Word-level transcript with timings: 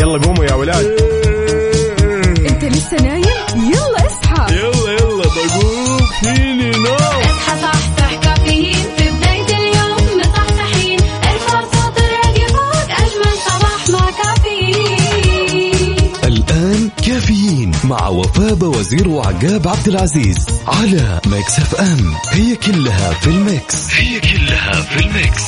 يلا 0.00 0.18
قوموا 0.26 0.44
يا 0.44 0.54
ولاد. 0.54 0.86
انت 2.50 2.64
لسه 2.64 2.96
نايم؟ 2.96 3.24
يلا 3.56 4.06
اصحى. 4.06 4.54
يلا 4.54 4.92
يلا 4.92 5.24
بقوم. 5.24 5.98
فيني 6.20 6.70
نوم. 6.70 6.94
اصحى 6.94 7.60
صحصح 7.62 8.14
كافيين. 8.22 8.74
في 8.96 9.10
بداية 9.10 9.56
اليوم 9.56 10.20
مصحصحين 10.20 11.00
ارفع 11.24 11.60
صوت 11.60 11.98
الراديو 11.98 12.46
فوق 12.46 12.90
أجمل 12.90 13.34
صباح 13.46 13.88
مع 13.90 14.10
كافيين. 14.10 15.96
الآن 16.24 16.90
كافيين 17.06 17.72
مع 17.84 18.08
وفاء 18.08 18.54
بوزير 18.54 19.08
وعقاب 19.08 19.68
عبد 19.68 19.88
العزيز 19.88 20.46
على 20.66 21.20
Mix 21.26 21.58
FM. 21.58 22.14
هي 22.32 22.56
كلها 22.56 23.10
في 23.12 23.26
ال 23.26 23.40
mix. 23.40 23.94
هي 23.94 24.20
كلها 24.20 24.80
في 24.80 25.00
ال 25.06 25.13
mix. 25.13 25.42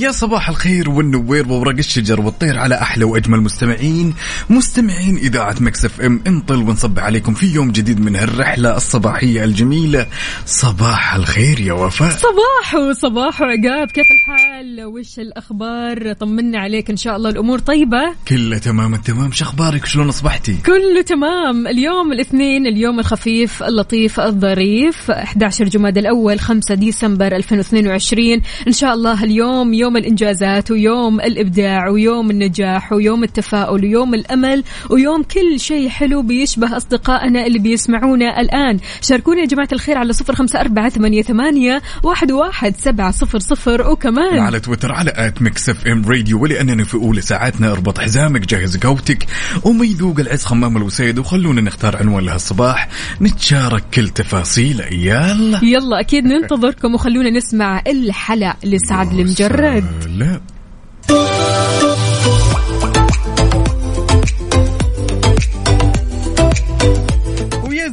ويا 0.00 0.12
صباح 0.12 0.48
الخير 0.48 0.90
والنوير 0.90 1.52
وورق 1.52 1.78
الشجر 1.78 2.20
والطير 2.20 2.58
على 2.58 2.74
أحلى 2.74 3.04
وأجمل 3.04 3.40
مستمعين. 3.40 4.14
مستمعين 4.50 5.16
إذاعة 5.16 5.56
Mix 5.60 6.00
FM 6.00 6.20
نطل 6.26 6.56
ونصبح 6.56 6.98
عليكم 6.98 7.34
في 7.34 7.46
يوم 7.46 7.70
جديد 7.72 8.00
من 8.00 8.16
هالرحله 8.16 8.76
الصباحية 8.76 9.44
الجميلة. 9.44 10.06
صباح 10.46 11.14
الخير 11.14 11.60
يا 11.60 11.72
وفاء. 11.72 12.16
صباح 12.16 12.92
صباح 12.92 13.42
عقاب 13.42 13.90
كيف 13.90 14.06
الحال؟ 14.10 14.84
وش 14.84 15.18
الأخبار؟ 15.18 16.12
طمنا 16.12 16.58
عليك 16.58 16.90
إن 16.90 16.96
شاء 16.96 17.16
الله 17.16 17.30
الأمور 17.30 17.58
طيبة. 17.58 18.14
كله 18.28 18.58
تمام 18.58 18.94
التمام. 18.94 19.32
شخبارك 19.32 19.86
شلون 19.86 20.08
أصبحتي؟ 20.08 20.56
كله 20.66 21.02
تمام. 21.02 21.66
اليوم 21.66 22.12
الاثنين 22.12 22.66
اليوم 22.66 22.98
الخفيف 23.00 23.62
اللطيف 23.62 24.20
الظريف. 24.20 25.10
11 25.10 25.64
جماد 25.64 25.98
الأول 25.98 26.38
5 26.38 26.74
ديسمبر 26.74 27.36
2022 27.36 28.42
إن 28.66 28.72
شاء 28.72 28.94
الله 28.94 29.24
اليوم 29.24 29.74
يوم 29.74 29.89
الإنجازات 29.96 30.70
ويوم 30.70 31.20
الإبداع 31.20 31.88
ويوم 31.88 32.30
النجاح 32.30 32.92
ويوم 32.92 33.24
التفاؤل 33.24 33.84
ويوم 33.84 34.14
الأمل 34.14 34.64
ويوم 34.90 35.22
كل 35.22 35.60
شيء 35.60 35.88
حلو 35.88 36.22
بيشبه 36.22 36.76
أصدقائنا 36.76 37.46
اللي 37.46 37.58
بيسمعونا 37.58 38.40
الآن. 38.40 38.78
شاركونا 39.00 39.40
يا 39.40 39.46
جماعة 39.46 39.68
الخير 39.72 39.98
على 39.98 40.12
05488 40.12 41.80
واحد 42.02 42.32
واحد 42.32 42.76
سبعة 42.76 43.10
صفر 43.10 43.38
صفر. 43.38 43.90
وكمان 43.90 44.38
على 44.38 44.60
تويتر 44.60 44.92
على 44.92 45.12
at 45.16 45.42
Mix 45.42 45.68
FM 45.68 46.04
Radio 46.08 46.42
ولأننا 46.42 46.84
في 46.84 46.94
أولى 46.94 47.20
ساعاتنا 47.20 47.72
أربط 47.72 47.98
حزامك 47.98 48.40
جهز 48.40 48.76
قوتك 48.76 49.26
وما 49.64 49.84
يذوق 49.84 50.20
العز 50.20 50.44
خمام 50.44 50.76
الوسايد 50.76 51.18
وخلونا 51.18 51.60
نختار 51.60 51.96
عنوان 51.96 52.24
لهالصباح 52.24 52.88
نتشارك 53.20 53.84
كل 53.94 54.08
تفاصيل 54.08 54.80
يلا. 54.80 55.60
يلا 55.62 56.00
أكيد 56.00 56.24
ننتظركم 56.24 56.94
وخلونا 56.94 57.30
نسمع 57.30 57.82
الحلا 57.86 58.56
لسعد 58.64 59.12
المجرد. 59.12 59.79
لا 60.06 60.40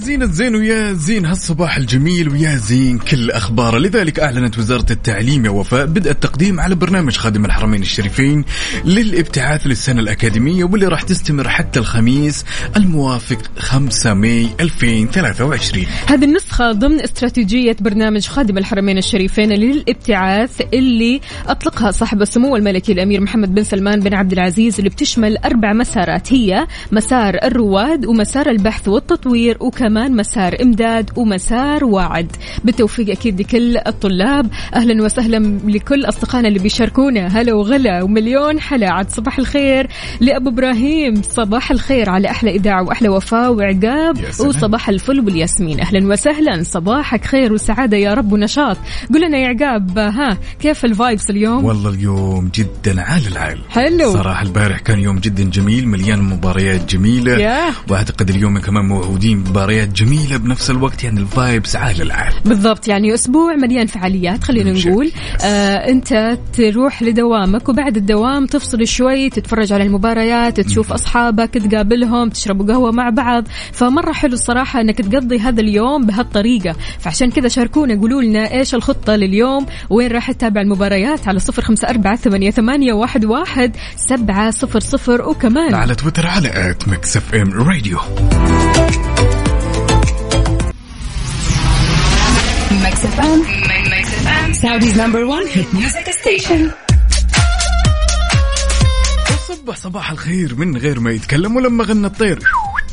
زين 0.07 0.23
الزين 0.23 0.55
ويا 0.55 0.93
زين 0.93 1.25
هالصباح 1.25 1.77
الجميل 1.77 2.29
ويا 2.29 2.55
زين 2.55 2.97
كل 2.99 3.31
اخباره 3.31 3.77
لذلك 3.77 4.19
أعلنت 4.19 4.57
وزارة 4.57 4.85
التعليم 4.91 5.45
يا 5.45 5.49
وفاء 5.49 5.85
بدء 5.85 6.11
التقديم 6.11 6.59
على 6.59 6.75
برنامج 6.75 7.17
خادم 7.17 7.45
الحرمين 7.45 7.81
الشريفين 7.81 8.45
للابتعاث 8.85 9.67
للسنة 9.67 9.99
الأكاديمية 9.99 10.63
واللي 10.63 10.87
راح 10.87 11.01
تستمر 11.01 11.49
حتى 11.49 11.79
الخميس 11.79 12.45
الموافق 12.77 13.37
5 13.59 14.13
ماي 14.13 14.47
2023 14.59 15.85
هذه 16.07 16.23
النسخة 16.23 16.71
ضمن 16.71 17.01
استراتيجية 17.01 17.75
برنامج 17.79 18.27
خادم 18.27 18.57
الحرمين 18.57 18.97
الشريفين 18.97 19.49
للابتعاث 19.49 20.61
اللي 20.73 21.21
أطلقها 21.47 21.91
صاحب 21.91 22.21
السمو 22.21 22.55
الملكي 22.55 22.91
الأمير 22.91 23.21
محمد 23.21 23.55
بن 23.55 23.63
سلمان 23.63 23.99
بن 23.99 24.13
عبد 24.13 24.31
العزيز 24.31 24.77
اللي 24.77 24.89
بتشمل 24.89 25.37
أربع 25.37 25.73
مسارات 25.73 26.33
هي 26.33 26.67
مسار 26.91 27.37
الرواد 27.43 28.05
ومسار 28.05 28.49
البحث 28.49 28.87
والتطوير 28.87 29.57
وكمان 29.59 29.96
مسار 29.97 30.55
إمداد 30.61 31.09
ومسار 31.15 31.85
واعد 31.85 32.31
بالتوفيق 32.63 33.09
أكيد 33.09 33.41
لكل 33.41 33.77
الطلاب. 33.77 34.49
أهلا 34.75 35.03
وسهلا 35.03 35.59
لكل 35.65 36.05
أصدقائنا 36.05 36.47
اللي 36.47 36.59
بيشاركونا. 36.59 37.27
هلا 37.27 37.53
وغلا 37.53 38.03
ومليون 38.03 38.59
حلا. 38.59 38.89
عاد 38.89 39.09
صباح 39.09 39.39
الخير 39.39 39.87
لأبو 40.19 40.49
إبراهيم. 40.49 41.21
صباح 41.21 41.71
الخير 41.71 42.09
على 42.09 42.29
أحلى 42.29 42.51
إذاعة 42.51 42.83
وأحلى 42.83 43.09
وفاء 43.09 43.53
وعقاب. 43.53 44.17
وصباح 44.39 44.89
الفل 44.89 45.19
والياسمين. 45.19 45.79
أهلا 45.79 46.07
وسهلا. 46.07 46.63
صباحك 46.63 47.25
خير 47.25 47.53
وسعادة 47.53 47.97
يا 47.97 48.13
رب 48.13 48.31
ونشاط. 48.31 48.77
قول 49.13 49.21
لنا 49.21 49.37
يا 49.37 49.47
عقاب 49.47 49.97
ها 49.97 50.37
كيف 50.59 50.85
ال 50.85 50.93
vibes 50.93 51.29
اليوم؟ 51.29 51.65
والله 51.65 51.89
اليوم 51.89 52.49
جدا 52.55 53.01
عال 53.01 53.27
العال 53.27 53.59
حلو. 53.69 54.13
صراحة 54.13 54.43
البارح 54.43 54.79
كان 54.79 54.99
يوم 54.99 55.19
جدا 55.19 55.43
جميل 55.43 55.87
مليان 55.87 56.21
مباريات 56.21 56.93
جميلة. 56.95 57.31
ياه. 57.31 57.71
وأعتقد 57.89 58.29
اليوم 58.29 58.59
كمان 58.59 58.85
موعودين 58.85 59.43
بمباريات 59.87 59.93
جميلة 59.93 60.37
بنفس 60.37 60.69
الوقت 60.69 61.03
يعني 61.03 61.19
ال 61.19 61.29
vibes 61.29 61.75
عال 61.75 62.01
العال 62.01 62.33
بالضبط 62.45 62.87
يعني 62.87 63.13
أسبوع 63.13 63.55
مليان 63.55 63.87
فعاليات 63.87 64.43
خلينا. 64.43 64.71
نقول. 64.71 65.11
آه 65.43 65.75
أنت 65.75 66.37
تروح 66.53 67.03
لدوامك 67.03 67.69
وبعد 67.69 67.97
الدوام 67.97 68.45
تفصل 68.45 68.87
شوي 68.87 69.29
تتفرج 69.29 69.73
على 69.73 69.83
المباريات 69.83 70.59
تشوف 70.59 70.93
أصحابك 70.93 71.49
تقابلهم 71.49 72.29
تشربوا 72.29 72.65
قهوة 72.65 72.91
مع 72.91 73.09
بعض. 73.09 73.43
فمرة 73.71 74.13
حلو 74.13 74.33
الصراحة 74.33 74.81
إنك 74.81 74.97
تقضي 74.97 75.39
هذا 75.39 75.61
اليوم 75.61 76.05
بهالطريقة. 76.05 76.75
فعشان 76.99 77.31
كذا 77.31 77.47
شاركونا 77.47 77.99
قولوا 77.99 78.21
لنا 78.21 78.51
إيش 78.51 78.75
الخطة 78.75 79.15
لليوم 79.15 79.65
وين 79.89 80.11
راح 80.11 80.31
تتابع 80.31 80.61
المباريات؟ 80.61 81.27
على 81.27 81.39
صفر 81.39 81.61
خمسة 81.61 81.89
أربعة 81.89 82.15
ثمانية, 82.15 82.51
ثمانية 82.51 82.93
واحد, 82.93 83.25
واحد 83.25 83.75
سبعة 84.09 84.51
صفر 84.51 84.79
صفر 84.79 85.21
وكمان 85.21 85.73
على 85.73 85.95
تويتر 85.95 86.27
على 86.27 86.71
at 86.71 86.87
Mix 86.87 87.17
FM 87.17 87.53
Radio 87.53 87.97
Mix 92.97 93.13
FM. 93.17 93.39
Mix 93.93 94.05
FM. 94.25 94.47
Saudi's 94.55 94.95
number 94.97 95.27
one 95.27 95.45
hit 95.45 95.71
music 95.73 96.07
station. 96.13 96.71
صبح 99.47 99.75
صباح 99.75 100.11
الخير 100.11 100.55
من 100.55 100.77
غير 100.77 100.99
ما 100.99 101.11
يتكلم 101.11 101.55
ولما 101.55 101.83
غنى 101.83 102.07
الطير 102.07 102.39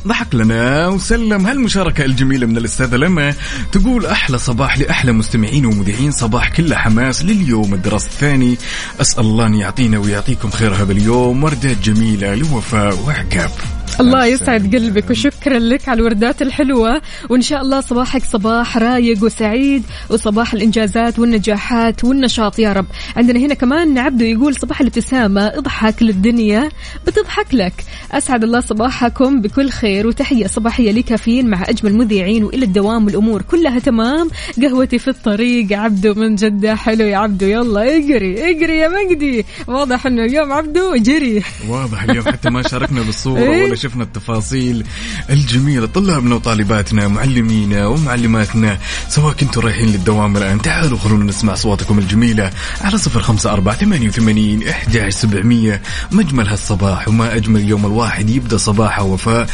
ضحك 0.07 0.35
لنا 0.35 0.89
وسلم 0.89 1.47
هالمشاركة 1.47 2.05
الجميلة 2.05 2.47
من 2.47 2.57
الأستاذة 2.57 2.97
لما 2.97 3.35
تقول 3.73 4.07
أحلى 4.07 4.39
صباح 4.39 4.79
لأحلى 4.79 5.13
مستمعين 5.13 5.67
ومذيعين 5.67 6.11
صباح 6.11 6.49
كله 6.49 6.77
حماس 6.77 7.25
لليوم 7.25 7.75
الدراسة 7.75 8.07
الثاني 8.07 8.57
أسأل 9.01 9.25
الله 9.25 9.47
أن 9.47 9.55
يعطينا 9.55 9.99
ويعطيكم 9.99 10.51
خير 10.51 10.75
هذا 10.75 10.93
اليوم 10.93 11.45
وردات 11.45 11.77
جميلة 11.79 12.35
لوفاء 12.35 12.99
وعقاب 13.07 13.51
الله 14.01 14.27
يسعد 14.27 14.77
قلبك 14.77 15.11
وشكرا 15.11 15.59
لك 15.59 15.89
على 15.89 16.01
الوردات 16.01 16.43
الحلوة. 16.43 17.03
وإن 17.31 17.43
شاء 17.43 17.63
الله 17.63 17.81
صباحك 17.81 18.25
صباح 18.25 18.79
رايق 18.79 19.25
وسعيد 19.25 19.83
وصباح 20.11 20.55
الإنجازات 20.55 21.19
والنجاحات 21.19 22.05
والنشاط. 22.05 22.59
يا 22.59 22.73
رب. 22.73 22.87
عندنا 23.17 23.39
هنا 23.39 23.55
كمان 23.55 23.99
عبدو 23.99 24.25
يقول 24.25 24.57
صباح 24.57 24.81
الابتسامة 24.81 25.47
اضحك 25.47 26.03
للدنيا 26.03 26.69
بتضحك 27.07 27.55
لك. 27.55 27.73
أسعد 28.13 28.45
الله 28.45 28.61
صباحكم 28.61 29.41
بكل 29.41 29.71
خير 29.71 30.07
وتحية 30.07 30.47
صباحية 30.47 30.93
لكافيين 30.93 31.51
مع 31.51 31.63
أجمل 31.69 31.95
مذيعين 31.95 32.45
وإلى 32.45 32.65
الدوام 32.65 33.07
والأمور 33.07 33.43
كلها 33.43 33.79
تمام. 33.79 34.31
قهوتي 34.63 34.99
في 34.99 35.09
الطريق 35.09 35.79
عبدو 35.79 36.15
من 36.15 36.35
جدة. 36.35 36.75
حلو 36.75 37.05
يا 37.05 37.17
عبدو 37.17 37.47
يلا 37.47 37.97
اجري 37.97 38.51
اجري 38.51 38.79
يا 38.79 38.89
مجدي. 38.89 39.45
واضح 39.67 40.07
إنه 40.07 40.25
اليوم 40.25 40.53
عبدو 40.53 40.97
جري. 40.97 41.43
واضح 41.69 42.03
اليوم 42.03 42.25
حتى 42.25 42.51
ما 42.51 42.63
شاركنا 42.63 43.03
بالصورة 43.03 43.74
شفنا 43.77 44.05
التفاصيل 44.05 44.85
الجميلة 45.31 45.87
طلابنا 45.87 46.35
وطالباتنا 46.35 47.09
معلمينا 47.09 47.87
ومعلماتنا 47.87 48.79
سواء 49.09 49.35
كنتوا 49.35 49.63
رايحين 49.63 49.89
للدوام 49.89 50.37
الآن 50.37 50.63
تعالوا 50.63 50.99
خلونا 50.99 51.25
نسمع 51.25 51.53
أصواتكم 51.53 51.99
الجميلة 51.99 52.51
على 52.81 52.99
صفر 52.99 53.21
خمسة 53.21 53.53
أربعة 53.53 53.77
ثمانية 53.77 54.09
وثمانين 54.09 54.69
إحدى 54.69 55.11
سبعمية 55.11 55.83
مجمل 56.13 56.49
هالصباح 56.49 57.09
وما 57.09 57.37
أجمل 57.37 57.69
يوم 57.69 57.87
الواحد 57.87 58.31
يبدأ 58.31 58.57
صباحه 58.57 59.03
وفاء 59.03 59.49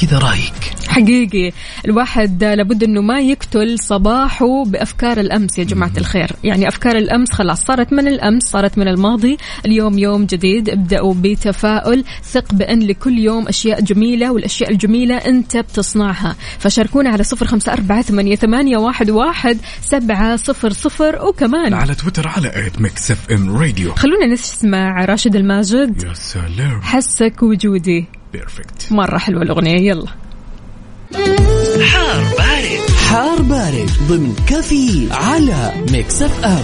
كذا 0.00 0.18
رايق 0.18 0.52
حقيقي. 0.88 1.52
الواحد 1.84 2.44
لابد 2.44 2.82
إنه 2.82 3.00
ما 3.00 3.20
يقتل 3.20 3.78
صباحه 3.78 4.64
بأفكار 4.64 5.20
الأمس 5.20 5.58
يا 5.58 5.64
جماعة 5.64 5.92
الخير. 5.98 6.30
يعني 6.44 6.68
أفكار 6.68 6.96
الأمس 6.96 7.32
خلاص 7.32 7.64
صارت 7.64 7.92
من 7.92 8.08
الأمس 8.08 8.42
صارت 8.42 8.78
من 8.78 8.88
الماضي. 8.88 9.36
اليوم 9.66 9.98
يوم 9.98 10.24
جديد. 10.24 10.68
ابدأوا 10.68 11.14
بتفاؤل. 11.16 12.04
ثق 12.24 12.54
بأن 12.54 12.82
لكل 12.82 13.18
يوم 13.18 13.48
أشياء 13.48 13.80
جميلة 13.80 14.32
والأشياء 14.32 14.70
الجميلة 14.70 15.16
أنت 15.16 15.56
بتصنعها. 15.56 16.36
فشاركونا 16.58 17.10
على 17.10 17.22
صفر 17.22 17.46
خمسة 17.46 17.72
أربعة 17.72 18.02
ثمانية, 18.02 18.36
ثمانية 18.36 18.76
واحد, 18.76 19.10
واحد 19.10 19.58
سبعة 19.82 20.36
صفر 20.36 20.72
صفر. 20.72 21.26
وكمان 21.26 21.74
على 21.74 21.94
تويتر 21.94 22.28
على 22.28 22.66
at 22.66 22.80
Mix 22.80 23.10
FM 23.10 23.56
Radio 23.56 23.94
خلونا 23.94 24.26
نسمع 24.26 25.04
راشد 25.04 25.36
الماجد. 25.36 26.02
يا 26.02 26.14
سلام. 26.14 26.80
حسك 26.82 27.42
وجودي. 27.42 28.21
perfect 28.32 28.92
مرة 28.92 29.18
حلوة 29.18 29.42
الأغنية. 29.42 29.90
يلا. 29.90 30.06
حار 31.82 32.24
بارد. 32.38 32.90
حار 33.08 33.42
بارد 33.42 33.90
ضمن 34.08 34.34
كفي 34.46 35.08
على 35.10 35.72
Mix 35.92 36.22
FM 36.22 36.62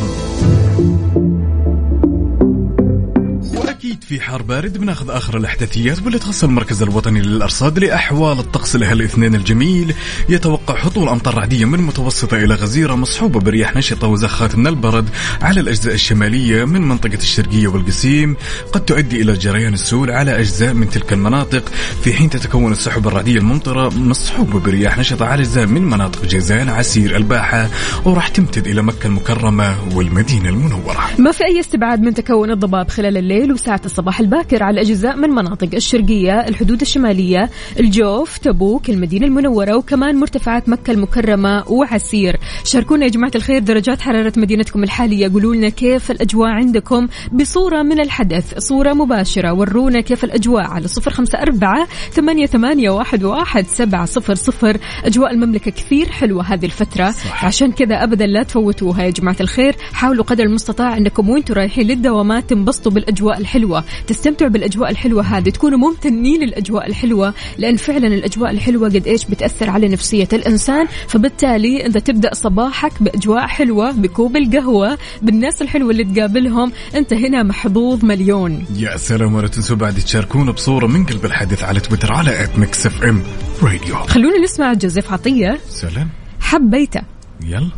واكيد 3.88 4.05
في 4.05 4.20
حار 4.20 4.43
بارد 4.43 4.79
بناخذ 4.79 5.11
آخر 5.11 5.37
الاحداثيات 5.37 6.02
واللي 6.02 6.19
تخص 6.19 6.44
المركز 6.44 6.82
الوطني 6.82 7.23
للأرصاد 7.23 7.79
لأحوال 7.79 8.38
الطقس 8.38 8.76
لهالاثنين 8.76 9.35
الجميل. 9.35 9.94
يتوقع 10.29 10.79
هطول 10.79 11.08
أمطار 11.08 11.35
رعدية 11.35 11.64
من 11.64 11.81
متوسطة 11.81 12.37
إلى 12.37 12.55
غزيرة 12.55 12.94
مصحوبة 12.94 13.40
برياح 13.40 13.76
نشطة 13.76 14.06
وزخات 14.06 14.56
من 14.56 14.67
البرد 14.67 15.08
على 15.43 15.61
الأجزاء 15.61 15.94
الشمالية 15.94 16.64
من 16.64 16.81
منطقة 16.81 17.14
الشرقية 17.14 17.69
والقصيم. 17.69 18.37
قد 18.73 18.85
تؤدي 18.85 19.23
إلى 19.23 19.32
جريان 19.32 19.75
السيول 19.75 20.11
على 20.11 20.40
أجزاء 20.40 20.75
من 20.75 20.90
تلك 20.90 21.12
المناطق. 21.12 21.69
في 22.02 22.12
حين 22.12 22.31
تتكون 22.31 22.73
السحب 22.73 23.08
الرعدية 23.08 23.38
الممطرة 23.38 23.88
مصحوبة 23.88 24.61
برياح 24.61 24.99
نشطة 24.99 25.26
على 25.26 25.40
أجزاء 25.40 25.67
من 25.67 25.82
مناطق 25.82 26.25
جيزان 26.25 26.69
عسير 26.69 27.17
الباحة 27.17 27.69
وراح 28.05 28.29
تمتد 28.29 28.67
إلى 28.67 28.82
مكة 28.82 29.06
المكرمة 29.06 29.76
والمدينة 29.94 30.49
المنورة. 30.49 31.08
ما 31.19 31.32
في 31.32 31.44
أي 31.44 31.61
استبعاد 31.61 32.00
من 32.00 32.14
تكون 32.14 32.50
الضباب 32.50 32.88
خلال 32.88 33.17
الليل 33.17 33.52
وساعة 33.52 33.77
الصباح 33.84 34.20
الباكر 34.20 34.62
على 34.62 34.80
أجزاء 34.80 35.16
من 35.16 35.30
مناطق 35.30 35.69
الشرقية 35.75 36.48
الحدود 36.48 36.80
الشمالية 36.80 37.50
الجوف 37.80 38.38
تبوك 38.38 38.90
المدينة 38.90 39.26
المنورة 39.26 39.76
وكمان 39.76 40.16
مرتفعات 40.16 40.69
مكة 40.69 40.90
المكرمة 40.90 41.64
وعسير. 41.69 42.36
شاركونا 42.64 43.04
يا 43.04 43.10
جماعة 43.10 43.32
الخير 43.34 43.58
درجات 43.58 44.00
حرارة 44.00 44.32
مدينتكم 44.36 44.82
الحالية. 44.82 45.32
قولوا 45.32 45.54
لنا 45.54 45.69
كيف 45.69 46.10
الأجواء 46.10 46.48
عندكم 46.48 47.08
بصورة 47.32 47.82
من 47.82 48.00
الحدث. 48.00 48.58
صورة 48.58 48.92
مباشرة 48.92 49.52
ورونا 49.52 50.00
كيف 50.00 50.25
الأجواء 50.25 50.64
على 50.64 50.88
صفر 50.88 51.10
خمسة 51.10 51.38
أربعة 51.38 51.88
ثمانية, 52.10 52.46
ثمانية 52.46 52.90
واحد, 52.90 53.25
واحد 53.25 53.66
سبعة 53.66 54.04
صفر 54.04 54.34
صفر. 54.34 54.76
أجواء 55.04 55.32
المملكة 55.32 55.70
كثير 55.70 56.08
حلوة 56.08 56.42
هذه 56.42 56.64
الفترة. 56.64 57.10
صح. 57.10 57.44
عشان 57.44 57.72
كذا 57.72 58.02
أبدا 58.04 58.26
لا 58.26 58.42
تفوتوها 58.42 59.02
يا 59.02 59.10
جماعة 59.10 59.36
الخير. 59.40 59.76
حاولوا 59.92 60.25
قدر 60.25 60.44
المستطاع 60.44 60.96
أنكم 60.96 61.28
وأنتم 61.28 61.54
رايحين 61.54 61.86
للدوامات 61.86 62.50
تنبسطوا 62.50 62.92
بالأجواء 62.92 63.38
الحلوة. 63.69 63.85
تستمتعوا 64.06 64.50
بالأجواء 64.50 64.91
الحلوة 64.91 65.23
هذه 65.23 65.50
تكونوا 65.50 65.79
ممتنين 65.79 66.41
للأجواء 66.41 66.87
الحلوة 66.87 67.35
لأن 67.59 67.76
فعلا 67.76 68.06
الأجواء 68.06 68.50
الحلوة 68.50 68.88
قد 68.88 69.06
إيش 69.06 69.25
بتأثر 69.25 69.70
على 69.70 69.88
نفسية 69.88 70.29
الإنسان. 70.32 70.87
فبالتالي 71.09 71.87
انت 71.87 71.99
تبدأ 71.99 72.35
صباحك 72.35 73.03
بأجواء 73.03 73.47
حلوة 73.47 73.93
بكوب 73.93 74.37
القهوة 74.37 74.99
بالناس 75.23 75.62
الحلوة 75.62 75.91
اللي 75.91 76.05
تقابلهم 76.05 76.73
أنت 76.94 77.12
هنا 77.12 77.43
محظوظ 77.43 78.05
مليون. 78.05 78.65
يا 78.76 78.97
سلام 78.97 79.35
ولا 79.35 79.49
تنسوا 79.49 79.76
بعد 79.76 79.94
تشاركونا 79.94 80.53
بصورة 80.53 80.87
من 80.87 81.06
قلب 81.06 81.25
الحدث 81.25 81.64
على 81.64 81.81
تويتر 81.81 82.12
على 82.12 82.44
at 82.44 82.58
Mix 82.58 82.87
FM 82.87 83.23
راديو 83.62 83.97
خلونا 83.97 84.38
نسمع 84.38 84.73
جوزيف 84.73 85.12
عطية. 85.12 85.59
سلام. 85.69 86.09
حبيته. 86.41 87.00
يلا. 87.44 87.71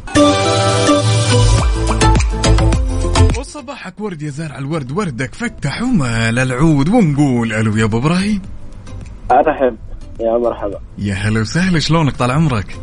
وصباحك 3.39 4.01
ورد 4.01 4.23
يا 4.23 4.31
زارع 4.31 4.59
الورد 4.59 4.93
وردك 4.93 5.35
فتح 5.35 5.83
ومال 5.83 6.39
العود 6.39 6.89
ونقول 6.89 7.53
ألو 7.53 7.77
يا 7.77 7.85
أبو 7.85 7.99
إبراهيم. 7.99 8.43
ارحب 9.31 9.77
يا 10.21 10.39
مرحبا. 10.39 10.81
يا 10.99 11.15
هلا 11.15 11.41
وسهلا 11.41 11.79
شلونك 11.79 12.17
طال 12.17 12.31
عمرك؟ 12.31 12.79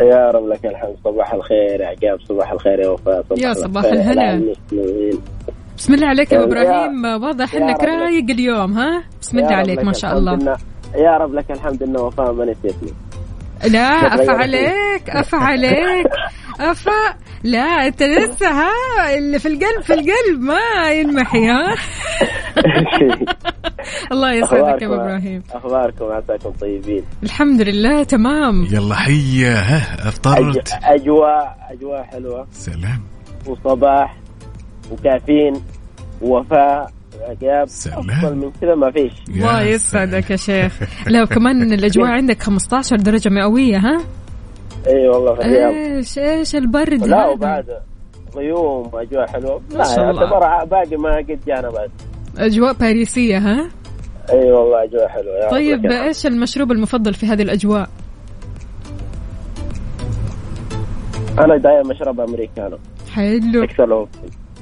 يا 0.00 0.30
رب 0.30 0.46
لك 0.46 0.66
الحمد. 0.66 0.96
صباح 1.04 1.32
الخير 1.34 1.80
يا 1.80 1.86
عقاب 1.86 2.20
صباح 2.28 2.52
الخير 2.52 2.80
يا 2.80 2.88
وفاء 2.88 3.22
صباح 3.22 3.38
يا 3.38 3.52
صباح 3.52 3.84
المسلمين. 3.84 5.18
بسم 5.76 5.94
الله 5.94 6.06
عليك 6.06 6.32
يا 6.32 6.44
إبراهيم. 6.44 7.04
واضح 7.04 7.54
إنك. 7.54 7.80
رايق 7.84 8.30
اليوم 8.30 8.72
ها؟ 8.72 9.04
بسم 9.20 9.38
الله 9.38 9.54
عليك 9.54 9.84
ما 9.84 9.92
شاء 9.92 10.18
الله. 10.18 10.56
يا 10.94 11.16
رب 11.16 11.34
لك 11.34 11.50
الحمد 11.50 11.82
إنه 11.82 12.00
وفاء 12.00 12.32
ما 12.32 12.44
نسيتني. 12.44 12.92
لا 13.66 14.14
أفا 14.14 14.32
عليك 14.32 15.10
أفا 15.10 15.38
عليك 15.38 16.06
أفا. 16.60 17.14
لا 17.44 17.86
أنت 17.86 18.02
لسه 18.02 18.46
ها 18.48 19.18
اللي 19.18 19.38
في 19.38 19.48
القلب 19.48 19.82
في 19.82 19.92
القلب 19.94 20.40
ما 20.40 20.90
ينمحي 20.92 21.46
ها. 21.46 21.74
الله 24.12 24.32
يسعدك 24.32 24.82
يا 24.82 24.86
أبو 24.86 24.94
أخباركم- 24.94 25.00
إبراهيم. 25.00 25.42
أخباركم؟ 25.52 26.04
عساكم 26.04 26.50
طيبين. 26.50 27.04
الحمد 27.22 27.60
لله 27.60 28.02
تمام. 28.02 28.64
يلا 28.70 28.94
حيا 28.94 29.54
ها 29.54 30.08
أفطرت. 30.08 30.72
أجواء 30.82 31.58
أجواء 31.70 32.02
حلوة. 32.02 32.46
سلام. 32.52 33.00
وصباح 33.46 34.16
وكافيين 34.90 35.52
ووفاء. 36.22 36.90
سلام. 37.66 38.10
أفضل 38.10 38.36
من 38.36 38.50
كذا 38.60 38.74
ما 38.74 38.90
فيش. 38.90 39.12
الله. 39.28 39.62
يسعدك 39.62 40.30
يا 40.30 40.36
شيخ. 40.36 40.72
لا 41.06 41.22
وكمان 41.22 41.72
الأجواء 41.72 42.06
عندك 42.10 42.42
15 42.42 42.96
درجة 42.96 43.28
مئوية 43.28 43.76
ها؟ 43.78 44.02
إي 44.86 45.08
والله 45.08 45.34
في 45.34 45.40
الرياض 45.40 45.72
إيش 45.72 46.18
إيش 46.18 46.56
البرد 46.56 47.06
لا 47.06 47.26
وبعد 47.26 47.64
غيوم 48.36 48.90
واجواء 48.92 49.26
حلوة. 49.26 49.60
ما 49.70 49.78
لا 49.78 49.84
شاء 49.84 50.10
الله. 50.10 50.64
باقي 50.64 50.96
ما 50.96 51.16
قد 51.16 51.40
جانا 51.46 51.70
بعد. 51.70 51.90
أجواء 52.38 52.72
باريسية 52.72 53.38
ها؟ 53.38 53.68
إي 54.32 54.52
والله 54.52 54.84
أجواء 54.84 55.08
حلوة. 55.08 55.34
يا 55.34 55.44
رب 55.44 55.50
طيب. 55.50 55.86
إيش 55.86 56.26
المشروب 56.26 56.72
المفضل 56.72 57.14
في 57.14 57.26
هذه 57.26 57.42
الأجواء؟ 57.42 57.88
أنا 61.38 61.56
دايما 61.56 61.92
أشرب 61.92 62.20
أمريكانو. 62.20 62.78
حلو. 63.12 63.64
أكثر 63.64 64.06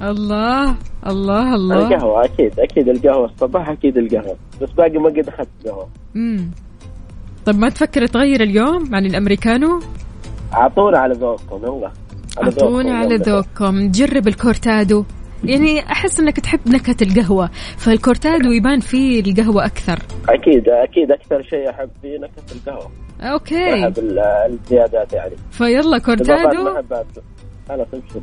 الله 0.01 0.75
الله 1.07 1.55
الله. 1.55 1.87
القهوة 1.87 2.25
أكيد 2.25 2.59
أكيد 2.59 2.89
القهوة 2.89 3.25
الصباح 3.25 3.69
أكيد 3.69 3.97
القهوة 3.97 4.35
بس 4.61 4.69
باقي 4.71 4.97
ما 4.97 5.09
قد 5.09 5.27
أخذت 5.27 5.47
قهوة. 5.67 5.87
امم 6.15 6.51
طيب 7.45 7.55
ما 7.55 7.69
تفكر 7.69 8.05
تغير 8.05 8.41
اليوم 8.43 8.95
عن 8.95 9.05
الأمريكانو؟ 9.05 9.79
أعطونا 10.53 10.97
على 10.97 11.13
ذوقكم 11.13 11.65
يلا. 11.65 11.91
اعطوني 12.43 12.91
على. 12.91 13.15
ذوقكم. 13.15 13.91
جرب 13.91 14.27
الكورتادو. 14.27 15.03
يعني 15.43 15.79
أحس 15.91 16.19
إنك 16.19 16.39
تحب 16.39 16.59
نكهة 16.67 16.95
القهوة 17.01 17.49
فالكورتادو 17.77 18.51
يبان 18.51 18.79
فيه 18.79 19.19
القهوة 19.21 19.65
أكثر. 19.65 19.99
أكيد 20.29 20.69
أكيد 20.69 21.11
أكثر 21.11 21.43
شيء 21.43 21.69
أحب 21.69 21.89
فيه 22.01 22.17
نكهة 22.17 22.55
القهوة. 22.55 22.91
okay. 23.21 23.73
أحب 23.83 23.97
ال- 23.99 24.19
الزيادات 24.19 25.13
يعني. 25.13 25.35
فيلا 25.51 25.97
cortado. 25.97 26.65
خلاص 27.69 27.87
ابشر 27.93 28.21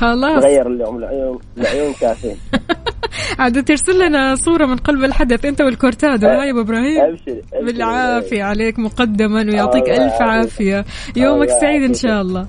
خلاص. 0.00 0.44
نغير 0.44 0.66
اليوم 0.66 0.96
العيون 0.98 1.38
العيون 1.58 1.92
كافيين 2.00 2.36
عاد 3.38 3.64
ترسل 3.64 4.06
لنا 4.06 4.34
صورة 4.34 4.66
من 4.66 4.76
قلب 4.76 5.04
الحدث 5.04 5.44
أنت 5.44 5.60
وال 5.60 5.73
cortado. 5.73 6.26
ها 6.26 6.44
يا 6.44 6.50
أبو 6.50 6.60
إبراهيم. 6.60 7.00
ابشر 7.00 7.40
ابشر. 7.52 7.64
بالعافية 7.66 8.42
عليك 8.44 8.78
مقدما 8.78 9.40
ويعطيك 9.52 9.88
يعافيك. 9.88 10.22
عافية. 10.22 10.84
يومك 11.16 11.48
سعيد 11.48 11.82
إن 11.82 11.94
يعافيك. 11.94 11.96
شاء 11.96 12.20
الله. 12.20 12.46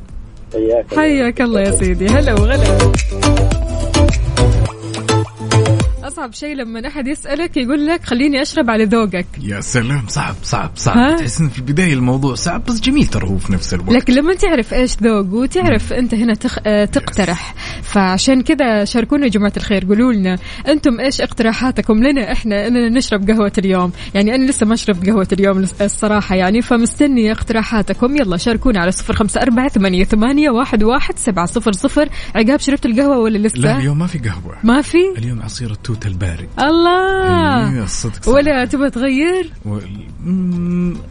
حياك 0.95 1.41
الله 1.41 1.61
يا 1.61 1.71
سيدي. 1.71 2.05
هلا 2.07 2.33
وغلا. 2.33 2.57
أصعب 6.07 6.33
شيء 6.33 6.55
لما 6.55 6.87
أحد 6.87 7.07
يسألك 7.07 7.57
يقول 7.57 7.87
لك 7.87 8.03
خليني 8.03 8.41
أشرب 8.41 8.69
على 8.69 8.85
ذوقك. 8.85 9.25
يا 9.41 9.61
سلام 9.61 10.07
صعب 10.07 10.35
صعب 10.43 10.71
صعب؟ 10.75 11.17
تحس 11.17 11.41
ان 11.41 11.49
في 11.49 11.59
البداية 11.59 11.93
الموضوع 11.93 12.35
صعب 12.35 12.65
بس 12.65 12.81
جميل 12.81 13.05
ترى 13.05 13.27
هو 13.29 13.37
في 13.37 13.53
نفس 13.53 13.73
الوقت. 13.73 13.91
لكن 13.91 14.13
لما 14.13 14.33
تعرف 14.33 14.73
إيش 14.73 14.97
ذوق 15.03 15.33
وتعرف 15.33 15.93
أنت 15.93 16.13
هنا 16.13 16.33
تخ... 16.33 16.57
آه، 16.65 16.85
تقترح. 16.85 17.55
فعشان 17.83 18.41
كذا 18.41 18.85
شاركونا 18.85 19.23
يا 19.25 19.29
جماعة 19.29 19.53
الخير 19.57 19.85
قولوا 19.85 20.13
لنا 20.13 20.37
أنتم 20.67 20.99
إيش 20.99 21.21
اقتراحاتكم 21.21 22.03
لنا 22.03 22.31
إحنا 22.31 22.67
إننا 22.67 22.89
نشرب 22.89 23.29
قهوة 23.31 23.51
اليوم؟ 23.57 23.91
يعني 24.13 24.35
أنا 24.35 24.51
لسه 24.51 24.65
ما 24.65 24.75
شربت 24.75 25.09
قهوة 25.09 25.27
اليوم 25.33 25.65
الصراحة 25.81 26.35
يعني 26.35 26.61
فمستني 26.61 27.31
اقتراحاتكم. 27.31 28.15
يلا 28.15 28.37
شاركونا 28.37 28.79
على 28.79 28.91
صفر 28.91 29.13
خمسة 29.13 29.41
أربعة 29.41 29.67
ثمانيه, 29.67 30.03
ثمانية 30.03 30.49
واحد, 30.49 30.83
واحد 30.83 31.19
سبعة 31.19 31.45
صفر 31.45 31.71
صفر. 31.71 32.09
عقاب 32.35 32.59
شربت 32.59 32.85
القهوة 32.85 33.17
ولا 33.17 33.37
لسه؟ 33.37 33.59
لا 33.59 33.77
اليوم 33.77 33.99
ما 33.99 34.07
في 34.07 34.17
قهوة. 34.17 34.57
ما 34.63 34.81
في؟ 34.81 34.97
اليوم 35.17 35.41
عصير 35.41 35.71
التوت. 35.71 35.96
البارد. 36.05 36.47
الله. 36.59 37.73
إيه، 37.73 37.83
الصدق 37.83 38.23
صح. 38.23 38.27
ولا 38.27 38.65
تبغى 38.65 38.89
تغير؟ 38.89 39.51
و... 39.65 39.79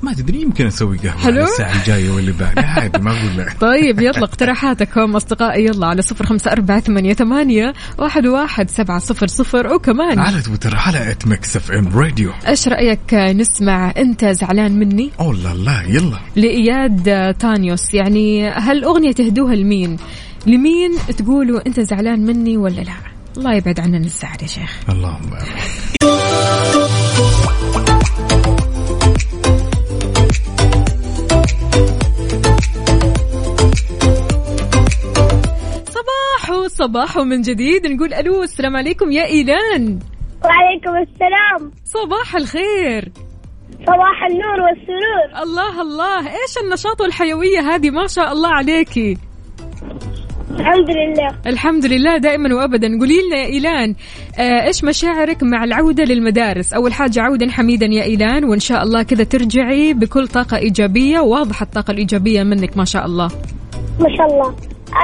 ما 0.03 0.13
تدري 0.17 0.43
يمكن 0.43 0.67
أسوي 0.67 0.99
قهوة 0.99 1.19
حلو؟ 1.19 1.43
الساعة 1.45 1.77
الجاية 1.81 2.11
واللي 2.11 2.33
بعدها 2.33 2.67
عادي 2.81 2.99
ما 2.99 3.11
أقول 3.11 3.37
لا 3.37 3.47
طيب 3.61 4.01
يلا 4.01 4.25
اقتراحاتكم 4.25 5.17
أصدقائي 5.17 5.65
يلا 5.65 5.87
على 5.87 6.03
صفر 6.03 6.27
خمسة 6.27 6.53
أربعة 6.53 6.81
ثمانية, 6.81 7.15
ثمانية 7.15 7.75
واحد, 7.99 8.27
واحد 8.27 8.71
سبعة 8.71 8.99
صفر 8.99 9.27
صفر. 9.27 9.75
وكمان 9.75 10.19
على 10.19 10.43
تويتر 10.43 10.77
على 10.77 11.11
at 11.11 11.27
Mix 11.27 11.57
FM 11.57 11.89
Radio 11.99 12.33
إيش 12.49 12.69
رأيك 12.69 13.15
نسمع 13.15 13.93
أنت 13.97 14.25
زعلان 14.25 14.79
مني؟ 14.79 15.11
أوه 15.21 15.35
لا 15.35 15.55
لا 15.55 15.83
يلا. 15.89 16.19
لإياد 16.37 17.35
طنوس 17.35 17.95
يعني 17.95 18.49
هالاغنيه 18.49 19.13
تهدوها 19.13 19.55
لمين؟ 19.55 19.97
لمين 20.47 20.91
تقولوا 21.19 21.67
أنت 21.67 21.81
زعلان 21.81 22.27
مني 22.27 22.57
ولا 22.57 22.81
لا؟ 22.81 23.16
الله 23.37 23.55
يبعد 23.55 23.81
عننا 23.81 23.97
الزعل 23.97 24.37
يا 24.43 24.47
شيخ. 24.47 24.91
اللهم 24.91 25.35
آمين. 25.35 25.57
صباح 35.97 36.67
صباح 36.67 37.19
من 37.19 37.43
جديد. 37.43 37.87
نقول 37.87 38.15
ألو 38.15 38.43
السلام 38.43 38.77
عليكم. 38.77 39.13
يا 39.13 39.25
إيلان. 39.25 39.99
وعليكم 40.45 40.97
السلام. 40.97 41.73
صباح 41.85 42.37
الخير. 42.37 43.13
صباح 43.87 44.19
النور 44.31 44.61
والسرور. 44.61 45.43
الله 45.43 45.83
الله. 45.83 46.29
إيش 46.29 46.59
النشاط 46.65 47.01
والحيويه 47.01 47.61
هذه؟ 47.61 47.91
ما 47.91 48.07
شاء 48.07 48.33
الله 48.33 48.49
عليكي. 48.49 49.19
الحمد 50.51 50.91
لله. 50.91 51.29
الحمد 51.47 51.87
لله 51.87 52.17
دائما 52.17 52.55
وابدا. 52.55 52.99
قولي 52.99 53.15
لنا 53.23 53.37
يا 53.37 53.47
إيلان 53.47 53.95
آه، 54.39 54.67
إيش 54.67 54.85
مشاعرك 54.85 55.43
مع 55.43 55.65
العودة 55.65 56.05
للمدارس؟ 56.05 56.75
أول 56.75 56.93
حاجة 56.93 57.21
عودا 57.23 57.51
حميدا 57.51 57.87
يا 57.87 58.03
إيلان 58.03 58.45
وإن 58.45 58.59
شاء 58.59 58.83
الله 58.83 59.03
كذا 59.03 59.25
ترجعي 59.25 59.95
بكل 59.95 60.29
طاقة 60.29 60.57
إيجابية. 60.57 61.21
واضحة 61.21 61.65
الطاقة 61.65 61.91
الإيجابية 61.91 62.43
منك 62.43 62.77
ما 62.77 62.85
شاء 62.85 63.07
الله. 63.07 63.29
ما 64.01 64.17
شاء 64.17 64.27
الله. 64.27 64.57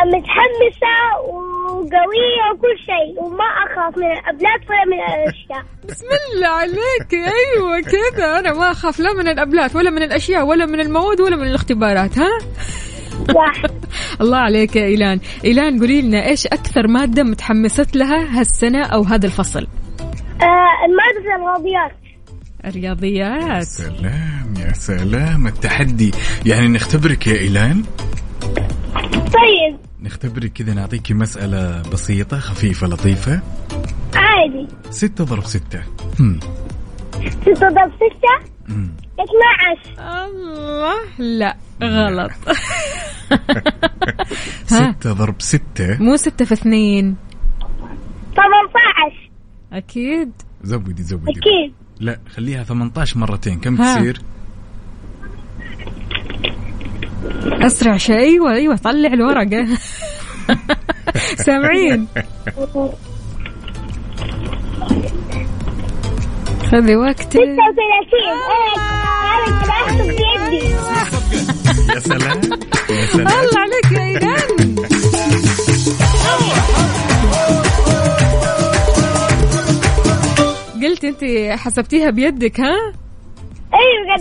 متحمسة 0.05 0.97
وقوية 1.29 2.43
وكل 2.53 2.77
شيء 2.87 3.25
وما 3.25 3.45
أخاف 3.45 3.99
من 3.99 4.07
الأبلات 4.07 4.61
ولا 4.71 4.85
من 4.85 4.99
الأشياء. 4.99 5.65
بسم 5.89 6.07
الله 6.35 6.49
عليك. 6.49 7.13
أيوه 7.13 7.81
كذا. 7.81 8.39
أنا 8.39 8.53
ما 8.53 8.71
أخاف 8.71 9.01
لا 9.01 9.13
من 9.13 9.29
الابلات 9.29 9.77
ولا 9.77 9.91
من 9.91 10.03
الأشياء 10.03 10.47
ولا 10.47 10.67
من 10.67 10.81
المواد 10.81 11.21
ولا 11.21 11.37
من 11.37 11.47
الاختبارات 11.47 12.19
ها؟ 12.19 12.31
الله 14.21 14.37
عليك 14.37 14.76
يا 14.76 14.85
إيلان. 14.85 15.21
إيلان 15.45 15.81
قولي 15.81 16.02
لنا 16.02 16.26
إيش 16.26 16.47
أكثر 16.47 16.88
مادة 16.88 17.23
متحمست 17.23 17.97
لها 17.97 18.40
هالسنة 18.40 18.85
أو 18.85 19.02
هذا 19.02 19.26
الفصل؟ 19.26 19.66
آه، 20.42 20.73
المادة 20.87 21.35
الرياضيات. 21.37 21.92
الرياضيات. 22.64 23.62
سلام 23.62 24.54
يا 24.61 24.73
سلام 24.73 25.47
التحدي. 25.47 26.11
يعني 26.47 26.69
نختبرك 26.69 27.26
يا 27.26 27.38
إيلان. 27.38 27.83
طيب. 29.14 29.78
نختبرك 30.02 30.52
كذا 30.52 30.75
نعطيكي 30.75 31.14
مسألة 31.14 31.83
بسيطة 31.92 32.38
خفيفة 32.38 32.87
لطيفة. 32.87 33.40
عادي. 34.14 34.69
ستة 34.90 35.25
ضرب 35.25 35.45
ستة. 35.45 35.83
هم. 36.21 36.40
ستة 37.42 37.69
ضرب 37.69 37.92
ستة. 37.97 38.52
12 39.19 40.25
الله. 40.26 40.95
لا 41.19 41.57
غلط. 41.83 42.31
ستة 44.66 45.12
ضرب 45.12 45.42
ستة. 45.42 46.02
مو 46.02 46.16
ستة 46.16 46.45
في 46.45 46.52
اثنين. 46.54 47.16
18 48.37 49.31
أكيد. 49.73 50.33
زودي 50.62 51.02
زودي. 51.02 51.31
أكيد 51.31 51.75
لا 52.00 52.19
خليها 52.37 52.64
18 52.64 53.19
مرتين. 53.19 53.61
كم 53.61 53.76
ها. 53.81 53.97
تصير؟ 53.97 54.19
أسرع 57.66 57.97
شيء. 57.97 58.19
أيوة 58.19 58.52
أيوة 58.52 58.76
طلع 58.76 59.12
الورقة. 59.12 59.66
سامعين؟ 61.47 62.07
خذي 66.73 66.97
وقتك. 66.97 67.33
36 67.33 69.01
سلام. 72.02 72.40
يا 72.90 73.06
سلام. 73.06 73.26
الله 73.26 73.59
عليك 73.59 73.92
يا 73.92 74.04
إيلان 74.06 74.49
قلت 80.82 81.04
أنت 81.04 81.25
حسبتيها 81.59 82.11
بيدك 82.11 82.61
ها؟ 82.61 82.92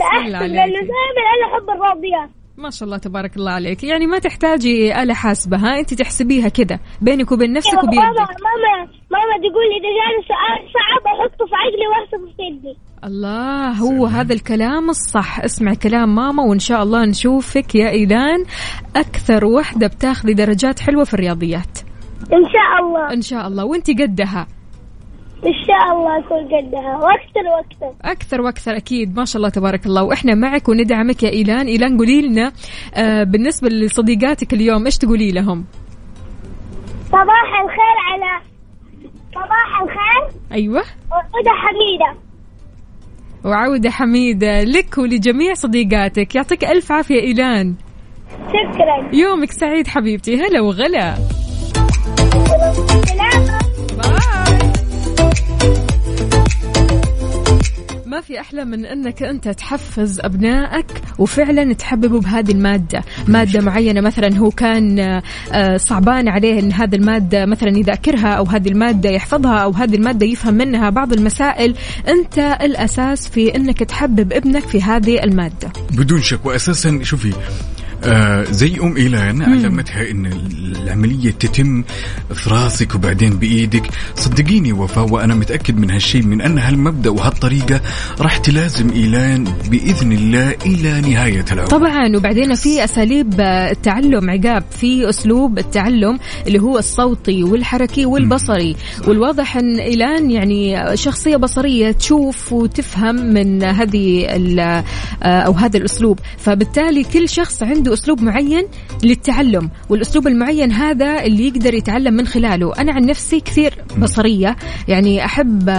أحسب 0.01 0.25
الله 0.25 0.39
لأنه 0.39 0.61
عليك. 0.61 0.73
دائما 0.73 1.21
أنا 1.35 1.45
أحب 1.53 1.69
الرياضيات 1.69 2.29
ما 2.57 2.69
شاء 2.69 2.85
الله 2.85 2.97
تبارك 2.97 3.37
الله 3.37 3.51
عليك. 3.51 3.83
يعني 3.83 4.07
ما 4.07 4.19
تحتاجي 4.19 5.01
آلة 5.03 5.13
حاسبة 5.13 5.57
ها؟ 5.57 5.79
أنت 5.79 5.93
تحسبيها 5.93 6.49
كده 6.49 6.79
بينك 7.01 7.31
وبين 7.31 7.53
نفسك 7.53 7.73
ماما 7.73 7.87
وبيدك. 7.87 8.19
ماما 8.19 8.75
ماما 9.11 9.37
تقول 9.37 9.65
لي 9.69 9.77
إذا 9.79 9.91
جاني 9.97 10.21
سؤال 10.27 10.59
صعب 10.73 11.03
أحطه 11.13 11.45
في 11.45 11.55
عقلي 11.55 11.87
وأحسبه 11.87 12.27
في 12.37 12.43
يدي. 12.43 12.77
الله 13.05 13.71
هو 13.71 14.05
هذا 14.05 14.33
الكلام 14.33 14.89
الصح. 14.89 15.39
اسمع 15.39 15.73
كلام 15.73 16.15
ماما 16.15 16.43
وإن 16.43 16.59
شاء 16.59 16.83
الله 16.83 17.05
نشوفك 17.05 17.75
يا 17.75 17.89
ايلان 17.89 18.45
أكثر 18.95 19.45
وحدة 19.45 19.87
بتاخذي 19.87 20.33
درجات 20.33 20.79
حلوة 20.79 21.03
في 21.03 21.13
الرياضيات. 21.13 21.79
إن 22.21 22.45
شاء 22.53 22.85
الله. 22.85 23.13
إن 23.13 23.21
شاء 23.21 23.47
الله. 23.47 23.65
وإنت 23.65 23.89
قدها؟ 24.01 24.47
إن 25.45 25.53
شاء 25.67 25.95
الله 25.95 26.19
أكون 26.19 26.45
قدها. 26.45 26.97
وأكثر 26.97 27.45
وأكثر. 27.55 27.95
أكثر 28.01 28.41
وأكثر 28.41 28.77
أكيد. 28.77 29.17
ما 29.17 29.25
شاء 29.25 29.37
الله 29.37 29.49
تبارك 29.49 29.85
الله. 29.85 30.03
وإحنا 30.03 30.35
معك 30.35 30.69
وندعمك 30.69 31.23
يا 31.23 31.29
إيلان. 31.29 31.67
إيلان 31.67 31.97
قولي 31.97 32.21
لنا 32.21 32.51
آه 32.95 33.23
بالنسبة 33.23 33.69
لصديقاتك 33.69 34.53
اليوم 34.53 34.85
إيش 34.85 34.97
تقولي 34.97 35.31
لهم؟ 35.31 35.65
صباح 37.07 37.49
الخير 37.63 37.97
على 38.11 38.41
صباح 39.33 39.81
الخير. 39.81 40.41
أيوه. 40.51 40.83
وعودة 43.45 43.89
حميدة 43.89 44.63
لك 44.63 44.97
ولجميع 44.97 45.53
صديقاتك. 45.53 46.35
يعطيك 46.35 46.63
ألف 46.63 46.91
عافية 46.91 47.19
إيلان. 47.19 47.75
شكرا. 48.47 49.09
يومك 49.13 49.51
سعيد 49.51 49.87
حبيبتي. 49.87 50.35
هلا 50.35 50.61
وغلا. 50.61 51.15
ما 58.11 58.21
في 58.21 58.39
أحلى 58.39 58.65
من 58.65 58.85
أنك 58.85 59.23
أنت 59.23 59.49
تحفز 59.49 60.19
أبنائك 60.19 60.85
وفعلا 61.19 61.73
تحببه 61.73 62.21
بهذه 62.21 62.51
المادة، 62.51 63.03
مادة 63.27 63.61
معينة 63.61 64.01
مثلا 64.01 64.37
هو 64.37 64.51
كان 64.51 64.99
آه، 65.53 65.77
صعبان 65.77 66.27
عليه 66.27 66.59
إن 66.59 66.71
هذه 66.71 66.95
المادة 66.95 67.45
مثلا 67.45 67.77
يذاكرها 67.77 68.27
أو 68.27 68.43
هذه 68.43 68.69
المادة 68.69 69.09
يحفظها 69.09 69.57
أو 69.57 69.71
هذه 69.71 69.95
المادة 69.95 70.25
يفهم 70.25 70.53
منها 70.53 70.89
بعض 70.89 71.13
المسائل، 71.13 71.75
أنت 72.07 72.37
الأساس 72.37 73.29
في 73.29 73.55
أنك 73.55 73.79
تحبب 73.79 74.33
ابنك 74.33 74.67
في 74.67 74.81
هذه 74.81 75.23
المادة. 75.23 75.71
بدون 75.91 76.21
شك 76.21 76.45
واساسا 76.45 76.99
شوفي 77.03 77.33
آه 78.03 78.43
زي 78.43 78.77
أم 78.83 78.97
إيلان 78.97 79.41
علمتها 79.41 80.11
إن 80.11 80.25
العملية 80.25 81.31
تتم 81.31 81.83
في 82.33 82.49
راسك 82.49 82.95
وبعدين 82.95 83.29
بإيدك. 83.29 83.83
صدقيني 84.15 84.73
وفاء 84.73 85.09
وأنا 85.09 85.35
متأكد 85.35 85.77
من 85.77 85.91
هالشيء 85.91 86.23
من 86.23 86.41
أن 86.41 86.57
هالمبدأ 86.57 87.09
وهالطريقة 87.09 87.81
راح 88.19 88.37
تلازم 88.37 88.89
إيلان 88.89 89.43
بإذن 89.43 90.11
الله 90.11 90.55
إلى 90.65 91.01
نهاية 91.01 91.45
العمر. 91.51 91.67
طبعا 91.69 92.17
وبعدين 92.17 92.55
في 92.55 92.83
أساليب 92.83 93.33
آه، 93.39 93.71
التعلم 93.71 94.29
عقاب 94.29 94.63
في 94.79 95.09
أسلوب 95.09 95.59
التعلم 95.59 96.19
اللي 96.47 96.59
هو 96.59 96.77
الصوتي 96.77 97.43
والحركي 97.43 98.05
والبصري. 98.05 98.75
والواضح 99.07 99.57
إن 99.57 99.79
إيلان 99.79 100.31
يعني 100.31 100.97
شخصية 100.97 101.35
بصرية 101.37 101.91
تشوف 101.91 102.53
وتفهم 102.53 103.15
من 103.15 103.63
هذه 103.63 104.25
ال- 104.35 104.59
آه، 104.59 104.83
أو 105.23 105.51
هذا 105.53 105.77
الأسلوب. 105.77 106.19
فبالتالي 106.37 107.03
كل 107.03 107.29
شخص 107.29 107.63
عنده 107.63 107.90
أسلوب 107.91 108.21
معين 108.21 108.67
للتعلم 109.03 109.69
والأسلوب 109.89 110.27
المعين 110.27 110.71
هذا 110.71 111.23
اللي 111.23 111.47
يقدر 111.47 111.73
يتعلم 111.73 112.13
من 112.13 112.27
خلاله. 112.27 112.73
أنا 112.79 112.93
عن 112.93 113.05
نفسي 113.05 113.39
كثير 113.39 113.73
بصرية 113.97 114.55
يعني 114.87 115.25
أحب 115.25 115.69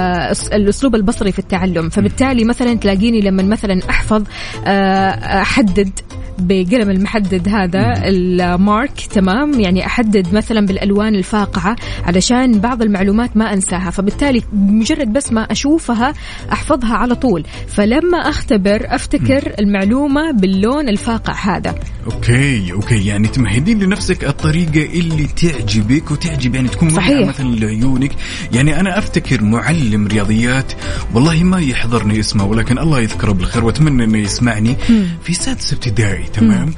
الأسلوب 0.53 0.95
البصري 0.95 1.33
في 1.33 1.39
التعلم. 1.39 1.89
فبالتالي 1.89 2.45
مثلا 2.45 2.75
تلاقيني 2.75 3.21
لما 3.21 3.43
مثلا 3.43 3.81
أحفظ 3.91 4.23
آه، 4.67 5.43
أحدد 5.43 5.91
بقلم 6.39 6.91
المحدد 6.91 7.49
هذا 7.49 8.03
ال 8.05 8.24
mark 8.24 9.01
تمام؟ 9.01 9.61
يعني 9.61 9.87
أحدد 9.87 10.35
مثلا 10.35 10.67
بالألوان 10.67 11.15
الفاقعة 11.15 11.77
علشان 12.05 12.61
بعض 12.61 12.83
المعلومات 12.83 13.37
ما 13.37 13.53
أنساها. 13.53 13.91
فبالتالي 13.91 14.43
مجرد 14.53 15.13
بس 15.13 15.33
ما 15.33 15.41
أشوفها 15.41 16.15
أحفظها 16.53 16.95
على 16.95 17.15
طول. 17.15 17.45
فلما 17.69 18.19
أختبر 18.19 18.87
أفتكر 18.89 19.53
المعلومة 19.59 20.31
باللون 20.31 20.89
الفاقع 20.89 21.35
هذا. 21.35 21.75
okay 22.07 22.73
okay 22.73 23.07
يعني 23.07 23.29
تمهدين 23.29 23.83
لنفسك 23.83 24.25
الطريقة 24.25 24.99
اللي 25.01 25.27
تعجبك 25.27 26.11
وتعجب 26.11 26.55
يعني 26.55 26.69
تكون 26.69 26.91
صحيح. 26.91 27.29
مثلا 27.29 27.55
لعيونك. 27.55 28.13
يعني 28.53 28.81
أنا 28.81 28.99
أفتكر 28.99 29.43
معلم 29.43 30.07
رياضيات 30.07 30.73
والله 31.15 31.43
ما 31.43 31.61
يحضرني 31.61 32.21
اسمه 32.21 32.45
ولكن 32.45 32.79
الله 32.79 33.01
يذكره 33.01 33.33
بالخير 33.33 33.65
وأتمنى 33.65 34.05
إنه 34.05 34.19
يسمعني. 34.19 34.77
في 35.23 35.35
سادس 35.35 35.73
ابتدائي 35.73 36.25
تمام؟ 36.25 36.75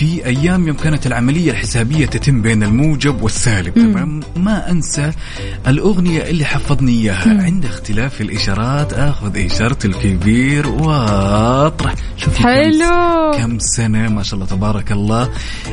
في 0.00 0.26
أيام 0.26 0.68
يوم 0.68 0.76
كانت 0.76 1.06
العملية 1.06 1.50
الحسابية 1.50 2.06
تتم 2.06 2.42
بين 2.42 2.62
الموجب 2.62 3.22
والسالب. 3.22 3.74
تمام 3.74 4.20
ما 4.36 4.70
أنسى 4.70 5.12
الأغنية 5.66 6.22
اللي 6.22 6.44
حفظني 6.44 6.92
إياها. 6.92 7.42
عند 7.42 7.64
اختلاف 7.64 8.20
الإشارات 8.20 8.92
آخذ 8.92 9.44
إشارة 9.44 9.78
الكبير 9.84 10.68
وأطرح. 10.68 11.94
شوفي 12.16 12.42
كم 12.42 12.48
حلو. 12.48 13.30
كم 13.34 13.58
سنة 13.58 14.08
ما 14.08 14.22
شاء 14.22 14.34
الله 14.34 14.46
تبارك 14.46 14.92
الله. 14.92 15.30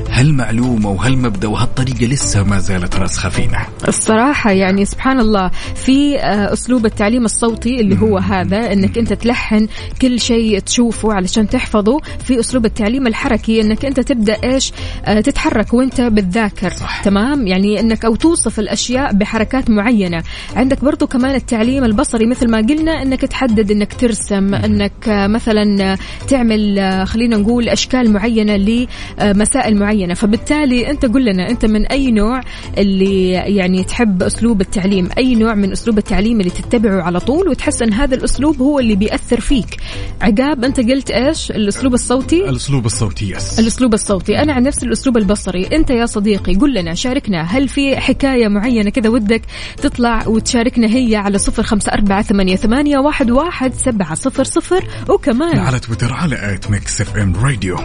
هالمعلومة 0.09 0.89
وهالمبدأ 0.89 1.47
وهالطريقة 1.47 2.05
لسه 2.05 2.43
ما 2.43 2.59
زالت 2.59 2.95
راسخة 2.95 3.29
فينا؟ 3.29 3.65
الصراحة 3.87 4.51
يعني 4.51 4.85
سبحان 4.85 5.19
الله 5.19 5.51
في 5.75 6.19
آه، 6.19 6.53
أسلوب 6.53 6.85
التعليم 6.85 7.25
الصوتي 7.25 7.79
اللي 7.81 8.01
هو 8.01 8.17
هذا 8.17 8.73
أنك 8.73 8.97
أنت 8.97 9.13
تلحن 9.13 9.67
كل 10.01 10.19
شيء 10.19 10.59
تشوفه 10.59 11.13
علشان 11.13 11.49
تحفظه. 11.49 11.99
في 12.23 12.39
أسلوب 12.39 12.65
التعليم 12.65 13.07
الحركي 13.07 13.61
أنت 13.61 13.99
تبدأ 13.99 14.16
تبدأ 14.17 14.37
إيش 14.43 14.71
آه 15.05 15.21
تتحرك 15.21 15.73
وأنت 15.73 16.01
بتذاكر 16.01 16.69
صح. 16.69 17.01
تمام؟ 17.03 17.47
يعني 17.47 17.79
إنك 17.79 18.05
أو 18.05 18.15
توصف 18.15 18.59
الأشياء 18.59 19.13
بحركات 19.13 19.69
معينة. 19.69 20.23
عندك 20.55 20.83
برضو 20.85 21.07
كمان 21.07 21.35
التعليم 21.35 21.83
البصري 21.83 22.25
مثل 22.25 22.51
ما 22.51 22.57
قلنا 22.57 23.01
إنك 23.01 23.21
تحدد 23.21 23.71
إنك 23.71 23.93
ترسم 23.93 24.55
إنك 24.55 25.09
آه، 25.09 25.27
مثلا 25.27 25.93
آه، 25.93 25.97
تعمل 26.27 27.03
خلينا 27.07 27.37
نقول 27.37 27.69
أشكال 27.69 28.11
معينة 28.11 28.55
لمسائل 28.55 29.77
معينة. 29.79 30.13
فبالتالي 30.13 30.89
أنت 30.89 31.05
قل 31.05 31.25
لنا 31.25 31.49
أنت 31.49 31.65
من 31.65 31.85
أي 31.85 32.11
نوع 32.11 32.41
اللي 32.77 33.31
يعني 33.31 33.83
تحب 33.83 34.23
أسلوب 34.23 34.61
التعليم؟ 34.61 35.09
أي 35.17 35.35
نوع 35.35 35.55
من 35.55 35.71
أسلوب 35.71 35.97
التعليم 35.97 36.39
اللي 36.39 36.51
تتبعه 36.51 37.01
على 37.01 37.19
طول 37.19 37.49
وتحس 37.49 37.81
إن 37.81 37.93
هذا 37.93 38.15
الأسلوب 38.15 38.61
هو 38.61 38.79
اللي 38.79 38.95
بيأثر 38.95 39.39
فيك؟ 39.39 39.77
عقاب 40.21 40.63
أنت 40.63 40.79
قلت 40.79 41.11
إيش؟ 41.11 41.51
الأسلوب 41.51 41.93
الصوتي؟ 41.93 42.49
الأسلوب 42.49 42.85
الصوتي 42.85 43.31
yes 43.31 43.59
الأسلوب 43.59 43.93
الصوتي 43.97 44.37
أنا 44.37 44.53
عن 44.53 44.63
نفسي 44.63 44.85
الأسلوب 44.85 45.17
البصري. 45.17 45.67
أنت 45.73 45.89
يا 45.89 46.05
صديقي 46.05 46.55
قل 46.55 46.73
لنا 46.73 46.93
شاركنا. 46.93 47.41
هل 47.41 47.67
في 47.67 47.97
حكاية 47.97 48.47
معينة 48.47 48.89
كذا 48.89 49.09
ودك 49.09 49.41
تطلع 49.81 50.27
وتشاركنا 50.27 50.87
هي 50.87 51.15
على 51.15 51.37
صفر 51.37 51.63
خمسة 51.63 51.91
أربعة 51.91 52.21
ثمانية, 52.21 52.55
ثمانية 52.55 52.97
واحد, 52.97 53.31
واحد 53.31 53.73
سبعة 53.73 54.15
صفر 54.15 54.43
صفر؟ 54.43 54.87
وكمان 55.09 55.59
على 55.59 55.79
تويتر 55.79 56.13
على 56.13 56.53
at 56.53 56.71
Mix 56.71 57.01
FM 57.01 57.35
Radio. 57.35 57.77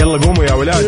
يلا 0.00 0.18
قوموا 0.18 0.44
يا 0.44 0.52
ولاد. 0.52 0.84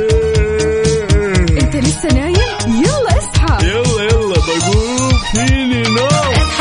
أنت 1.63 1.77
لسه 1.77 2.09
نايم؟ 2.15 2.37
يلا 2.67 3.19
اصحى. 3.19 3.67
يلا 3.69 4.03
يلا 4.03 4.35
بقوم. 4.35 5.13
فيني 5.33 5.83
نوم. 5.83 6.56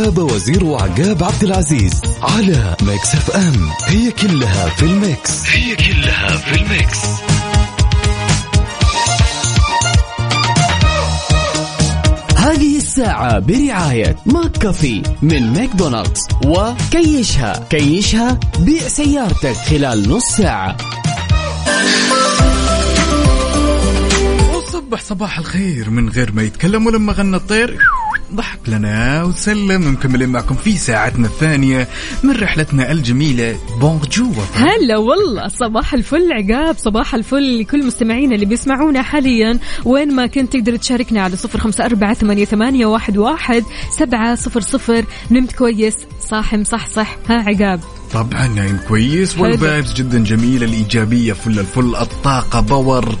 وفاء 0.00 0.24
وزير 0.24 0.64
وعقاب 0.64 1.22
عبد 1.24 1.42
العزيز 1.42 2.00
على 2.22 2.76
Mix 2.82 3.14
FM. 3.14 3.70
هي 3.86 4.10
كلها 4.10 4.68
في 4.68 4.82
ال 4.82 4.95
mix. 4.95 5.46
هي 5.46 5.76
كلها 5.76 6.36
في 6.36 6.62
ال 6.62 6.69
mix. 6.69 6.98
هذه 12.36 12.76
الساعة 12.76 13.38
برعاية 13.38 14.16
McCafé 14.26 15.02
من 15.22 15.52
ماكدونالدز. 15.52 16.20
وكيشها. 16.44 17.66
كيشها 17.70 18.40
بيع 18.58 18.88
سيارتك 18.88 19.56
خلال 19.56 20.08
نص 20.08 20.24
ساعة. 20.24 20.76
وصبح 24.54 25.00
صباح 25.00 25.38
الخير 25.38 25.90
من 25.90 26.08
غير 26.08 26.32
ما 26.32 26.42
يتكلم 26.42 26.86
ولما 26.86 27.12
غنى 27.12 27.36
الطير. 27.36 27.78
ضحك 28.34 28.68
لنا 28.68 29.22
وسلم. 29.24 29.92
مكملين 29.92 30.28
معكم 30.28 30.54
في 30.54 30.76
ساعتنا 30.76 31.26
الثانية 31.26 31.88
من 32.22 32.36
رحلتنا 32.36 32.92
الجميلة 32.92 33.56
bonjour 33.80 34.44
هلا 34.54 34.96
والله 34.96 35.48
صباح 35.48 35.94
الفل 35.94 36.32
عقاب 36.32 36.76
صباح 36.78 37.14
الفل 37.14 37.60
لكل 37.60 37.86
مستمعينا 37.86 38.34
اللي 38.34 38.46
بيسمعونا 38.46 39.02
حاليا. 39.02 39.58
وين 39.84 40.14
ما 40.14 40.26
كنت 40.26 40.52
تقدر 40.52 40.76
تشاركنا 40.76 41.22
على 41.22 41.36
صفر 41.36 41.58
خمسة 41.58 41.84
أربعة 41.84 42.14
ثمانية, 42.14 42.44
ثمانية 42.44 42.86
واحد, 42.86 43.16
واحد 43.18 43.64
سبعة 43.98 44.34
صفر 44.34 44.60
صفر. 44.60 45.04
نمت 45.30 45.52
كويس 45.52 45.94
صاحم 46.20 46.64
صح 46.64 46.86
صح 46.86 47.16
ها 47.28 47.34
عقاب. 47.34 47.80
طبعا 48.12 48.48
نايم 48.48 48.80
كويس. 48.88 49.38
وال 49.38 49.53
vibes 49.53 49.92
جدا 49.92 50.24
جميلة 50.24 50.66
الإيجابية 50.66 51.32
فل 51.32 51.58
الفل 51.58 51.94
الطاقة 51.94 52.60
power. 52.60 53.14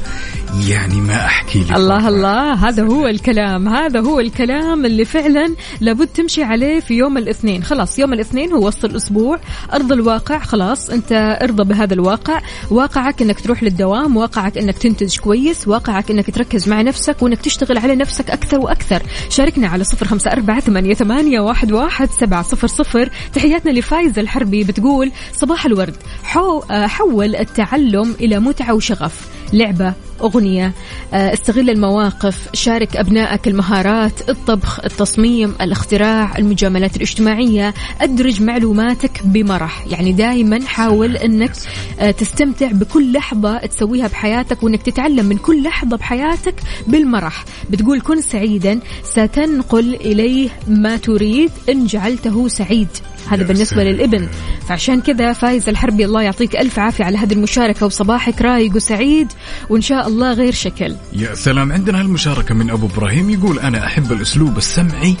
يعني 0.68 1.00
ما 1.00 1.26
أحكي 1.26 1.64
لك. 1.64 1.76
الله 1.76 2.08
الله. 2.08 2.68
هذا 2.68 2.82
هو 2.82 3.06
الكلام 3.06 3.68
هذا 3.68 4.00
هو 4.00 4.20
الكلام 4.20 4.86
اللي 4.86 5.04
فعلا 5.04 5.54
لابد 5.80 6.06
تمشي 6.06 6.42
عليه 6.42 6.80
في 6.80 6.94
يوم 6.94 7.18
الاثنين. 7.18 7.62
خلاص 7.62 7.98
يوم 7.98 8.12
الاثنين 8.12 8.52
هو 8.52 8.66
وسط 8.66 8.84
الأسبوع. 8.84 9.40
أرض 9.72 9.92
الواقع 9.92 10.38
خلاص 10.38 10.90
أنت 10.90 11.38
ارضى 11.42 11.64
بهذا 11.64 11.94
الواقع. 11.94 12.40
واقعك 12.70 13.22
أنك 13.22 13.40
تروح 13.40 13.62
للدوام 13.62 14.16
واقعك 14.16 14.58
أنك 14.58 14.78
تنتج 14.78 15.18
كويس 15.18 15.68
واقعك 15.68 16.10
أنك 16.10 16.30
تركز 16.30 16.68
مع 16.68 16.82
نفسك 16.82 17.22
وأنك 17.22 17.40
تشتغل 17.40 17.78
على 17.78 17.96
نفسك 17.96 18.30
أكثر 18.30 18.60
وأكثر. 18.60 19.02
شاركنا 19.28 19.68
على 19.68 19.84
صفر 19.84 20.06
خمسة 20.06 20.32
أربعة 20.32 20.60
ثمانية, 20.60 20.94
ثمانية 20.94 21.40
واحد, 21.40 21.72
واحد 21.72 22.08
سبعة 22.20 22.42
صفر 22.42 22.66
صفر. 22.66 23.10
تحياتنا 23.34 23.70
لفايزة 23.70 24.20
الحربي 24.20 24.64
بتقول 24.80 25.12
صباح 25.32 25.66
الورد 25.66 25.96
حو 26.22 26.60
حول 26.70 27.36
التعلم 27.36 28.14
إلى 28.20 28.38
متعة 28.38 28.74
وشغف. 28.74 29.28
لعبة 29.52 29.92
أغنية 30.20 30.72
آه، 31.14 31.32
استغل 31.32 31.70
المواقف 31.70 32.48
شارك 32.54 32.96
أبنائك 32.96 33.48
المهارات 33.48 34.28
الطبخ 34.28 34.80
التصميم 34.84 35.54
الاختراع 35.60 36.38
المجاملات 36.38 36.96
الاجتماعية 36.96 37.74
أدرج 38.00 38.42
معلوماتك 38.42 39.20
بمرح. 39.24 39.86
يعني 39.86 40.12
دائما 40.12 40.60
حاول 40.66 41.16
أنك 41.16 41.52
آه، 42.00 42.10
تستمتع 42.10 42.70
بكل 42.72 43.12
لحظة 43.12 43.58
تسويها 43.58 44.08
بحياتك 44.08 44.62
وأنك 44.62 44.82
تتعلم 44.82 45.26
من 45.26 45.36
كل 45.36 45.62
لحظة 45.62 45.96
بحياتك 45.96 46.54
بالمرح. 46.86 47.44
بتقول 47.70 48.00
كن 48.00 48.20
سعيدا 48.20 48.80
ستنقل 49.04 49.94
إليه 49.94 50.48
ما 50.68 50.96
تريد 50.96 51.50
إن 51.68 51.86
جعلته 51.86 52.48
سعيد. 52.48 52.88
هذا 53.28 53.44
بالنسبة. 53.44 53.84
للإبن. 53.84 54.28
فعشان 54.68 55.00
كذا 55.00 55.32
فايز 55.32 55.68
الحربي 55.68 56.04
الله 56.04 56.22
يعطيك 56.22 56.56
ألف 56.56 56.78
عافية 56.78 57.04
على 57.04 57.18
هذه 57.18 57.32
المشاركة 57.32 57.86
وصباحك 57.86 58.42
رايق 58.42 58.76
وسعيد 58.76 59.32
وإن 59.70 59.80
شاء 59.80 60.08
الله 60.10 60.32
غير 60.32 60.52
شكل. 60.52 60.94
يا 61.12 61.34
سلام 61.34 61.72
عندنا 61.72 62.00
هالمشاركة 62.00 62.54
من 62.54 62.70
أبو 62.70 62.86
إبراهيم 62.86 63.30
يقول 63.30 63.58
أنا 63.58 63.86
أحب 63.86 64.12
الأسلوب 64.12 64.56
السمعي 64.58 65.16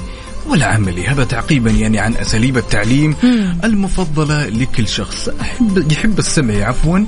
والعملي 0.50 1.06
هذا 1.06 1.24
تعقيبا 1.24 1.70
يعني 1.70 1.98
عن 1.98 2.16
أساليب 2.16 2.56
التعليم 2.56 3.16
المفضلة 3.64 4.48
لكل 4.48 4.88
شخص. 4.88 5.28
أحب 5.40 5.92
يحب 5.92 6.18
السمعي 6.18 6.64
عفوا 6.64 6.98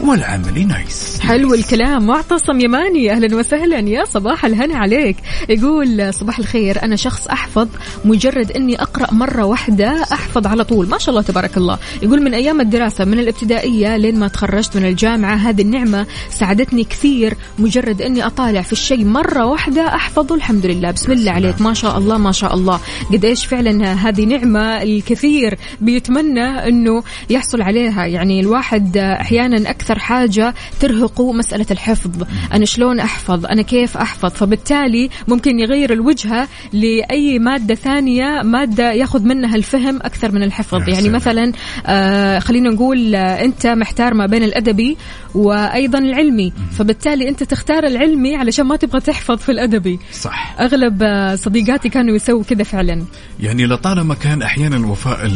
والعملي 0.00 0.64
نايس. 0.64 1.20
حلو 1.20 1.54
الكلام. 1.54 2.06
معتصم 2.06 2.60
يماني 2.60 3.12
أهلا 3.12 3.36
وسهلا. 3.36 3.78
يا 3.78 4.04
صباح 4.04 4.44
الهنا 4.44 4.78
عليك. 4.78 5.16
يقول 5.48 6.14
صباح 6.14 6.38
الخير. 6.38 6.82
أنا 6.82 6.96
شخص 6.96 7.26
أحفظ 7.26 7.68
مجرد 8.04 8.52
إني 8.52 8.82
أقرأ 8.82 9.14
مرة 9.14 9.44
واحدة 9.44 10.02
أحفظ 10.12 10.46
على 10.46 10.64
طول. 10.64 10.88
ما 10.88 10.98
شاء 10.98 11.10
الله 11.10 11.22
تبارك 11.22 11.56
الله. 11.56 11.78
يقول 12.02 12.22
من 12.22 12.34
أيام 12.34 12.60
الدراسة 12.60 13.04
من 13.04 13.18
الابتدائية 13.18 13.96
لين 13.96 14.18
ما 14.18 14.28
تخرجت 14.28 14.76
من 14.76 14.84
الجامعة 14.84 15.34
هذه 15.34 15.62
النعمة 15.62 16.06
ساعدتني 16.30 16.84
كثير. 16.84 17.36
مجرد 17.58 18.02
إني 18.02 18.26
أطالع 18.26 18.62
في 18.62 18.72
الشيء 18.72 19.04
مرة 19.04 19.44
واحدة 19.44 19.86
أحفظه. 19.86 20.34
الحمد 20.34 20.66
لله. 20.66 20.90
بسم 20.90 21.12
الله 21.12 21.32
عليك. 21.32 21.60
ما 21.60 21.74
شاء 21.74 21.98
الله 21.98 22.18
ما 22.18 22.32
شاء 22.32 22.54
الله. 22.54 22.80
قد 23.12 23.24
إيش 23.24 23.46
فعلا 23.46 23.92
هذه 23.92 24.24
نعمة 24.24 24.82
الكثير 24.82 25.58
بيتمنى 25.80 26.68
إنه 26.68 27.02
يحصل 27.30 27.62
عليها. 27.62 28.06
يعني 28.06 28.40
الواحد 28.40 28.96
أحيانا 28.96 29.70
أكثر 29.70 29.98
حاجة 29.98 30.54
ترهقه 30.80 31.32
مسألة 31.32 31.66
الحفظ. 31.70 32.22
أنا 32.52 32.64
شلون 32.64 33.00
أحفظ؟ 33.00 33.46
أنا 33.46 33.62
كيف 33.62 33.96
أحفظ؟ 33.96 34.30
فبالتالي 34.30 35.10
ممكن 35.28 35.58
يغير 35.58 35.92
الوجهة 35.92 36.48
لأي 36.72 37.38
مادة 37.38 37.74
ثانية 37.74 38.42
مادة 38.42 38.92
ياخذ 38.92 39.22
منها 39.22 39.56
الفهم 39.56 39.96
أكثر 39.96 40.32
من 40.32 40.42
الحفظ. 40.42 40.88
يعني. 40.88 41.08
مثلا 41.08 41.52
آه 41.86 42.38
خلينا 42.38 42.70
نقول 42.70 43.14
آه 43.14 43.44
أنت 43.44 43.66
محتار 43.66 44.14
ما 44.14 44.26
بين 44.26 44.42
الأدبي 44.42 44.96
وأيضا 45.34 45.98
العلمي. 45.98 46.52
فبالتالي 46.78 47.28
أنت 47.28 47.42
تختار 47.42 47.86
العلمي 47.86 48.36
علشان 48.36 48.66
ما 48.66 48.76
تبغى 48.76 49.00
تحفظ 49.00 49.36
في 49.38 49.52
الأدبي. 49.52 49.98
صح. 50.12 50.54
أغلب 50.60 51.02
آه، 51.02 51.34
صديقاتي 51.34 51.88
كانوا 51.88 52.16
يسووا 52.16 52.42
كذا 52.42 52.64
فعلا. 52.76 53.04
يعني 53.40 53.66
لطالما 53.66 54.14
كان 54.14 54.42
أحيانا 54.42 54.86
وفاء 54.86 55.30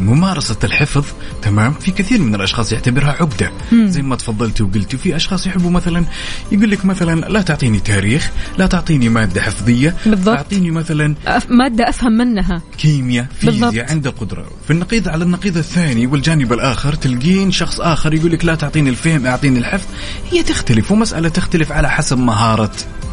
ممارسة 0.00 0.56
الحفظ 0.64 1.04
تمام؟ 1.42 1.72
في 1.72 1.90
كثير 1.90 2.22
من 2.22 2.34
الأشخاص 2.34 2.72
يعتبرها 2.72 3.10
عقده 3.20 3.50
زي 3.72 4.02
ما 4.02 4.16
تفضلتي 4.16 4.62
وقلتي 4.62 4.96
وفي 4.96 5.16
أشخاص 5.16 5.46
يحبوا 5.46 5.70
مثلا 5.70 6.04
يقول 6.52 6.70
لك 6.70 6.84
مثلا 6.84 7.20
لا 7.20 7.42
تعطيني 7.42 7.78
تاريخ 7.80 8.30
لا 8.58 8.66
تعطيني 8.66 9.08
مادة 9.08 9.42
حفظية 9.42 9.94
بالضبط. 10.06 10.36
أعطيني 10.36 10.70
مثلا 10.70 11.14
أف- 11.26 11.50
مادة 11.50 11.88
أفهم 11.88 12.12
منها. 12.12 12.62
كيمياء. 12.78 13.26
فيزياء 13.40 13.90
عنده 13.90 14.10
قدرة. 14.10 14.46
في 14.66 14.72
النقيض 14.72 15.08
على 15.08 15.24
النقيض 15.24 15.56
الثاني 15.56 16.06
والجانب 16.06 16.52
الآخر 16.52 16.94
تلقين 16.94 17.50
شخص 17.50 17.80
آخر 17.80 18.14
يقول 18.14 18.32
لك 18.32 18.44
لا 18.44 18.54
تعطيني 18.54 18.90
الفهم 18.90 19.26
أعطيني 19.26 19.58
الحفظ. 19.58 19.86
هي 20.32 20.42
تختلف 20.42 20.92
ومسألة 20.92 21.28
تختلف 21.28 21.72
على 21.72 21.90
حسب 21.90 22.18
مهارة 22.18 22.70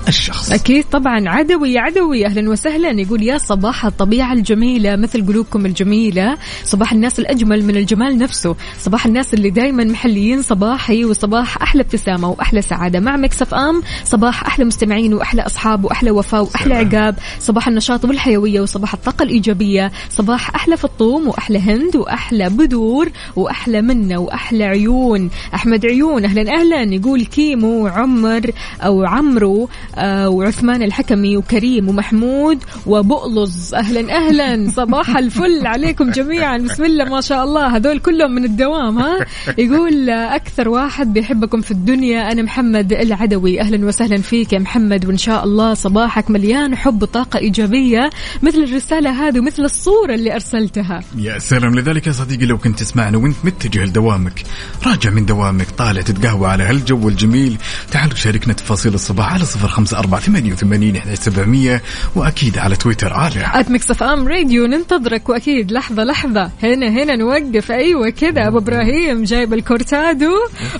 الشخص. 0.08 0.52
أكيد 0.52 0.86
طبعا. 0.92 1.30
عدوي 1.30 1.78
عدوي. 1.78 2.26
أهلا 2.26 2.50
وسهلا. 2.50 3.02
يقول 3.02 3.24
يا 3.24 3.38
صباح 3.38 3.86
الطبيعة 3.86 4.34
الجميلة 4.34 4.96
مثل 4.96 5.28
قلوبكم 5.28 5.66
الجميلة. 5.66 6.38
صباح 6.64 6.94
الناس 6.94 7.20
الأجمل 7.20 7.64
من 7.66 7.78
الجمال 7.78 8.18
نفسه. 8.18 8.56
صباح 8.80 9.06
الناس 9.06 9.34
اللي 9.34 9.50
دايما 9.50 9.84
محليين 9.84 10.42
صباحي 10.42 11.06
وصباح 11.06 11.62
أحلى 11.62 11.82
ابتسامة 11.82 12.30
وأحلى 12.30 12.62
سعادة. 12.62 13.00
مع 13.00 13.18
مكسف 13.18 13.54
أم 13.54 13.82
صباح 14.04 14.46
أحلى 14.46 14.66
مستمعين 14.66 15.14
وأحلى 15.14 15.42
أصحاب 15.42 15.86
وأحلى 15.86 16.12
وفاء 16.12 16.44
وأحلى 16.44 16.76
سلام. 16.76 16.88
عقاب. 16.88 17.16
صباح 17.40 17.68
النشاط 17.68 18.06
والحيوية 18.06 18.62
وصباح 18.62 18.94
الطاقة 18.94 19.24
الإيجابية. 19.24 19.92
صباح 20.10 20.56
أحلى 20.56 20.78
فطوم 20.78 21.28
وأحلى 21.28 21.60
هند 21.60 21.96
وأحلى 21.96 22.50
بدور 22.50 23.10
وأحلى 23.36 23.82
منة 23.82 24.20
وأحلى 24.20 24.64
عيون. 24.64 25.30
أحمد 25.54 25.86
عيون. 25.86 26.26
أهلا 26.26 26.42
أهلا. 26.60 26.96
يقول 26.96 27.26
كيمو 27.26 27.88
عمر 27.88 28.52
أو 28.82 29.06
عمرو 29.06 29.70
وعثمان 30.04 30.84
الحكمي 30.84 31.38
وكريم 31.38 31.90
ومحمود 31.90 32.64
وبؤلظ 32.86 33.74
أهلا 33.74 34.18
أهلا. 34.18 34.72
صباح 34.72 35.18
الفل 35.18 35.68
عليكم 35.68 36.12
جميعا. 36.12 36.58
بسم 36.58 36.84
الله 36.84 37.06
ما 37.06 37.22
شاء 37.22 37.44
الله. 37.44 37.76
هذول 37.76 38.00
كلهم 38.00 38.32
من 38.32 38.44
الدوام 38.46 38.98
ها؟ 38.98 39.26
يقول 39.58 40.10
آه، 40.10 40.36
أكثر 40.36 40.70
واحد 40.70 41.14
بيحبكم 41.14 41.62
في 41.62 41.72
الدنيا 41.72 42.32
أنا 42.32 42.42
محمد 42.42 42.94
العدوي. 42.94 43.62
أهلا 43.62 43.86
وسهلا 43.86 44.18
فيك 44.18 44.54
يا 44.54 44.60
محمد 44.60 45.06
وإن 45.06 45.18
شاء 45.18 45.44
الله 45.44 45.74
صباحك 45.74 46.32
مليان 46.32 46.76
حب 46.76 47.04
وطاقة 47.04 47.40
إيجابية 47.40 48.10
مثل 48.44 48.58
الرسالة 48.58 49.28
هذه 49.28 49.40
ومثل 49.40 49.64
الصورة 49.64 50.14
اللي 50.14 50.34
أرسلتها. 50.34 51.00
يا 51.18 51.40
سلام. 51.40 51.76
لذلك 51.76 52.08
يا 52.08 52.12
صديقي 52.12 52.46
لو 52.46 52.58
كنت 52.58 52.80
تسمعنا 52.80 53.18
وانت 53.18 53.36
متجه 53.44 53.86
لدوامك 53.86 54.44
راجع 54.88 55.10
من 55.10 55.26
دوامك 55.26 55.68
طالع 55.78 56.02
تتقهوى 56.02 56.48
على 56.50 56.64
هالجو 56.64 57.10
الجميل 57.10 57.58
تعال 57.92 58.18
شاركنا 58.18 58.54
تفاصيل 58.54 58.94
الصباح 58.94 59.34
على 59.34 59.46
صفر 59.46 59.68
خمسة 59.86 60.00
أربعة 60.00 60.22
ثمانية 60.22 60.54
وثمانين 60.54 60.96
إحدى 60.96 61.16
سبعمية 61.16 61.82
وأكيد 62.16 62.58
على 62.58 62.76
تويتر 62.76 63.14
على 63.14 63.46
at 63.54 63.72
Mix 63.72 63.92
FM 63.92 64.28
Radio 64.28 64.66
ننتظرك 64.66 65.30
وأكيد 65.30 65.72
لحظة 65.72 66.04
لحظة. 66.04 66.52
هنا 66.64 66.90
هنا 66.90 67.16
نوقف. 67.16 67.72
أيوه 67.72 68.10
كذا. 68.10 68.48
أبو 68.48 68.58
إبراهيم 68.58 69.24
جايب 69.24 69.54
ال 69.54 69.63
cortado 69.63 70.32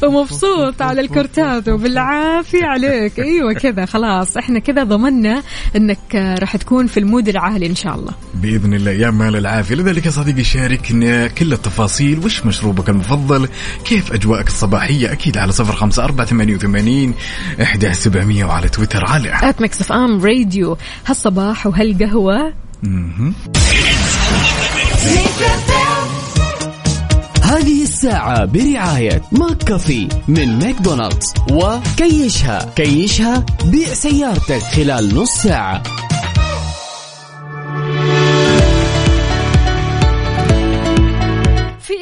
ومبسوط 0.04 0.82
على 0.82 1.02
ال 1.02 1.10
cortado. 1.10 1.78
بالعافية 1.78 2.66
عليك. 2.66 3.20
أيوه 3.20 3.54
كذا. 3.54 3.86
خلاص 3.86 4.38
إحنا 4.38 4.60
كذا 4.60 4.84
ضمنا 4.84 5.44
آه، 6.16 6.36
راح 6.36 6.56
تكون 6.56 6.88
في 6.88 7.00
ال 7.00 7.06
mood 7.06 7.30
العالي 7.30 7.66
إن 7.66 7.76
شاء 7.76 7.96
الله. 7.96 8.14
بإذن 8.34 8.74
الله. 8.74 8.92
يا 8.92 9.12
مال 9.12 9.36
العافية. 9.36 9.76
لذلك 9.76 10.06
يا 10.06 10.12
صديقي 10.12 10.44
شاركنا 10.44 11.28
كل 11.28 11.54
التفاصيل. 11.54 12.20
وش 12.26 12.46
مشروبك 12.46 12.90
المفضل؟ 12.90 13.48
كيف 13.86 14.14
أجواءك 14.14 14.48
الصباحية؟ 14.48 15.12
أكيد 15.12 15.38
على 15.38 15.52
صفر 15.52 15.76
خمسة 15.76 16.04
أربعة 16.04 16.28
ثمانية 16.28 16.56
وثمانين 16.56 17.14
إحدى 17.62 17.94
سبعمية 17.94 18.46
وعلى 18.46 18.70
تويتر 18.70 18.95
على 19.04 19.50
at 19.50 19.62
Mix 19.62 19.82
FM 19.82 20.26
Radio. 20.26 20.78
هالصباح 21.06 21.68
وهالقهوة. 21.68 22.54
هذه 27.44 27.84
الساعة 27.84 28.46
برعاية 28.46 29.22
McCafé 29.32 30.08
من 30.28 30.60
ماكدونالدز. 30.60 31.34
وكيشها. 31.52 32.74
كيشها 32.76 33.46
بيع 33.66 33.94
سيارتك 33.94 34.62
خلال 34.62 35.16
نص 35.16 35.30
ساعة. 35.30 35.84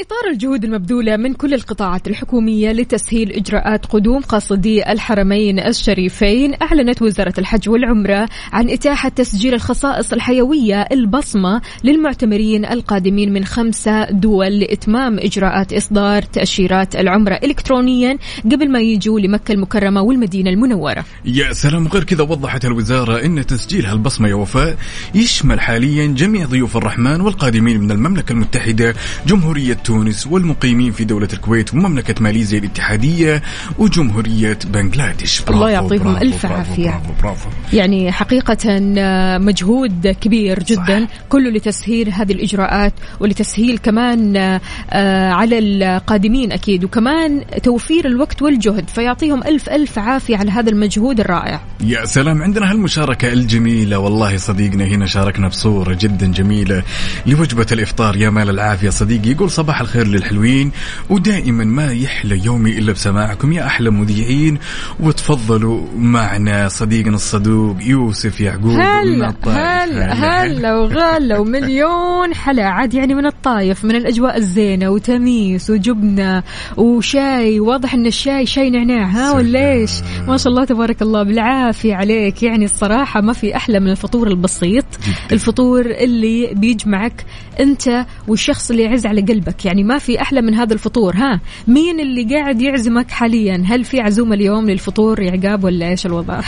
إطار 0.03 0.31
الجهود 0.31 0.63
المبذولة 0.63 1.17
من 1.17 1.33
كل 1.33 1.53
القطاعات 1.53 2.07
الحكومية 2.07 2.71
لتسهيل 2.71 3.31
إجراءات 3.31 3.85
قدوم 3.85 4.21
قاصدي 4.21 4.91
الحرمين 4.91 5.59
الشريفين 5.59 6.53
أعلنت 6.61 7.01
وزارة 7.01 7.33
الحج 7.37 7.69
والعمرة 7.69 8.29
عن 8.53 8.69
إتاحة 8.69 9.09
تسجيل 9.09 9.53
الخصائص 9.53 10.13
الحيوية 10.13 10.81
البصمة 10.81 11.61
للمعتمرين 11.83 12.65
القادمين 12.65 13.33
من 13.33 13.45
خمسة 13.45 14.11
دول 14.11 14.59
لإتمام 14.59 15.19
إجراءات 15.19 15.73
إصدار 15.73 16.21
تأشيرات 16.21 16.95
العمرة 16.95 17.39
إلكترونيا 17.43 18.17
قبل 18.45 18.71
ما 18.71 18.79
يجوا 18.81 19.19
لمكة 19.19 19.51
المكرمة 19.51 20.01
والمدينة 20.01 20.49
المنورة. 20.49 21.05
يا 21.25 21.53
سلام 21.53 21.87
غير 21.87 22.03
كذا 22.03 22.23
وضحت 22.23 22.65
الوزارة 22.65 23.25
أن 23.25 23.45
تسجيل 23.45 23.85
هالبصمة 23.85 24.27
يا 24.29 24.35
وفاء 24.35 24.77
يشمل 25.15 25.59
حاليا 25.59 26.07
جميع 26.07 26.45
ضيوف 26.45 26.77
الرحمن 26.77 27.21
والقادمين 27.21 27.79
من 27.79 27.91
المملكة 27.91 28.33
المتحدة 28.33 28.95
جمهورية 29.27 29.77
تونس 29.93 30.27
والمقيمين 30.27 30.91
في 30.91 31.03
دولة 31.03 31.27
الكويت 31.33 31.73
ومملكة 31.73 32.23
ماليزيا 32.23 32.59
الاتحادية 32.59 33.41
وجمهورية 33.77 34.59
بنغلاديش 34.65 35.41
الله 35.49 35.69
يعطيهم 35.69 36.03
برافو، 36.03 36.21
ألف 36.21 36.45
برافو، 36.45 36.71
عافية. 36.71 36.89
برافو 36.89 37.13
برافو 37.21 37.49
يعني 37.73 38.11
حقيقة 38.11 38.57
آه، 38.97 39.37
مجهود 39.37 40.07
كبير 40.07 40.63
جدا 40.63 41.05
صح. 41.05 41.11
كله 41.29 41.49
لتسهيل 41.49 42.09
هذه 42.09 42.31
الإجراءات 42.31 42.93
ولتسهيل 43.19 43.77
كمان 43.77 44.37
آه، 44.37 44.61
آه، 44.89 45.31
على 45.31 45.59
القادمين 45.59 46.51
أكيد 46.51 46.83
وكمان 46.83 47.43
توفير 47.63 48.05
الوقت 48.05 48.41
والجهد 48.41 48.89
فيعطيهم 48.89 49.43
ألف 49.43 49.69
ألف 49.69 49.99
عافية 49.99 50.37
على 50.37 50.51
هذا 50.51 50.69
المجهود 50.69 51.19
الرائع 51.19 51.61
يا 51.83 52.05
سلام 52.05 52.41
عندنا 52.41 52.71
هالمشاركة 52.71 53.33
الجميلة 53.33 53.97
والله 53.97 54.37
صديقنا 54.37 54.85
هنا 54.85 55.05
شاركنا 55.05 55.47
بصورة 55.47 55.97
جدا 56.01 56.27
جميلة 56.27 56.83
لوجبة 57.25 57.67
الإفطار 57.71 58.15
يا 58.15 58.29
مال 58.29 58.49
العافية 58.49 58.89
صديقي 58.89 59.29
يقول 59.29 59.51
صباح 59.51 59.81
الخير 59.83 60.07
للحلوين 60.07 60.71
ودائما 61.09 61.63
ما 61.63 61.91
يحلى 61.91 62.45
يومي 62.45 62.77
إلا 62.77 62.91
بسماعكم 62.91 63.53
يا 63.53 63.65
أحلى 63.65 63.89
مذيعين. 63.89 64.57
وتفضلوا 64.99 65.87
معنا 65.97 66.67
صديقنا 66.67 67.15
الصدوق 67.15 67.77
يوسف 67.81 68.41
يعقوب 68.41 68.65
من 68.65 68.81
هلا. 68.81 69.33
هلا 69.47 70.13
هلا. 70.13 70.77
وغلا 70.77 71.39
ومليون 71.39 72.33
حلا. 72.33 72.65
عاد 72.65 72.93
يعني 72.93 73.13
من 73.15 73.25
الطايف 73.25 73.85
من 73.85 73.95
الأجواء 73.95 74.37
الزينة 74.37 74.89
وتميس 74.89 75.69
وجبنة 75.69 76.43
وشاي. 76.77 77.59
واضح 77.59 77.93
أن 77.93 78.05
الشاي 78.05 78.45
شاي 78.45 78.69
نعناع. 78.69 79.05
ها. 79.05 79.31
ولا 79.31 79.71
إيش 79.71 79.91
ما 80.27 80.37
شاء 80.37 80.47
الله 80.47 80.65
تبارك 80.65 81.01
الله. 81.01 81.23
بالعافية 81.23 81.95
عليك. 81.95 82.43
يعني 82.43 82.65
الصراحة 82.65 83.21
ما 83.21 83.33
في 83.33 83.55
أحلى 83.55 83.79
من 83.79 83.89
الفطور 83.89 84.27
البسيط 84.27 84.85
الفطور 85.31 85.85
اللي 85.85 86.53
بيجمعك 86.55 87.25
أنت 87.59 88.05
والشخص 88.27 88.71
اللي 88.71 88.83
يعز 88.83 89.05
على 89.05 89.21
قلبك. 89.21 89.65
يعني 89.65 89.83
ما 89.83 89.97
في 89.97 90.21
أحلى 90.21 90.41
من 90.41 90.53
هذا 90.55 90.73
الفطور 90.73 91.15
ها؟ 91.15 91.39
مين 91.67 91.99
اللي 91.99 92.35
قاعد 92.35 92.61
يعزمك 92.61 93.11
حاليا؟ 93.11 93.63
هل 93.67 93.83
في 93.83 93.99
عزومة 93.99 94.35
اليوم 94.35 94.69
للفطور 94.69 95.29
عقاب 95.29 95.63
ولا 95.63 95.89
إيش 95.89 96.05
الوضع؟ 96.05 96.41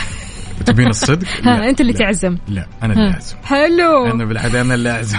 تبين 0.66 0.86
الصدق؟ 0.88 1.26
ها 1.44 1.58
لا، 1.58 1.68
أنت 1.68 1.80
اللي 1.80 1.92
لا. 1.92 1.98
تعزم. 1.98 2.36
لا 2.48 2.66
أنا 2.82 2.92
اللي 2.92 3.04
ها. 3.08 3.12
أعزم. 3.14 3.36
حلو. 3.44 4.06
أنا 4.06 4.24
بالعادة 4.24 4.60
أنا 4.60 4.74
اللي 4.74 4.90
أعزم. 4.90 5.18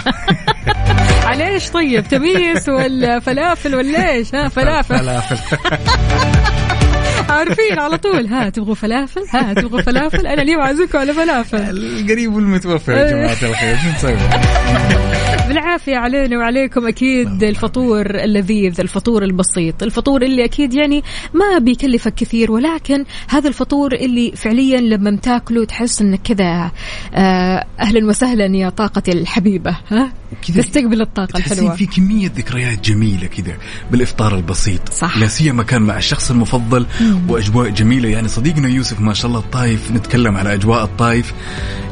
على 1.28 1.48
إيش 1.54 1.70
طيب 1.70 2.08
تميس 2.08 2.70
ولا 2.70 3.20
فلافل 3.20 3.76
ولا 3.76 4.12
إيش؟ 4.12 4.36
ها 4.36 4.48
فلافل. 4.58 4.98
فلافل. 5.00 5.58
عارفين 7.38 7.80
على 7.80 7.98
طول. 7.98 8.28
ها 8.28 8.50
تبغوا 8.50 8.76
فلافل؟ 8.76 9.22
ها 9.34 9.54
تبغوا 9.54 9.82
فلافل؟ 9.82 10.28
أنا 10.28 10.42
اليوم 10.42 10.62
عازمكم 10.62 10.98
على 10.98 11.14
فلافل. 11.14 11.58
القريب 11.58 12.34
والمتوفى 12.36 12.92
يا 12.92 13.12
جماعة 13.12 13.50
الخير. 13.52 13.78
شو 13.78 13.90
نسوي؟ 13.98 14.18
بالعافية 15.48 15.96
علينا 15.96 16.38
وعليكم 16.38 16.88
أكيد 16.88 17.44
الفطور 17.44 18.06
اللذيذ 18.06 18.82
الفطور 18.82 19.24
البسيط 19.24 19.84
الفطور 19.84 20.22
اللي 20.22 20.46
أكيد 20.46 20.74
يعني 20.74 21.04
ما 21.34 21.58
بيكلفك 21.60 22.14
كثير 22.16 22.52
ولكن 22.52 23.06
هذا 23.30 23.48
الفطور 23.48 23.94
اللي 23.94 24.32
فعليا 24.36 24.82
لما 24.82 25.16
تاكله 25.16 25.66
تحس 25.66 26.02
إنك 26.02 26.22
كذا 26.22 26.72
آه، 27.14 27.66
أهلا 27.80 28.08
وسهلا 28.08 28.46
يا 28.46 28.70
طاقتي 28.70 29.12
الحبيبة. 29.12 29.78
ها؟ 29.90 30.12
تستقبل 30.56 31.02
الطاقة 31.02 31.40
تحسين 31.40 31.58
الحلوة. 31.58 31.76
في 31.76 31.86
كمية 31.86 32.32
ذكريات 32.36 32.90
جميلة 32.90 33.28
كذا 33.28 33.58
بالإفطار 33.92 34.36
البسيط. 34.36 34.90
صح. 34.90 35.18
لا 35.18 35.28
سيما 35.28 35.64
كان 35.64 35.82
مع 35.82 35.98
الشخص 35.98 36.32
المفضل 36.32 36.86
وأجواء 37.30 37.70
جميلة. 37.70 38.10
يعني 38.10 38.28
صديقنا 38.28 38.70
يوسف 38.70 39.02
ما 39.02 39.14
شاء 39.14 39.28
الله 39.28 39.40
الطايف. 39.40 39.92
نتكلم 39.92 40.38
على 40.38 40.54
أجواء 40.54 40.84
الطايف. 40.84 41.34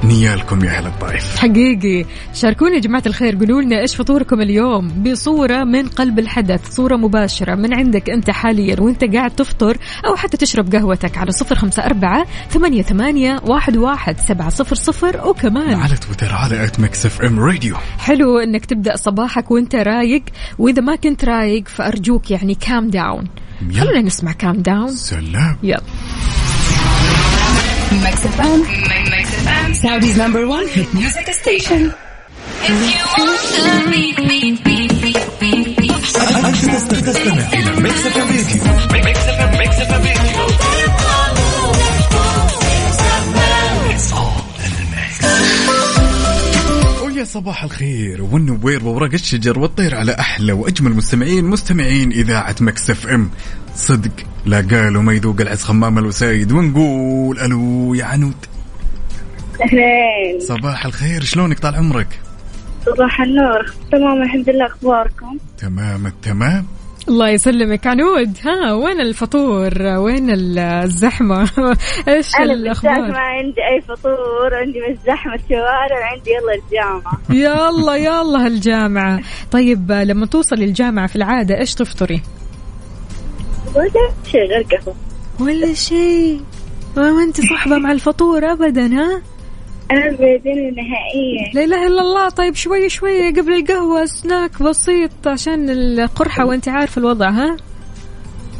نيالكم 0.04 0.66
يا 0.66 0.70
أهل 0.70 0.86
الطايف. 0.86 1.38
حقيقي. 1.38 2.06
شاركونا 2.34 2.76
يا 2.76 2.80
جماعة 2.80 3.04
الخير. 3.06 3.38
قولوا 3.38 3.62
لنا 3.62 3.80
إيش 3.82 3.96
فطوركم 3.96 4.42
اليوم؟ 4.42 5.04
بصورة 5.04 5.64
من 5.64 5.88
قلب 5.88 6.20
الحدث 6.20 6.76
صورة 6.76 6.96
مباشرة 6.96 7.56
من 7.56 7.74
عندك 7.74 8.10
أنت 8.10 8.30
حاليا 8.30 8.82
وأنت 8.82 9.04
قاعد 9.04 9.32
تفطر 9.32 9.78
أو 10.08 10.16
حتى 10.16 10.38
تشرب 10.38 10.76
قهوتك 10.76 11.18
على 11.18 11.32
صفر 11.32 11.56
خمسة 11.56 11.86
أربعة 11.86 12.26
ثمانية, 12.50 12.82
ثمانية 12.82 13.42
واحد, 13.46 13.78
واحد 13.78 14.20
سبعة 14.20 14.50
صفر 14.50 14.76
صفر. 14.76 15.28
وكمان 15.28 15.74
على 15.74 15.96
تويتر 15.96 16.34
على 16.34 16.64
at 16.64 16.80
Mix 16.80 17.06
FM 17.06 17.40
Radio 17.40 17.76
حلو 17.98 18.40
أنك 18.40 18.66
تبدأ 18.66 18.96
صباحك 18.96 19.52
وأنت 19.52 19.76
رايق. 19.76 20.24
وإذا 20.60 20.82
ما 20.82 20.96
كنت 20.96 21.26
رايق 21.26 21.68
فأرجوك 21.68 22.32
يعني 22.32 22.56
calm 22.56 22.90
down. 22.90 23.28
خلونا 23.80 24.02
نسمع 24.02 24.32
Calm 24.32 24.62
Down 24.62 24.96
سلام 24.96 25.58
يلا 25.64 25.82
Mix 28.06 28.18
FM. 28.36 28.60
Mix 29.14 29.28
FM. 29.46 29.70
Saudi's 29.84 30.18
number 30.24 30.44
one 30.56 30.68
hit 30.76 30.90
music 30.94 31.28
station. 31.42 31.82
تستمع 36.90 37.54
إلى 37.54 37.72
Mix 37.82 38.06
FM 38.06 38.28
Radio 38.28 39.04
Mix 39.06 39.20
FM 39.20 39.58
Mix 39.58 39.76
FM 39.82 40.02
Radio 40.02 40.46
ويا 40.72 40.86
صباح 47.26 47.64
الخير. 47.64 48.22
والنوير 48.22 48.86
وورق 48.86 49.14
الشجر 49.14 49.60
والطير 49.60 49.96
على 49.96 50.12
أحلى 50.20 50.54
وأجمل 50.54 50.94
مستمعين 50.94 51.46
مستمعين 51.46 52.12
إذاعة 52.12 52.56
Mix 52.62 52.90
FM. 52.90 53.30
صدق 53.76 54.12
لا 54.46 54.58
قالوا 54.58 55.02
ما 55.02 55.14
يذوق 55.14 55.42
العز 55.42 55.64
خمام 55.64 55.98
الوسايد 55.98 56.52
ونقول 56.52 57.40
ألو 57.40 57.94
يا 57.94 58.06
عنود. 58.06 58.36
أهلين. 59.62 60.40
صباح 60.48 60.86
الخير 60.86 61.24
شلونك 61.24 61.60
طال 61.60 61.76
عمرك؟ 61.76 62.20
صباح 62.86 63.22
النور. 63.22 63.74
تمام 63.92 64.22
الحمد 64.24 64.50
لله 64.50 64.66
أخباركم؟ 64.66 65.38
تمام 65.58 66.08
التمام 66.08 66.66
الله 67.08 67.30
يسلمك. 67.30 67.88
عنود 67.88 68.38
ها 68.46 68.74
وين 68.74 69.02
الفطور؟ 69.02 69.82
وين 69.82 70.30
ال- 70.30 70.60
الزحمة؟ 70.60 71.42
إيش 72.08 72.36
أنا 72.36 72.54
بالذات 72.54 72.86
ما 72.86 73.18
عندي 73.20 73.62
أي 73.76 73.82
فطور 73.82 74.54
عندي 74.56 74.80
بس 74.80 74.98
زحمة 75.08 75.38
شوارع 75.50 76.00
وعندي 76.00 76.30
يلا 76.32 76.54
الجامعة. 76.64 77.20
يلا 77.30 77.96
يلا 77.96 78.48
الجامعة. 78.48 79.20
طيب 79.52 79.92
لما 79.92 80.26
توصل 80.26 80.56
الجامعة 80.56 81.08
في 81.08 81.16
العادة 81.16 81.58
إيش 81.60 81.74
تفطري؟ 81.76 82.22
ولا 83.76 84.10
شيء 84.32 84.42
غير 84.42 84.66
قهوة. 84.72 84.96
ولا 85.40 85.74
شيء. 85.74 86.42
ما 86.98 87.24
انت 87.24 87.42
صاحبة 87.42 87.78
مع 87.78 87.92
الفطور 87.92 88.52
ابدا 88.52 88.86
ها؟ 88.88 89.22
بعدين 89.90 90.76
نهائيا. 90.76 91.52
لا 91.54 91.64
إله 91.64 91.88
إلا 91.88 92.02
الله. 92.02 92.30
طيب 92.30 92.56
شوي 92.56 92.90
شوي 92.90 93.30
قبل 93.30 93.54
القهوة 93.54 94.06
سناك 94.06 94.62
بسيط 94.64 95.12
عشان 95.28 95.70
القرحة 95.70 96.46
وأنت 96.46 96.68
عارف 96.70 96.98
الوضع 96.98 97.30
ها؟ 97.30 97.58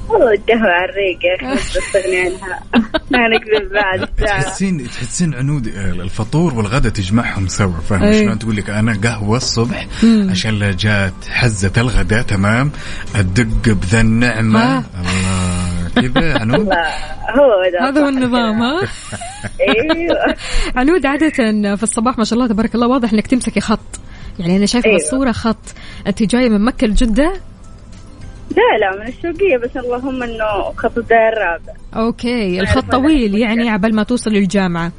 والله 0.10 0.34
القهوة 0.34 0.70
على 0.72 0.90
الريق 0.92 1.20
يا 1.26 1.54
أخي 1.54 1.56
بس 1.56 1.78
بستغني 1.78 2.20
عنها. 2.22 2.64
ما 3.12 3.28
نكذب 3.28 3.74
بعد. 3.74 4.08
تحسين 4.28 4.84
تحسين 4.88 5.34
عنود 5.34 5.68
آه، 5.68 5.92
الفطور 5.92 6.54
والغداء 6.54 6.92
تجمعهم 6.92 7.48
سوا 7.48 7.72
فاهم. 7.90 8.14
شلون 8.14 8.40
تقول 8.40 8.56
لك 8.56 8.70
أنا 8.70 9.00
قهوة 9.04 9.38
الصبح 9.38 9.88
مم. 10.04 10.28
عشان 10.32 10.60
لا 10.60 10.72
جات 10.72 11.14
حزة 11.30 11.72
الغداء 11.78 12.22
تمام؟ 12.22 12.72
الدق 13.16 13.74
بذا 13.74 14.02
النعمة. 14.02 14.60
ها. 14.78 14.84
الله. 15.00 15.85
كذا 16.02 16.40
عنود؟ 16.40 16.68
لا 16.68 16.86
هو 17.30 17.72
ده 17.74 17.90
هذا 17.90 18.04
هو 18.04 18.08
النظام 18.08 18.62
ها؟ 18.62 18.82
أيوه. 19.62 20.36
عنود 20.80 21.06
عادة 21.06 21.30
في 21.76 21.84
الصباح 21.84 22.18
ما 22.18 22.24
شاء 22.24 22.40
الله 22.40 22.48
تبارك 22.48 22.76
الله 22.76 22.88
واضح 22.88 23.14
إنك 23.14 23.28
تمسكي 23.28 23.60
خط. 23.60 24.00
يعني 24.40 24.58
أنا 24.58 24.66
شايفة 24.66 24.88
أيوة. 24.88 24.98
بالصورة 24.98 25.32
خط. 25.32 25.76
أنت 26.08 26.24
جاية 26.24 26.50
من 26.50 26.66
مكة 26.66 26.88
لجدة؟ 26.88 27.34
لا 28.52 28.78
لا 28.80 29.00
من 29.00 29.08
الشوقية 29.08 29.58
بس 29.58 29.78
اللهم 29.78 30.24
إنه 30.24 30.74
خط 30.78 30.98
الدائرة 30.98 31.34
الرابع. 31.34 31.74
أوكي 31.96 32.60
الخط 32.60 32.92
طويل 32.92 33.38
يعني 33.38 33.70
عبال 33.70 33.96
ما 33.96 34.04
توصل 34.04 34.32
للجامعة. 34.32 34.92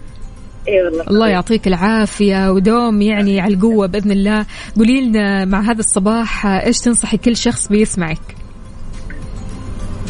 اي 0.69 0.83
والله 0.83 1.05
الله 1.07 1.29
يعطيك 1.29 1.67
العافية 1.67 2.51
ودوم 2.51 3.03
يعني 3.03 3.41
على 3.41 3.55
القوة 3.55 3.87
بإذن 3.87 4.11
الله. 4.11 4.47
قولي 4.77 5.01
لنا 5.01 5.45
مع 5.45 5.61
هذا 5.61 5.81
الصباح 5.81 6.47
إيش 6.47 6.79
تنصحي 6.79 7.17
كل 7.17 7.37
شخص 7.37 7.69
بيسمعك؟ 7.69 8.36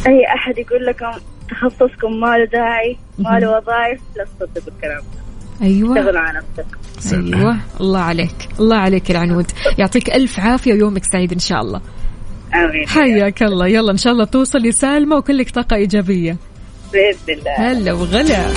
أي 0.07 0.25
أحد 0.35 0.57
يقول 0.57 0.85
لكم 0.85 1.11
تخصصكم 1.49 2.19
ما 2.19 2.37
له 2.37 2.45
داعي 2.45 2.97
ما 3.19 3.39
له 3.39 3.49
وظائف 3.49 3.99
لا 4.17 4.23
تصدقوا 4.23 4.73
الكلام. 4.75 5.01
أيوة. 5.61 5.99
اشتغلوا 5.99 6.19
على 6.21 6.37
نفسكم 6.37 6.77
سلام. 6.99 7.39
أيوة. 7.39 7.57
الله 7.81 7.99
عليك. 7.99 8.49
الله 8.59 8.77
عليك 8.77 9.11
العنود 9.11 9.51
يعطيك 9.77 10.09
ألف 10.09 10.39
عافية 10.39 10.73
ويومك 10.73 11.03
سعيد 11.03 11.33
إن 11.33 11.39
شاء 11.39 11.61
الله. 11.61 11.81
آمين. 12.55 12.87
حياك 12.87 13.43
الله. 13.43 13.67
يلا 13.67 13.91
إن 13.91 13.97
شاء 13.97 14.13
الله 14.13 14.25
توصلي 14.25 14.71
سالمة 14.71 15.15
وكلك 15.15 15.49
طاقة 15.49 15.75
إيجابية. 15.75 16.37
بإذن 16.93 17.39
الله. 17.39 17.71
هلا 17.71 17.93
وغلا. 17.93 18.47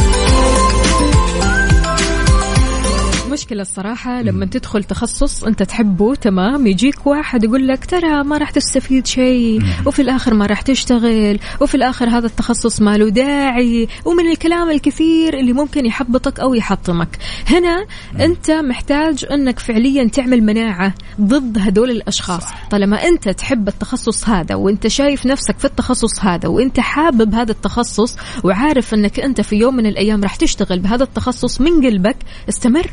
مشكلة 3.30 3.62
الصراحة 3.62 4.22
لما 4.22 4.46
تدخل 4.46 4.84
تخصص 4.84 5.44
أنت 5.44 5.62
تحبه 5.62 6.14
تمام؟ 6.14 6.66
يجيك 6.66 7.06
واحد 7.06 7.44
يقول 7.44 7.68
لك 7.68 7.84
ترى 7.84 8.24
ما 8.24 8.38
راح 8.38 8.50
تستفيد 8.50 9.06
شيء 9.06 9.62
وفي 9.86 10.02
الآخر 10.02 10.34
ما 10.34 10.46
راح 10.46 10.60
تشتغل 10.62 11.38
وفي 11.60 11.74
الآخر 11.74 12.08
هذا 12.08 12.26
التخصص 12.26 12.80
ما 12.80 12.98
له 12.98 13.08
داعي 13.08 13.88
ومن 14.04 14.30
الكلام 14.30 14.70
الكثير 14.70 15.38
اللي 15.38 15.52
ممكن 15.52 15.86
يحبطك 15.86 16.40
أو 16.40 16.54
يحطمك. 16.54 17.18
هنا 17.46 17.86
أنت 18.20 18.50
محتاج 18.50 19.26
أنك 19.30 19.58
فعليا 19.58 20.08
تعمل 20.08 20.42
مناعة 20.42 20.94
ضد 21.20 21.58
هدول 21.58 21.90
الأشخاص. 21.90 22.44
طالما 22.70 23.08
أنت 23.08 23.28
تحب 23.28 23.68
التخصص 23.68 24.28
هذا 24.28 24.54
وأنت 24.54 24.86
شايف 24.86 25.26
نفسك 25.26 25.58
في 25.58 25.64
التخصص 25.64 26.20
هذا 26.24 26.48
وأنت 26.48 26.80
حابب 26.80 27.34
هذا 27.34 27.52
التخصص 27.52 28.16
وعارف 28.44 28.94
أنك 28.94 29.20
أنت 29.20 29.40
في 29.40 29.56
يوم 29.56 29.76
من 29.76 29.86
الأيام 29.86 30.22
راح 30.22 30.36
تشتغل 30.36 30.78
بهذا 30.78 31.02
التخصص 31.04 31.60
من 31.60 31.86
قلبك 31.86 32.16
استمر. 32.48 32.90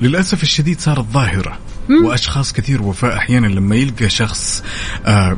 للأسف 0.00 0.42
الشديد 0.42 0.80
صارت 0.80 1.04
ظاهرة 1.12 1.58
وأشخاص 2.04 2.52
كثير 2.52 2.82
وفاء 2.82 3.16
أحيانا 3.16 3.46
لما 3.46 3.76
يلقى 3.76 4.08
شخص 4.08 4.64
آه 5.06 5.36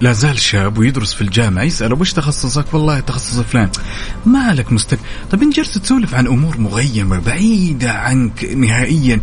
لا 0.00 0.12
زال 0.12 0.38
شاب 0.38 0.78
ويدرس 0.78 1.14
في 1.14 1.22
الجامعة 1.22 1.62
يساله 1.62 1.96
وش 2.00 2.12
تخصصك؟ 2.12 2.74
والله 2.74 3.00
تخصص 3.00 3.40
فلان. 3.40 3.68
ما 4.26 4.54
لك 4.54 4.72
مستقبل، 4.72 5.02
طب 5.30 5.42
إنت 5.42 5.56
جالس 5.56 5.74
تسولف 5.74 6.14
عن 6.14 6.26
أمور 6.26 6.60
مغيمة 6.60 7.18
بعيدة 7.18 7.92
عنك 7.92 8.44
نهائيا، 8.44 9.20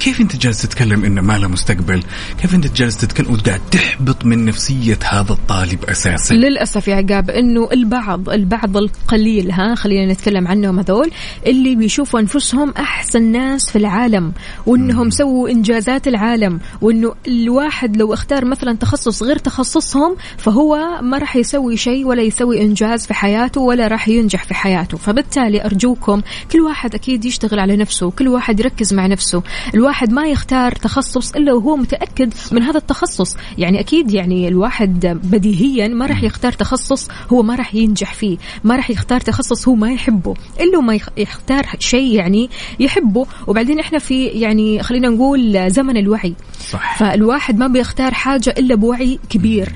كيف 0.00 0.20
إنت 0.20 0.36
جالس 0.36 0.62
تتكلم 0.62 1.04
إنه 1.04 1.20
ما 1.20 1.38
له 1.38 1.48
مستقبل؟ 1.48 2.02
كيف 2.40 2.54
إنت 2.54 2.76
جالس 2.76 2.96
تتكلم 2.96 3.32
وقاعد 3.32 3.60
تحبط 3.70 4.24
من 4.24 4.44
نفسية 4.44 4.98
هذا 5.04 5.32
الطالب 5.32 5.84
أساسا؟ 5.84 6.34
للأسف 6.34 6.88
يا 6.88 6.94
عقاب 6.94 7.30
أنه 7.30 7.68
البعض 7.72 8.30
البعض 8.30 8.76
القليل 8.76 9.50
ها 9.50 9.74
خلينا 9.74 10.12
نتكلم 10.12 10.48
عنهم 10.48 10.78
هذول 10.78 11.10
اللي 11.46 11.74
بيشوفوا 11.74 12.20
أنفسهم 12.20 12.70
أحسن 12.70 13.22
ناس 13.22 13.70
في 13.70 13.76
العالم 13.76 14.32
وأنهم 14.66 15.10
سووا 15.10 15.48
إنجازات 15.48 16.08
العالم 16.08 16.60
وأنه 16.80 17.14
الواحد 17.28 17.96
لو 17.96 18.14
اختار 18.14 18.44
مثلا 18.44 18.76
تخصص 18.76 19.22
غير 19.22 19.38
تخصصهم 19.38 20.16
فهو 20.36 20.98
ما 21.02 21.18
راح 21.18 21.36
يسوي 21.36 21.76
شيء 21.76 22.06
ولا 22.06 22.22
يسوي 22.22 22.62
إنجاز 22.62 23.06
في 23.06 23.14
حياته 23.14 23.60
ولا 23.60 23.88
راح 23.88 24.08
ينجح 24.08 24.44
في 24.44 24.54
حياته. 24.54 24.98
فبالتالي 24.98 25.64
أرجوكم 25.64 26.20
كل 26.52 26.60
واحد 26.60 26.94
أكيد 26.94 27.24
يشتغل 27.24 27.60
على 27.60 27.76
نفسه 27.76 28.10
كل 28.10 28.28
واحد 28.28 28.60
يركز 28.60 28.94
مع 28.94 29.06
نفسه. 29.06 29.42
الواحد 29.74 30.12
ما 30.12 30.26
يختار 30.26 30.72
تخصص 30.72 31.30
إلا 31.32 31.52
وهو 31.52 31.76
متأكد 31.76 32.34
من 32.52 32.62
هذا 32.62 32.78
التخصص. 32.78 33.36
يعني 33.58 33.80
أكيد 33.80 34.14
يعني 34.14 34.48
الواحد 34.48 35.20
بديهيا 35.24 35.88
ما 35.88 36.06
راح 36.06 36.22
يختار 36.22 36.52
تخصص 36.52 37.08
هو 37.32 37.42
ما 37.42 37.54
راح 37.54 37.74
ينجح 37.74 38.14
فيه 38.14 38.36
ما 38.64 38.76
راح 38.76 38.90
يختار 38.90 39.20
تخصص 39.20 39.68
هو 39.68 39.74
ما 39.74 39.92
يحبه. 39.92 40.34
إلا 40.60 40.80
ما 40.80 40.94
يخ- 40.94 41.08
يختار 41.16 41.66
شيء 41.78 42.14
يعني 42.14 42.50
يحبه. 42.80 43.26
وبعدين 43.46 43.80
إحنا 43.80 43.98
في 43.98 44.24
يعني 44.26 44.82
خلينا 44.82 45.08
نقول 45.08 45.70
زمن 45.70 45.96
الوعي. 45.96 46.34
صح. 46.70 46.98
فالواحد 46.98 47.58
ما 47.58 47.66
بيختار 47.66 48.14
حاجة 48.14 48.54
إلا 48.58 48.74
بوعي 48.74 49.18
كبير. 49.30 49.72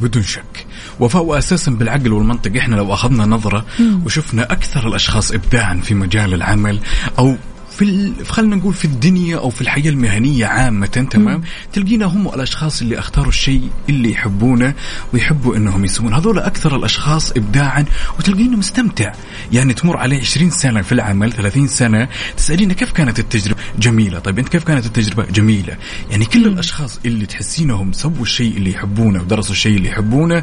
بدون 0.00 0.22
شك. 0.22 0.66
وفهو 1.00 1.38
أساسا 1.38 1.70
بالعقل 1.70 2.12
والمنطق. 2.12 2.56
إحنا 2.56 2.76
لو 2.76 2.94
أخذنا 2.94 3.26
نظرة 3.26 3.66
وشفنا 4.04 4.52
أكثر 4.52 4.88
الأشخاص 4.88 5.32
ابداعا 5.32 5.80
في 5.80 5.94
مجال 5.94 6.34
العمل 6.34 6.80
أو 7.18 7.36
في 7.80 7.86
ال... 7.86 8.26
خلينا 8.26 8.56
نقول 8.56 8.74
في 8.74 8.84
الدنيا 8.84 9.38
أو 9.38 9.50
في 9.50 9.60
الحياة 9.60 9.90
المهنية 9.90 10.46
عامة 10.46 10.86
تمام؟ 10.86 11.42
تلقينا 11.72 12.06
هم 12.06 12.28
الأشخاص 12.28 12.82
اللي 12.82 12.98
اختاروا 12.98 13.28
الشيء 13.28 13.70
اللي 13.88 14.10
يحبونه 14.10 14.74
ويحبوا 15.12 15.56
إنهم 15.56 15.84
يسوون. 15.84 16.14
هذول 16.14 16.38
أكثر 16.38 16.76
الأشخاص 16.76 17.32
ابداعا 17.32 17.84
وتلقينه 18.18 18.56
مستمتع. 18.56 19.12
يعني 19.52 19.74
تمر 19.74 19.96
عليه 19.96 20.20
20 20.20 20.50
سنة 20.50 20.82
في 20.82 20.92
العمل 20.92 21.32
30 21.32 21.68
سنة 21.68 22.08
تسألينه 22.36 22.74
كيف 22.74 22.92
كانت 22.92 23.18
التجربة؟ 23.18 23.60
جميلة. 23.78 24.18
طيب 24.18 24.38
أنت 24.38 24.48
كيف 24.48 24.64
كانت 24.64 24.86
التجربة؟ 24.86 25.24
جميلة. 25.24 25.76
يعني 26.10 26.24
كل 26.24 26.46
الأشخاص 26.46 27.00
اللي 27.04 27.26
تحسينهم 27.26 27.92
سووا 27.92 28.22
الشيء 28.22 28.56
اللي 28.56 28.70
يحبونه 28.70 29.20
ودرسوا 29.22 29.52
الشيء 29.52 29.76
اللي 29.76 29.88
يحبونه 29.88 30.42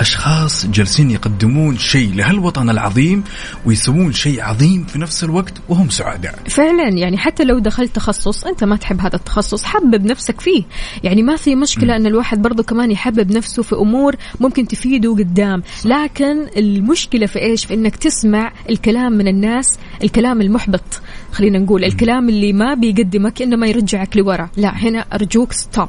أشخاص 0.00 0.66
جالسين 0.66 1.10
يقدمون 1.10 1.78
شيء 1.78 2.14
لهالوطن 2.14 2.70
العظيم 2.70 3.24
ويسوون 3.64 4.12
شيء 4.12 4.42
عظيم 4.42 4.84
في 4.84 4.98
نفس 4.98 5.24
الوقت 5.24 5.54
وهم 5.68 5.90
سعداء. 5.90 6.38
فعلا. 6.48 6.69
يعني 6.78 7.18
حتى 7.18 7.44
لو 7.44 7.58
دخلت 7.58 7.96
تخصص 7.96 8.44
أنت 8.44 8.64
ما 8.64 8.76
تحب 8.76 9.00
هذا 9.00 9.16
التخصص 9.16 9.64
حبب 9.64 10.04
نفسك 10.04 10.40
فيه. 10.40 10.62
يعني 11.04 11.22
ما 11.22 11.36
في 11.36 11.54
مشكلة 11.54 11.96
إن 11.96 12.06
الواحد 12.06 12.42
برضه 12.42 12.62
كمان 12.62 12.90
يحبب 12.90 13.32
نفسه 13.32 13.62
في 13.62 13.74
أمور 13.74 14.16
ممكن 14.40 14.66
تفيده 14.66 15.14
قدام. 15.14 15.62
لكن 15.84 16.46
المشكلة 16.56 17.26
في 17.26 17.38
إيش؟ 17.38 17.64
في 17.64 17.74
إنك 17.74 17.96
تسمع 17.96 18.52
الكلام 18.70 19.12
من 19.12 19.28
الناس 19.28 19.78
الكلام 20.04 20.40
المحبط 20.40 21.02
خلينا 21.32 21.58
نقول 21.58 21.84
الكلام 21.84 22.28
اللي 22.28 22.52
ما 22.52 22.74
بيقدمك 22.74 23.42
انما 23.42 23.66
يرجعك 23.66 24.16
لورا. 24.16 24.50
لا 24.56 24.76
هنا 24.76 25.00
أرجوك 25.00 25.52
ستوب 25.52 25.88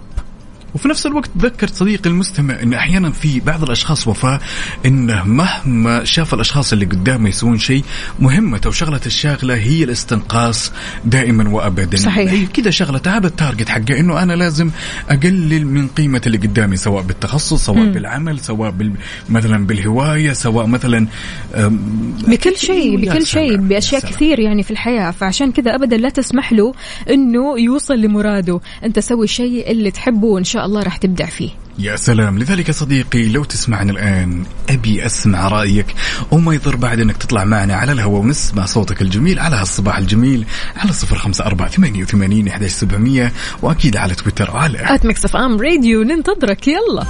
وفي 0.75 0.88
نفس 0.88 1.05
الوقت 1.05 1.29
ذكرت 1.38 1.73
صديقي 1.73 2.10
المستمع 2.10 2.62
إن 2.63 2.73
أحيانا 2.73 3.12
في 3.12 3.39
بعض 3.39 3.63
الأشخاص 3.63 4.07
وفاء 4.07 4.41
انه 4.86 5.23
مهما 5.23 6.03
شاف 6.03 6.34
الأشخاص 6.34 6.73
اللي 6.73 6.86
قدامه 6.86 7.29
يسوون 7.29 7.57
شيء 7.60 7.84
مهمته 8.19 8.69
وشغله 8.69 9.01
الشاغلة 9.05 9.55
هي 9.55 9.84
الاستنقاص 9.84 10.71
دائما 11.05 11.49
وابدا 11.49 11.97
صحيح. 11.97 12.31
هي 12.31 12.45
كذا 12.45 12.69
شغلة 12.69 12.97
تعب 12.97 13.25
التارجت 13.25 13.69
حقه 13.69 13.99
إنه 13.99 14.23
أنا 14.23 14.34
لازم 14.34 14.69
أقلل 15.10 15.67
من 15.67 15.88
قيمة 15.88 16.21
اللي 16.27 16.38
قدامي 16.38 16.77
سواء 16.77 17.03
بالتخصص 17.03 17.65
سواء 17.65 17.77
مم. 17.79 17.91
بالعمل 17.91 18.39
سواء 18.39 18.71
بال... 18.71 18.93
مثلا 19.29 19.65
بالهواية 19.65 20.34
سواء 20.34 20.65
مثلا 20.65 21.07
بكل 22.27 22.57
شيء 22.57 22.97
بكل 22.97 23.27
شيء 23.27 23.57
بأشياء 23.57 24.01
سلام. 24.01 24.13
كثير 24.13 24.39
يعني 24.39 24.63
في 24.63 24.71
الحياة 24.71 25.12
فعشان 25.12 25.51
كذا 25.51 25.75
ابدا 25.75 25.97
لا 25.97 26.10
تسمح 26.10 26.53
له 26.53 26.73
إنه 27.10 27.60
يوصل 27.60 27.93
لمراده 27.93 28.60
أنت 28.84 28.99
سوي 28.99 29.23
الشيء 29.23 29.71
اللي 29.71 29.91
تحبه 29.91 30.27
وان 30.27 30.43
شاء 30.43 30.61
الله 30.65 30.84
راح 30.84 30.97
تبدع 30.97 31.26
فيه. 31.26 31.50
يا 31.80 31.95
سلام. 31.95 32.39
لذلك 32.39 32.67
يا 32.67 32.74
صديقي 32.74 33.30
لو 33.30 33.43
تسمعني 33.43 33.91
الآن 33.91 34.43
أبي 34.69 35.06
أسمع 35.06 35.47
رأيك 35.47 35.86
وما 36.32 36.54
يضر 36.54 36.76
بعد 36.76 37.00
أنك 37.00 37.17
تطلع 37.17 37.43
معنا 37.43 37.76
على 37.76 37.91
الهواء 37.91 38.21
ونسمع 38.21 38.65
صوتك 38.65 39.02
الجميل 39.02 39.39
على 39.39 39.56
هالصباح 39.56 39.97
الجميل 39.97 40.45
على 40.78 40.93
صفر 40.93 41.15
خمسة 41.15 41.45
أربعة 41.45 41.69
ثمانية 41.69 42.04
وثمانين 42.04 42.47
إحداش 42.47 42.71
سبعمية 42.71 43.32
وأكيد 43.62 43.97
على 43.97 44.15
تويتر 44.15 44.52
وعلى 44.52 45.00
Mix 45.03 45.25
FM 45.25 45.62
Radio 45.62 46.03
ننتظرك. 46.04 46.67
يلا. 46.67 47.06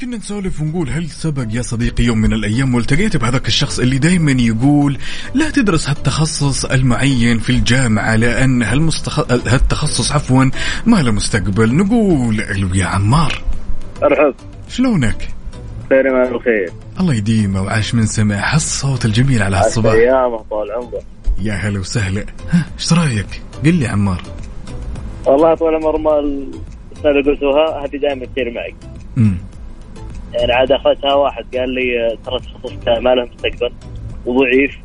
كنا 0.00 0.16
نسولف 0.16 0.60
ونقول 0.60 0.90
هل 0.90 1.10
سبق 1.10 1.46
يا 1.50 1.62
صديقي 1.62 2.04
يوم 2.04 2.18
من 2.18 2.32
الأيام 2.32 2.74
والتقيت 2.74 3.16
بهذاك 3.16 3.48
الشخص 3.48 3.78
اللي 3.78 3.98
دائما 3.98 4.32
يقول 4.32 4.98
لا 5.34 5.50
تدرس 5.50 5.88
هالتخصص 5.88 6.64
المعين 6.64 7.38
في 7.38 7.50
الجامعة 7.50 8.16
لأن 8.16 8.62
هالمستخ... 8.62 9.30
هالتخصص 9.30 10.12
عفوا 10.12 10.44
ما 10.86 10.96
له 10.96 11.10
مستقبل. 11.10 11.76
نقول 11.76 12.40
ألو 12.40 12.74
يا 12.74 12.86
عمار. 12.86 13.42
أرحب. 14.02 14.34
شلونك؟ 14.68 15.28
خير 15.88 16.12
ما 16.12 16.28
الخير 16.28 16.72
الله 17.00 17.14
يديمه 17.14 17.62
وعاش 17.62 17.94
من 17.94 18.06
سمع 18.06 18.54
هالصوت 18.54 19.04
الجميل 19.04 19.42
على 19.42 19.56
هالصباح. 19.56 19.94
ايامه 19.94 20.44
طال 20.50 20.72
عمرك 20.72 21.04
يا 21.42 21.52
هلا 21.52 21.80
وسهلا. 21.80 22.26
ها 22.50 22.66
إيش 22.78 22.92
رأيك؟ 22.92 23.42
قل 23.64 23.74
لي 23.74 23.86
عمار. 23.86 24.22
والله 25.26 25.54
طول 25.54 25.74
عمر 25.74 25.98
ما 25.98 26.10
قلتوها 27.04 27.84
هذه 27.84 27.96
دائما 27.96 28.26
تصير 28.26 28.50
معي. 28.50 28.74
امم 29.18 29.36
يعني 30.40 30.52
عاد 30.52 30.72
أخذتها 30.72 31.14
واحد 31.14 31.44
قال 31.56 31.68
لي 31.74 32.18
ترى 32.24 32.38
تخصصك 32.38 32.88
ما 32.88 33.10
له 33.14 33.24
مستقبل 33.24 33.74
وضعيف 34.26 34.76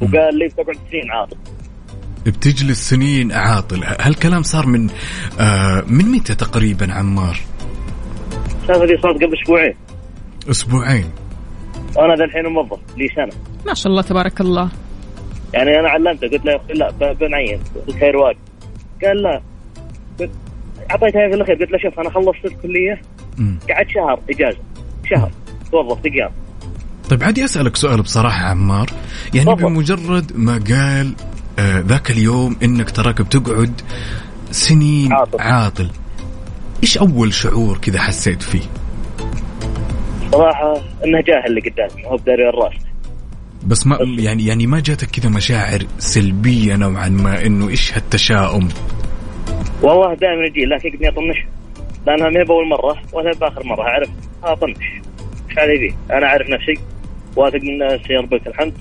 وقال 0.00 0.38
لي 0.38 0.46
بتقعد 0.48 0.76
سنين 0.90 1.10
عاطل. 1.10 1.36
بتجلس 2.26 2.90
سنين 2.90 3.32
عاطل. 3.32 3.84
هالكلام 3.84 4.42
صار 4.42 4.66
من 4.66 4.90
آه 5.40 5.84
من 5.86 6.04
متى 6.04 6.34
تقريبا 6.34 6.92
عمار؟ 6.92 7.38
السالفة 8.62 8.86
دي 8.86 8.96
صارت 9.02 9.16
قبل 9.16 9.36
أسبوعين. 9.42 9.74
أسبوعين. 10.50 11.10
وأنا 11.96 12.14
ذا 12.14 12.24
الحين 12.24 12.46
موظف 12.46 12.78
لي 12.96 13.08
سنة. 13.08 13.42
ما 13.66 13.74
شاء 13.74 13.90
الله 13.90 14.02
تبارك 14.02 14.40
الله. 14.40 14.68
يعني 15.54 15.70
أنا 15.70 15.88
علمته 15.88 16.28
قلت 16.28 16.44
له 16.44 16.52
يا 16.52 16.56
أخي 16.56 16.72
لا 16.72 17.12
بنعين 17.12 17.60
الخير 17.88 18.16
واقف. 18.16 18.38
قال 19.04 19.22
لا. 19.22 19.42
قلت 20.20 20.30
أعطيتها 20.90 21.28
في 21.28 21.34
الأخير. 21.34 21.56
قلت 21.56 21.70
له 21.70 21.78
شوف 21.78 22.00
أنا 22.00 22.10
خلصت 22.10 22.44
الكلية. 22.44 23.00
قعدت 23.70 23.90
شهر 23.90 24.20
إجازة. 24.30 24.58
شهر 25.10 25.30
توظفت 25.72 26.06
أيام 26.06 26.30
طيب 27.10 27.22
عادي 27.22 27.44
أسألك 27.44 27.76
سؤال 27.76 28.02
بصراحة 28.02 28.44
عمار 28.44 28.90
يعني 29.34 29.46
تفضل. 29.46 29.64
بمجرد 29.64 30.32
ما 30.36 30.52
قال 30.52 31.12
آه 31.58 31.78
ذاك 31.80 32.10
اليوم 32.10 32.56
إنك 32.62 32.90
تراك 32.90 33.22
بتقعد 33.22 33.80
سنين 34.50 35.12
عاطل, 35.12 35.40
عاطل. 35.40 35.90
إيش 36.82 36.98
أول 36.98 37.34
شعور 37.34 37.78
كذا 37.78 38.00
حسيت 38.00 38.42
فيه؟ 38.42 38.62
صراحة 40.32 40.74
إنه 41.04 41.20
جاهل 41.20 41.46
اللي 41.46 41.60
قدامي 41.60 42.06
هو 42.06 42.16
بداري 42.16 42.48
الراس 42.48 42.72
بس 43.66 43.86
ما 43.86 43.98
يعني 44.18 44.46
يعني 44.46 44.66
ما 44.66 44.80
جاتك 44.80 45.10
كذا 45.10 45.28
مشاعر 45.30 45.82
سلبية 45.98 46.76
نوعا 46.76 47.08
ما 47.08 47.46
إنه 47.46 47.68
إيش 47.68 47.94
هالتشاؤم؟ 47.94 48.68
والله 49.82 50.14
دائما 50.14 50.46
يجي 50.46 50.64
لكن 50.64 51.04
يطنش 51.04 51.46
لأنها 52.06 52.30
ما 52.30 52.42
بأول 52.42 52.66
مرة 52.66 52.98
ولا 53.12 53.32
بآخر 53.32 53.64
مرة 53.64 53.82
أعرف 53.82 54.08
اطنش 54.44 54.84
إيش 55.48 55.58
علي 55.58 55.78
فيه؟ 55.78 56.16
أنا 56.16 56.26
أعرف 56.26 56.48
نفسي 56.48 56.74
واثق 57.36 57.62
من 57.62 57.78
نفسي 57.78 58.12
يا 58.12 58.20
ربك 58.20 58.46
الحمد. 58.46 58.72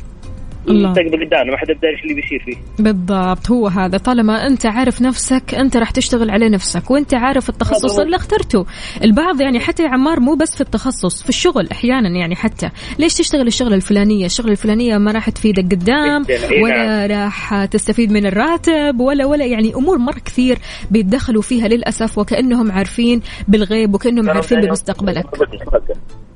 المستقبل 0.67 1.25
قدامنا 1.25 1.51
ما 1.51 1.57
حد 1.57 1.67
بداري 1.67 1.93
إيش 1.95 2.03
اللي 2.03 2.13
بيصير 2.13 2.43
فيه. 2.45 2.83
بالضبط 2.83 3.51
هو 3.51 3.67
هذا. 3.67 3.97
طالما 3.97 4.47
أنت 4.47 4.65
عارف 4.65 5.01
نفسك 5.01 5.55
أنت 5.55 5.77
راح 5.77 5.91
تشتغل 5.91 6.29
على 6.29 6.49
نفسك 6.49 6.91
وأنت 6.91 7.13
عارف 7.13 7.49
التخصص. 7.49 7.99
اللي 7.99 8.15
اخترته. 8.15 8.65
البعض 9.03 9.41
يعني 9.41 9.59
حتى 9.59 9.83
يا 9.83 9.89
عمار 9.89 10.19
مو 10.19 10.35
بس 10.35 10.55
في 10.55 10.61
التخصص 10.61 11.23
في 11.23 11.29
الشغل 11.29 11.67
أحيانا 11.71 12.09
يعني 12.09 12.35
حتى. 12.35 12.69
ليش 12.99 13.13
تشتغل 13.13 13.47
الشغلة 13.47 13.75
الفلانية؟ 13.75 14.25
الشغلة 14.25 14.51
الفلانية 14.51 14.97
ما 14.97 15.11
راح 15.11 15.29
تفيدك 15.29 15.63
قدام 15.63 16.21
جداً. 16.23 16.49
إي 16.51 16.63
ولا 16.63 17.05
راح 17.05 17.65
تستفيد 17.65 18.11
من 18.11 18.25
الراتب 18.25 18.99
ولا 18.99 19.25
ولا. 19.25 19.45
يعني 19.45 19.75
أمور 19.75 19.97
مرة 19.97 20.19
كثير 20.25 20.57
بيتدخلوا 20.91 21.41
فيها 21.41 21.67
للأسف 21.67 22.17
وكأنهم 22.17 22.71
عارفين 22.71 23.21
بالغيب 23.47 23.93
وكأنهم 23.93 24.29
عارفين 24.29 24.61
بمستقبلك. 24.61 25.25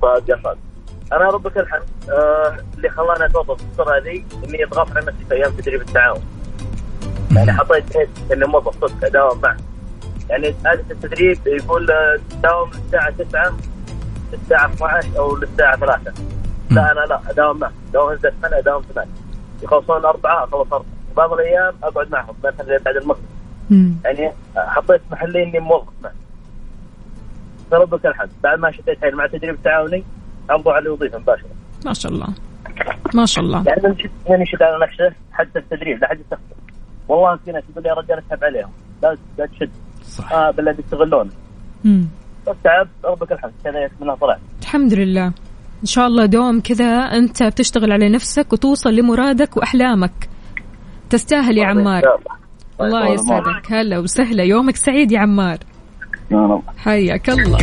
فقفل 0.01 0.72
أنا 1.15 1.29
ربك 1.29 1.57
الحمد 1.57 1.83
آه 2.09 2.57
اللي 2.77 2.89
خلاني 2.89 3.25
اتوظف 3.25 3.57
في 3.57 3.63
الفترة 3.63 3.97
هذه 3.97 4.23
إني 4.43 4.63
ضغطت 4.65 4.97
على 4.97 5.05
نفسي 5.05 5.25
في 5.29 5.33
أيام 5.33 5.51
تدريب 5.51 5.81
التعاون. 5.81 6.21
يعني 7.31 7.53
حطيت 7.53 7.97
هيك 7.97 8.09
إني 8.31 8.45
موظف 8.45 8.85
صدق 8.85 9.05
أداوم 9.05 9.41
معه 9.41 9.57
يعني 10.29 10.55
عاده 10.65 10.83
التدريب 10.91 11.39
يقول 11.47 11.91
آه، 11.91 12.19
تداوم 12.29 12.69
من 12.69 12.75
الساعة 12.85 13.09
9 13.11 13.53
للساعة 14.33 14.73
12 14.73 15.07
أو 15.17 15.35
للساعة 15.35 15.77
3 15.77 16.13
لا 16.71 16.91
أنا 16.91 16.99
لا 16.99 17.19
أداوم 17.29 17.59
معه 17.59 17.71
لو 17.93 18.11
أنزل 18.11 18.33
8 18.41 18.57
أداوم 18.59 18.83
8 18.93 19.11
يخلصون 19.63 20.05
أربعة 20.05 20.43
أخلص 20.43 20.53
أربعة. 20.73 20.85
بعض 21.17 21.33
الأيام 21.33 21.73
أقعد 21.83 22.11
معهم 22.11 22.35
مثلا 22.43 22.77
بعد 22.77 22.95
المغرب. 22.95 23.19
يعني 24.05 24.31
حطيت 24.55 25.01
محلي 25.11 25.43
إني 25.43 25.59
موظف 25.59 25.87
معه 26.03 26.13
فربك 27.71 28.05
الحمد. 28.05 28.29
بعد 28.43 28.59
ما 28.59 28.71
شديت 28.71 29.01
حيل 29.01 29.15
مع 29.15 29.25
التدريب 29.25 29.53
التعاوني 29.55 30.03
امضوا 30.51 30.73
على 30.73 30.85
الوظيفه 30.85 31.19
مباشرة. 31.19 31.49
ما 31.85 31.93
شاء 31.93 32.11
الله. 32.11 32.27
ما 33.13 33.25
شاء 33.25 33.43
الله. 33.43 33.63
يعني 33.67 33.81
من 33.83 33.89
من 34.29 34.41
يشد 34.41 34.61
على 34.61 34.85
نفسه 34.85 35.15
حتى 35.31 35.59
التدريب 35.59 36.01
لا 36.01 36.07
حد 36.07 36.19
يستخدم. 36.19 36.43
والله 37.07 37.35
في 37.45 37.51
ناس 37.51 37.63
يقول 37.69 37.85
يا 37.85 37.93
رجال 37.93 38.17
أسحب 38.19 38.43
عليهم. 38.43 38.69
لا 39.03 39.17
لا 39.37 39.45
تشد. 39.45 39.69
صح 40.03 40.33
آه 40.33 40.51
بالله 40.51 40.75
يستغلون 40.79 41.29
مم. 41.83 42.07
بس 42.47 42.55
تعب 42.63 42.87
ربك 43.05 43.31
الحمد. 43.31 43.51
كذا 43.63 43.89
منها 44.01 44.15
طلعت 44.15 44.39
الحمد 44.61 44.93
لله. 44.93 45.25
إن 45.81 45.85
شاء 45.85 46.07
الله 46.07 46.25
دوم 46.25 46.61
كذا 46.61 46.85
أنت 46.85 47.43
بتشتغل 47.43 47.91
على 47.91 48.09
نفسك 48.09 48.53
وتوصل 48.53 48.89
لمرادك 48.95 49.57
وأحلامك. 49.57 50.29
تستاهل 51.09 51.57
يا 51.57 51.65
عمار. 51.65 52.01
الله. 52.81 53.13
يسعدك. 53.13 53.71
هلا 53.71 53.99
وسهلا. 53.99 54.43
يومك 54.43 54.75
سعيد 54.75 55.11
يا 55.11 55.19
عمار. 55.19 55.57
يا 56.31 56.37
رب. 56.37 56.63
حياك 56.77 57.29
الله. 57.29 57.57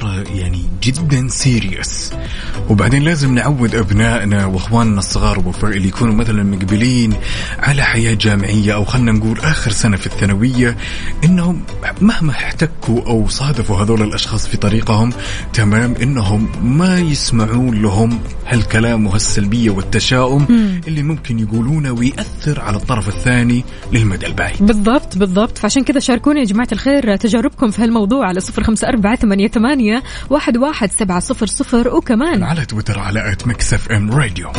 ترى 0.00 0.38
يعني 0.40 0.75
جدا 0.86 1.28
سيريس 1.28 2.12
وبعدين 2.70 3.02
لازم 3.02 3.34
نعود 3.34 3.74
أبنائنا 3.74 4.46
وإخواننا 4.46 4.98
الصغار 4.98 5.54
اللي 5.62 5.88
يكونوا 5.88 6.14
مثلا 6.14 6.42
مقبلين 6.42 7.12
على 7.58 7.82
حياة 7.82 8.14
جامعية 8.14 8.74
أو 8.74 8.84
خلينا 8.84 9.12
نقول 9.12 9.38
آخر 9.38 9.70
سنة 9.70 9.96
في 9.96 10.06
الثانوية 10.06 10.76
إنهم 11.24 11.62
مهما 12.00 12.32
احتكوا 12.32 13.02
أو 13.06 13.28
صادفوا 13.28 13.76
هذول 13.76 14.02
الأشخاص 14.02 14.46
في 14.46 14.56
طريقهم 14.56 15.12
تمام 15.52 15.94
إنهم 16.02 16.48
ما 16.62 16.98
يسمعون 16.98 17.82
لهم 17.82 18.18
هالكلام 18.46 19.06
وهالسلبية 19.06 19.70
والتشاؤم 19.70 20.46
اللي 20.88 21.02
ممكن 21.02 21.38
يقولونه 21.38 21.92
ويأثر 21.92 22.60
على 22.60 22.76
الطرف 22.76 23.08
الثاني 23.08 23.64
للمدى 23.92 24.26
البعيد. 24.26 24.62
بالضبط 24.66 25.18
بالضبط. 25.18 25.58
فعشان 25.58 25.84
كذا 25.84 26.00
شاركوني 26.00 26.40
يا 26.40 26.44
جماعة 26.44 26.68
الخير 26.72 27.16
تجاربكم 27.16 27.70
في 27.70 27.82
هالموضوع 27.82 28.26
على 28.26 28.40
صفر 28.40 28.62
خمسة 28.62 28.88
أربعة 28.88 29.16
ثمانية 29.16 30.02
واحد, 30.30 30.56
واحد 30.76 30.92
سبعة 30.92 31.20
صفر 31.20 31.46
صفر 31.46 31.88
وكمان 31.88 32.42
على 32.42 32.66
تويتر 32.66 32.98
على 32.98 33.32
at 33.32 33.46
Mix 33.46 33.74
FM 33.74 34.10
Radio. 34.10 34.52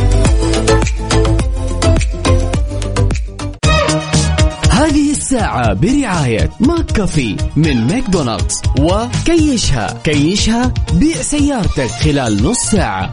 هذه 4.70 5.10
الساعة 5.10 5.72
برعاية 5.72 6.50
McCafé 6.60 7.36
من 7.56 7.86
ماكدونالدز 7.86 8.62
وكيشها. 8.80 10.00
كيشها 10.04 10.74
بيع 10.92 11.16
سيارتك 11.16 11.90
خلال 11.90 12.42
نص 12.42 12.58
ساعة. 12.58 13.10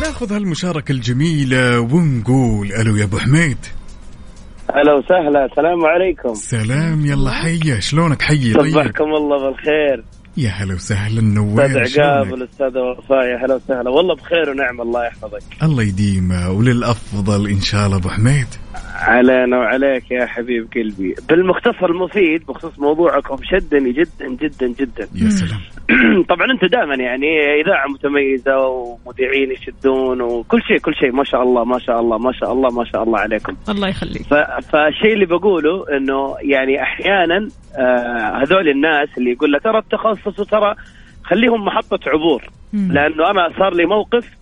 ناخذ 0.00 0.32
هالمشاركة 0.32 0.92
الجميلة 0.92 1.80
ونقول 1.80 2.72
ألو 2.72 2.96
يا 2.96 3.04
أبو 3.04 3.18
حميد. 3.18 3.58
هلا 4.74 4.94
وسهلا 4.94 5.44
السلام 5.44 5.84
عليكم. 5.84 6.34
سلام 6.34 7.06
يلا 7.06 7.30
حيا 7.30 7.80
شلونك؟ 7.80 8.22
حي 8.22 8.52
طيب. 8.52 8.72
صبحكم 8.72 9.04
الله 9.04 9.50
بالخير. 9.50 10.04
يا 10.36 10.50
هلا 10.50 10.74
وسهلا 10.74 11.20
أستاذ 11.20 11.34
نوير 11.34 11.70
عقاب 11.70 11.86
شلونك؟ 11.86 12.32
والاستاذ 12.32 12.78
وفاء 12.78 13.24
يا 13.24 13.44
هلا 13.46 13.54
وسهلا. 13.54 13.90
والله 13.90 14.14
بخير 14.14 14.50
ونعم 14.50 14.80
الله 14.80 15.06
يحفظك. 15.06 15.42
الله 15.62 15.82
يديمه 15.82 16.50
وللأفضل 16.50 17.48
إن 17.48 17.60
شاء 17.60 17.86
الله 17.86 17.96
أبو 17.96 18.08
حميد. 18.08 18.46
علينا 18.94 19.58
وعليك 19.58 20.10
يا 20.10 20.26
حبيب 20.26 20.68
قلبي 20.74 21.14
بالمختصر 21.28 21.86
المفيد 21.86 22.46
بخصوص 22.46 22.78
موضوعكم 22.78 23.36
شدني 23.42 23.92
جدا 23.92 24.28
جدا 24.28 24.66
جدا 24.66 25.08
يا 25.14 25.30
سلام 25.30 25.60
طبعا 26.30 26.52
أنتم 26.52 26.66
دائما 26.66 26.94
يعني 26.94 27.26
إذاعة 27.64 27.86
متميزة 27.88 28.58
ومذيعين 28.58 29.50
يشدون 29.50 30.20
وكل 30.20 30.62
شيء 30.62 30.78
كل 30.78 30.94
شيء 30.94 31.12
ما 31.12 31.24
شاء 31.24 31.42
الله 31.42 31.64
ما 31.64 31.78
شاء 31.78 32.00
الله 32.00 32.18
ما 32.18 32.32
شاء 32.32 32.52
الله 32.52 32.68
ما 32.70 32.84
شاء 32.84 33.02
الله 33.02 33.18
عليكم 33.18 33.56
الله 33.68 33.88
يخليك. 33.88 34.22
فالشيء 34.72 35.12
اللي 35.12 35.26
بقوله 35.26 35.96
إنه 35.96 36.36
يعني 36.40 36.82
أحيانا 36.82 37.48
آه 37.78 38.42
هذول 38.42 38.68
الناس 38.68 39.08
اللي 39.18 39.30
يقول 39.30 39.52
لك 39.52 39.62
ترى 39.62 39.78
التخصص 39.78 40.40
وترى 40.40 40.74
خليهم 41.24 41.64
محطة 41.64 41.98
عبور. 42.06 42.42
لأنه 42.72 43.30
أنا 43.30 43.48
صار 43.58 43.74
لي 43.74 43.86
موقف. 43.86 44.36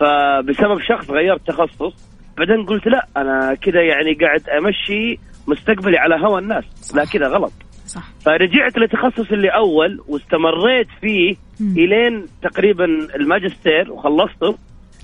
فبسبب 0.00 0.80
شخص 0.80 1.10
غيرت 1.10 1.46
تخصص 1.46 2.13
بعدين 2.38 2.66
قلت 2.66 2.86
لا 2.86 3.06
أنا 3.16 3.54
كذا 3.54 3.82
يعني 3.82 4.14
قاعد 4.14 4.48
أمشي 4.48 5.18
مستقبلي 5.46 5.98
على 5.98 6.14
هوى 6.14 6.38
الناس 6.40 6.64
لا 6.96 7.04
كذا 7.04 7.28
غلط. 7.28 7.52
صح. 7.86 8.02
فرجعت 8.24 8.78
لتخصصي 8.78 9.34
اللي 9.34 9.48
أول 9.48 10.00
واستمريت 10.08 10.88
فيه 11.00 11.36
مم. 11.60 11.74
إلين 11.78 12.26
تقريبا 12.42 12.84
الماجستير 13.14 13.92
وخلصته 13.92 14.58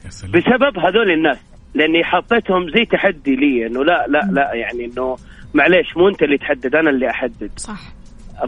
يا 0.05 0.11
سلام. 0.11 0.33
بسبب 0.33 0.79
هذول 0.79 1.11
الناس 1.11 1.39
لأني 1.75 2.05
حطيتهم 2.05 2.71
زي 2.71 2.85
تحدي 2.85 3.37
لي 3.37 3.67
إنه 3.67 3.85
لا 3.85 4.07
لا 4.09 4.29
لا 4.33 4.55
يعني 4.55 4.85
إنه 4.85 5.17
معليش 5.55 5.97
مو 5.97 6.09
أنت 6.09 6.23
اللي 6.23 6.39
تحدد 6.39 6.75
أنا 6.75 6.91
اللي 6.91 7.11
أحدد. 7.11 7.51
صح. 7.57 7.81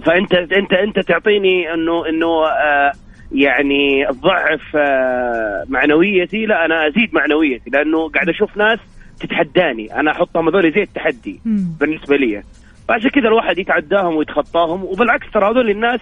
فأنت 0.06 0.34
أنت 0.34 0.72
أنت 0.72 0.98
تعطيني 1.08 1.74
إنه 1.74 2.08
إنه 2.08 2.46
آه 2.46 2.92
يعني 3.34 4.06
تضعف 4.10 4.76
آه 4.76 5.64
معنويتي 5.68 6.46
لا 6.46 6.64
أنا 6.64 6.88
أزيد 6.88 7.14
معنويتي 7.14 7.70
لأنه 7.70 8.08
قاعد 8.08 8.28
أشوف 8.28 8.56
ناس 8.56 8.78
تتحداني 9.20 10.00
أنا 10.00 10.10
أحطهم 10.10 10.48
هذول 10.48 10.72
زي 10.72 10.82
التحدي 10.82 11.40
مم. 11.44 11.66
بالنسبة 11.80 12.16
لي. 12.16 12.42
فعشان 12.88 13.10
كذا 13.10 13.28
الواحد 13.28 13.58
يتعداهم 13.58 14.16
ويتخطاهم 14.16 14.84
وبالعكس 14.84 15.26
ترى 15.34 15.50
هذول 15.50 15.70
الناس 15.70 16.00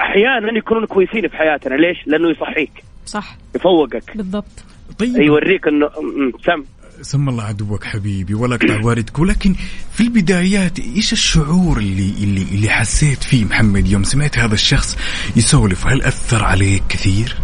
أحيانا 0.00 0.58
يكونون 0.58 0.86
كويسين 0.86 1.28
في 1.28 1.36
حياتنا. 1.36 1.74
ليش؟ 1.74 2.06
لأنه 2.06 2.30
يصحيك 2.30 2.70
صح. 3.06 3.36
يفوقك. 3.56 4.16
بالضبط. 4.16 4.64
طيب. 4.98 5.16
يوريك 5.16 5.68
انه 5.68 5.90
سم 6.44 6.64
سم 7.02 7.28
الله 7.28 7.44
عدوك 7.44 7.84
حبيبي 7.84 8.34
ولا 8.34 8.54
اقطع 8.54 8.84
والدك 8.84 9.18
ولكن 9.18 9.54
في 9.92 10.00
البدايات 10.00 10.78
إيش 10.78 11.12
الشعور 11.12 11.78
اللي 11.78 12.12
اللي 12.22 12.42
اللي 12.54 12.68
حسيت 12.68 13.22
فيه 13.22 13.44
محمد 13.44 13.86
يوم 13.86 14.02
سمعت 14.02 14.38
هذا 14.38 14.54
الشخص 14.54 14.98
يسولف 15.36 15.86
هل 15.86 16.02
أثر 16.02 16.44
عليك 16.44 16.82
كثير؟ 16.88 17.36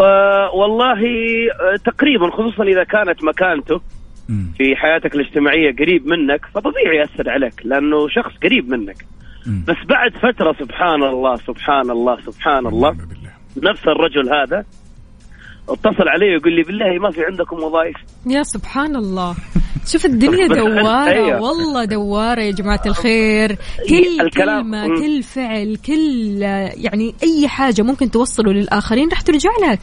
آه 0.00 0.50
والله 0.54 0.98
آه 1.00 1.76
تقريبا 1.84 2.30
خصوصا 2.30 2.62
إذا 2.64 2.84
كانت 2.84 3.24
مكانته. 3.24 3.80
في 4.58 4.76
حياتك 4.76 5.14
الاجتماعية 5.14 5.76
قريب 5.76 6.06
منك 6.06 6.46
فطبيعي 6.54 6.96
يأثر 6.96 7.30
عليك 7.30 7.54
لأنه 7.64 8.08
شخص 8.08 8.32
قريب 8.42 8.68
منك. 8.68 9.06
بس 9.68 9.76
بعد 9.88 10.12
فترة 10.16 10.56
سبحان 10.60 11.02
الله 11.02 11.36
سبحان 11.36 11.90
الله 11.90 12.20
سبحان 12.26 12.66
الله 12.66 12.90
بالله. 12.90 13.70
نفس 13.70 13.82
الرجل 13.88 14.34
هذا 14.34 14.64
اتصل 15.68 16.08
علي 16.08 16.26
ويقول 16.34 16.52
لي 16.56 16.62
بالله 16.62 16.98
ما 16.98 17.10
في 17.10 17.20
عندكم 17.24 17.56
وظائف. 17.56 17.96
يا 18.26 18.42
سبحان 18.42 18.96
الله. 18.96 19.34
شوف 19.86 20.04
الدنيا 20.06 20.46
دوارة. 20.58 21.06
أيوة. 21.08 21.40
والله 21.42 21.84
دوارة 21.84 22.40
يا 22.40 22.50
جماعة 22.50 22.80
الخير. 22.86 23.56
كل 23.88 24.20
الكلام- 24.20 24.62
كلمة. 24.72 25.00
كل 25.00 25.22
فعل 25.22 25.76
كل 25.86 26.42
يعني 26.84 27.14
أي 27.22 27.48
حاجة 27.48 27.82
ممكن 27.82 28.10
توصله 28.10 28.52
للآخرين 28.52 29.08
راح 29.08 29.20
ترجع 29.20 29.50
لك. 29.70 29.80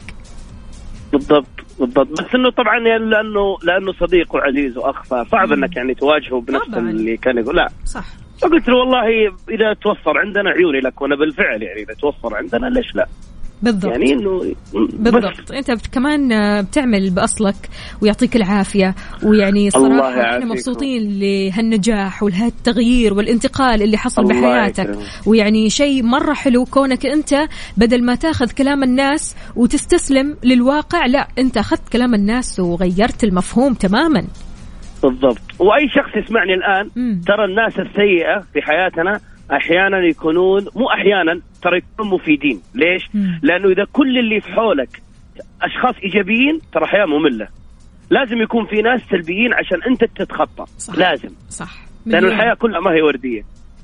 بالضبط 1.12 1.46
بالضبط. 1.80 2.08
بس 2.12 2.34
إنه 2.34 2.50
طبعا 2.50 2.78
يعني 2.88 3.04
لأنه 3.10 3.56
لأنه 3.62 3.92
صديق 3.92 4.34
وعزيز 4.34 4.78
واخ 4.78 5.02
فصعب 5.04 5.52
إنك 5.52 5.76
يعني 5.76 5.94
تواجهه 5.94 6.40
بنفس 6.40 6.66
طبعاً. 6.68 6.90
اللي 6.90 7.16
كان 7.16 7.38
يقول. 7.38 7.56
لا. 7.56 7.68
صح. 7.84 8.04
فقلت 8.42 8.68
له 8.68 8.76
والله 8.76 9.06
إذا 9.50 9.72
توفر 9.82 10.18
عندنا 10.18 10.50
عيوني 10.50 10.80
لك 10.80 11.02
وأنا 11.02 11.16
بالفعل 11.16 11.62
يعني 11.62 11.82
إذا 11.82 11.94
توفر 11.94 12.36
عندنا 12.36 12.66
ليش 12.66 12.94
لا؟ 12.94 13.06
بالضبط 13.62 13.92
يعني 13.92 14.12
إنه 14.12 14.54
بالضبط 14.92 15.52
أنت 15.52 15.86
كمان 15.92 16.32
آه، 16.32 16.60
بتعمل 16.60 17.10
بأصلك 17.10 17.54
ويعطيك 18.02 18.36
العافية 18.36 18.94
ويعني 19.22 19.70
صراحة 19.70 20.20
إحنا. 20.20 20.44
مبسوطين 20.44 21.18
لهالنجاح 21.20 22.22
ولهالتغيير 22.22 23.14
والانتقال 23.14 23.82
اللي 23.82 23.96
حصل 23.96 24.24
بحياتك. 24.24 24.98
ويعني 25.26 25.70
شيء 25.70 26.02
مرة 26.02 26.34
حلو 26.34 26.64
كونك 26.64 27.06
أنت 27.06 27.34
بدل 27.76 28.04
ما 28.04 28.14
تأخذ 28.14 28.50
كلام 28.50 28.82
الناس 28.82 29.36
وتستسلم 29.56 30.36
للواقع 30.44 31.06
لا 31.06 31.28
أنت 31.38 31.56
أخذت 31.56 31.88
كلام 31.92 32.14
الناس 32.14 32.60
وغيرت 32.60 33.24
المفهوم 33.24 33.74
تماما 33.74 34.24
بالضبط 35.02 35.40
وأي 35.58 35.88
شخص 35.88 36.16
يسمعني 36.24 36.54
الآن 36.54 36.90
مم. 36.96 37.20
ترى 37.26 37.44
الناس 37.44 37.78
السيئة 37.78 38.40
في 38.52 38.62
حياتنا 38.62 39.20
أحيانا 39.52 39.98
يكونون 40.10 40.66
مو 40.76 40.90
أحيانا 40.90 41.40
ترى 41.62 41.78
يكونون 41.78 42.14
مفيدين. 42.14 42.60
ليش؟ 42.74 43.02
مم. 43.14 43.40
لأنه 43.42 43.68
إذا 43.68 43.84
كل 43.92 44.18
اللي 44.18 44.40
في 44.40 44.52
حولك 44.52 45.02
أشخاص 45.62 45.94
إيجابيين 46.04 46.58
ترى 46.72 46.86
حياه 46.86 47.06
ممله 47.06 47.48
لازم 48.10 48.36
يكون 48.42 48.66
في 48.66 48.82
ناس 48.82 49.00
سلبيين 49.10 49.54
عشان 49.54 49.82
أنت 49.90 50.04
تتخطى. 50.04 50.64
صح. 50.78 50.98
لازم. 50.98 51.28
صح. 51.48 51.70
لأنه. 52.06 52.28
الحياة 52.28 52.54
كلها 52.54 52.80
ما 52.80 52.90
هي 52.90 53.02
وردية. 53.02 53.42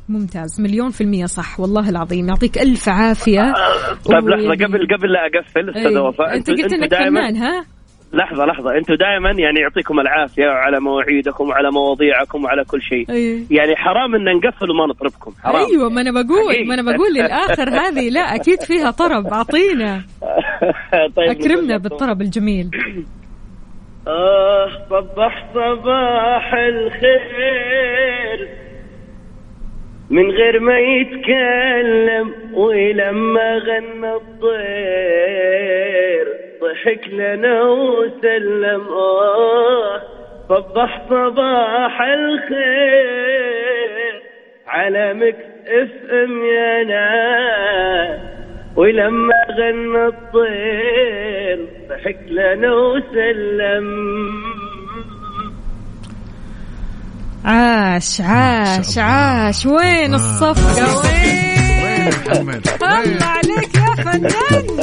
ممتاز. 0.09 0.61
مليون 0.61 0.91
في 0.91 1.01
المية 1.01 1.25
صح. 1.25 1.61
والله 1.61 1.89
العظيم. 1.91 2.29
يعطيك 2.29 2.59
ألف 2.59 2.89
عافية. 2.89 3.55
طيب 4.05 4.29
لحظة. 4.29 4.65
قبل 4.65 4.87
قبل 4.95 5.13
لا 5.13 5.27
أقفل 5.27 5.71
أستاذة 5.71 5.89
أي. 5.89 5.97
وفاء. 5.97 6.37
أنت 6.37 6.51
قلت 6.51 6.91
دائما؟ 6.91 7.21
فنان 7.21 7.37
ها؟ 7.37 7.65
لحظة 8.13 8.45
لحظة. 8.45 8.77
أنتم 8.79 8.95
دائما 8.95 9.31
يعني 9.31 9.61
يعطيكم 9.61 10.01
العافية 10.01 10.47
على 10.47 10.81
مواعيدكم 10.81 11.49
وعلى 11.49 11.71
مواضيعكم 11.71 12.45
وعلى 12.45 12.65
كل 12.65 12.83
شيء. 12.83 13.11
أي. 13.11 13.47
يعني 13.51 13.77
حرام 13.77 14.15
إن 14.15 14.25
نقفل 14.37 14.71
وما 14.71 14.87
نطربكم. 14.87 15.33
حرام. 15.45 15.67
أيوه 15.67 15.89
ما 15.91 16.01
أنا 16.01 16.11
بقول 16.11 16.49
حقيقي. 16.49 16.65
ما 16.65 16.75
أنا 16.75 16.83
بقول 16.83 17.15
للآخر 17.15 17.69
هذه. 17.83 18.09
لا 18.11 18.21
أكيد 18.21 18.61
فيها 18.63 18.91
طرب. 18.91 19.27
أعطينا. 19.27 20.03
طيب 21.17 21.29
أكرمنا 21.31 21.77
بالطرب 21.77 22.21
الجميل. 22.21 22.71
آه 24.09 24.69
صبح 24.91 25.47
صباح 25.55 26.55
الخير. 26.55 28.49
من 30.11 30.31
غير 30.31 30.61
ما 30.61 30.79
يتكلم 30.79 32.33
ولما 32.53 33.59
غنى 33.59 34.15
الطير 34.15 35.47
ضحك 36.63 37.09
لنا 37.13 37.63
وسلم. 37.63 38.89
آه 38.89 40.01
صبح 40.49 41.03
صباح 41.09 42.03
الخير 42.03 43.43
على 44.67 45.15
Mix 45.15 45.45
FM 45.69 46.45
يا 46.45 46.85
ناس. 46.85 48.21
ولما 48.77 49.35
غنى 49.59 50.07
الطير 50.07 51.59
ضحك 51.89 52.19
لنا 52.31 52.75
وسلم. 52.75 53.87
عاش 57.45 58.21
عاش 58.21 58.99
عاش. 58.99 59.67
وين 59.67 60.15
الصفقة؟ 60.15 60.87
وين 61.03 61.85
وين؟ 61.85 62.09
محمد؟ 62.09 62.69
الله 62.83 63.27
عليك 63.27 63.75
يا 63.77 63.95
فنان. 64.05 64.67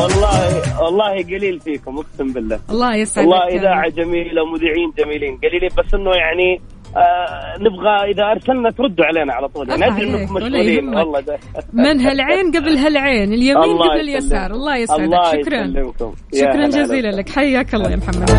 والله 0.00 0.80
والله 0.82 1.12
قليل 1.22 1.60
فيكم 1.60 1.98
اقسم 1.98 2.32
بالله. 2.32 2.60
الله 2.70 2.94
يسعدك 2.96 3.28
والله 3.28 3.46
إذاعة 3.60 3.88
جميلة 3.90 4.42
ومذيعين 4.42 4.92
جميلين. 4.98 5.38
قليلين 5.42 5.70
بس 5.78 5.94
إنه 5.94 6.10
يعني 6.10 6.60
آه 6.96 7.54
نبغى 7.60 8.10
إذا 8.12 8.24
أرسلنا 8.24 8.70
تردوا 8.70 9.04
علينا 9.04 9.32
على 9.34 9.48
طول. 9.48 9.68
يعني 9.68 9.84
الله 9.86 9.96
أدري 9.96 10.22
انكم 10.22 10.34
ولا 10.34 10.48
مشغولين. 10.48 10.94
والله 10.94 11.20
ده. 11.20 11.38
من 11.72 12.00
هالعين 12.00 12.50
قبل 12.52 12.76
هالعين 12.76 13.32
اليمين 13.32 13.56
الله 13.56 13.88
قبل 13.88 14.00
اليسار. 14.00 14.50
الله 14.50 14.76
يسعدك. 14.76 15.00
الله 15.02 15.32
شكرا. 15.32 15.92
شكرا 16.34 16.66
جزيلا. 16.66 17.08
لك. 17.08 17.28
حياك 17.28 17.74
الله 17.74 17.90
يا 17.90 17.96
محمد. 17.96 18.30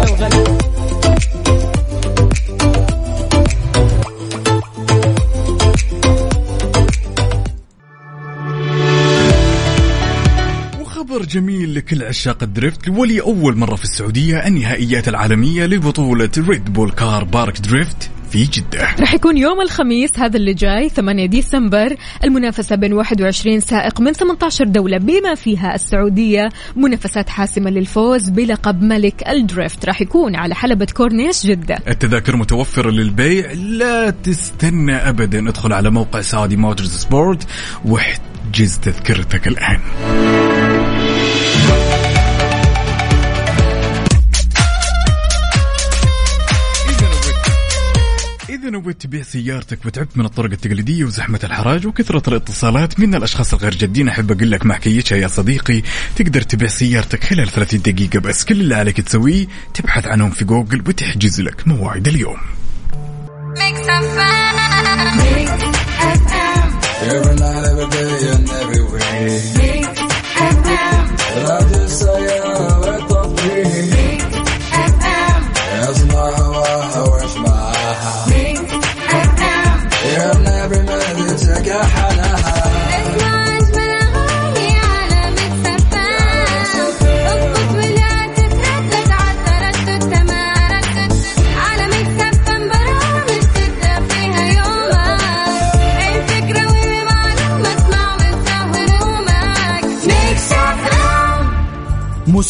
وخبر 11.11 11.25
جميل 11.25 11.75
لكل 11.75 12.03
عشاق 12.03 12.43
ال 12.43 12.50
drift. 12.50 12.89
ولأول 12.89 13.57
مرة 13.57 13.75
في 13.75 13.83
السعودية 13.83 14.47
النهائيات 14.47 15.07
العالمية 15.07 15.65
لبطولة 15.65 16.29
Red 16.37 16.73
Bull 16.73 16.91
Car 16.91 17.23
Park 17.23 17.59
Drift 17.59 18.09
في 18.31 18.43
جدة. 18.43 18.95
راح 18.99 19.13
يكون 19.13 19.37
يوم 19.37 19.61
الخميس 19.61 20.09
هذا 20.19 20.37
اللي 20.37 20.53
جاي 20.53 20.89
8 20.89 21.25
ديسمبر. 21.25 21.95
المنافسة 22.23 22.75
بين 22.75 22.93
21 22.93 23.59
سائق 23.59 24.01
من 24.01 24.13
18 24.13 24.65
دولة 24.65 24.97
بما 24.97 25.35
فيها 25.35 25.75
السعودية. 25.75 26.49
منافسات 26.75 27.29
حاسمة 27.29 27.69
للفوز 27.69 28.29
بلقب 28.29 28.81
ملك 28.83 29.29
ال 29.29 29.37
drift. 29.37 29.85
راح 29.85 30.01
يكون 30.01 30.35
على 30.35 30.55
حلبة 30.55 30.87
كورنيش 30.93 31.45
جدة. 31.45 31.77
التذاكر 31.87 32.35
متوفرة 32.35 32.89
للبيع. 32.89 33.51
لا 33.51 34.09
تستنى 34.09 34.95
أبدا. 34.95 35.49
ادخل 35.49 35.73
على 35.73 35.89
موقع 35.89 36.21
Saudi 36.21 36.57
Motorsport 36.57 37.47
واحجز 37.85 38.79
تذكرتك 38.81 39.47
الآن. 39.47 39.79
نويت 48.71 49.01
تبيع 49.01 49.23
سيارتك 49.23 49.85
وتعبت 49.85 50.17
من 50.17 50.25
الطرق 50.25 50.51
التقليدية 50.51 51.03
وزحمة 51.03 51.39
الحراج 51.43 51.87
وكثرة 51.87 52.29
الاتصالات 52.29 52.99
من 52.99 53.15
الأشخاص 53.15 53.53
الغير 53.53 53.75
جادين 53.75 54.07
أحب 54.07 54.31
أقول 54.31 54.51
لك 54.51 54.65
مع 54.65 54.77
يا 55.11 55.27
صديقي 55.27 55.81
تقدر 56.15 56.41
تبيع 56.41 56.67
سيارتك 56.67 57.23
خلال 57.23 57.47
30 57.49 57.81
دقيقة 57.81 58.19
بس. 58.19 58.45
كل 58.45 58.61
اللي 58.61 58.75
عليك 58.75 59.01
تسويه 59.01 59.47
تبحث 59.73 60.05
عنهم 60.05 60.29
في 60.29 60.45
جوجل 60.45 60.79
وتحجز 60.79 61.41
لك 61.41 61.67
موعد 61.67 62.07
اليوم. 62.07 62.37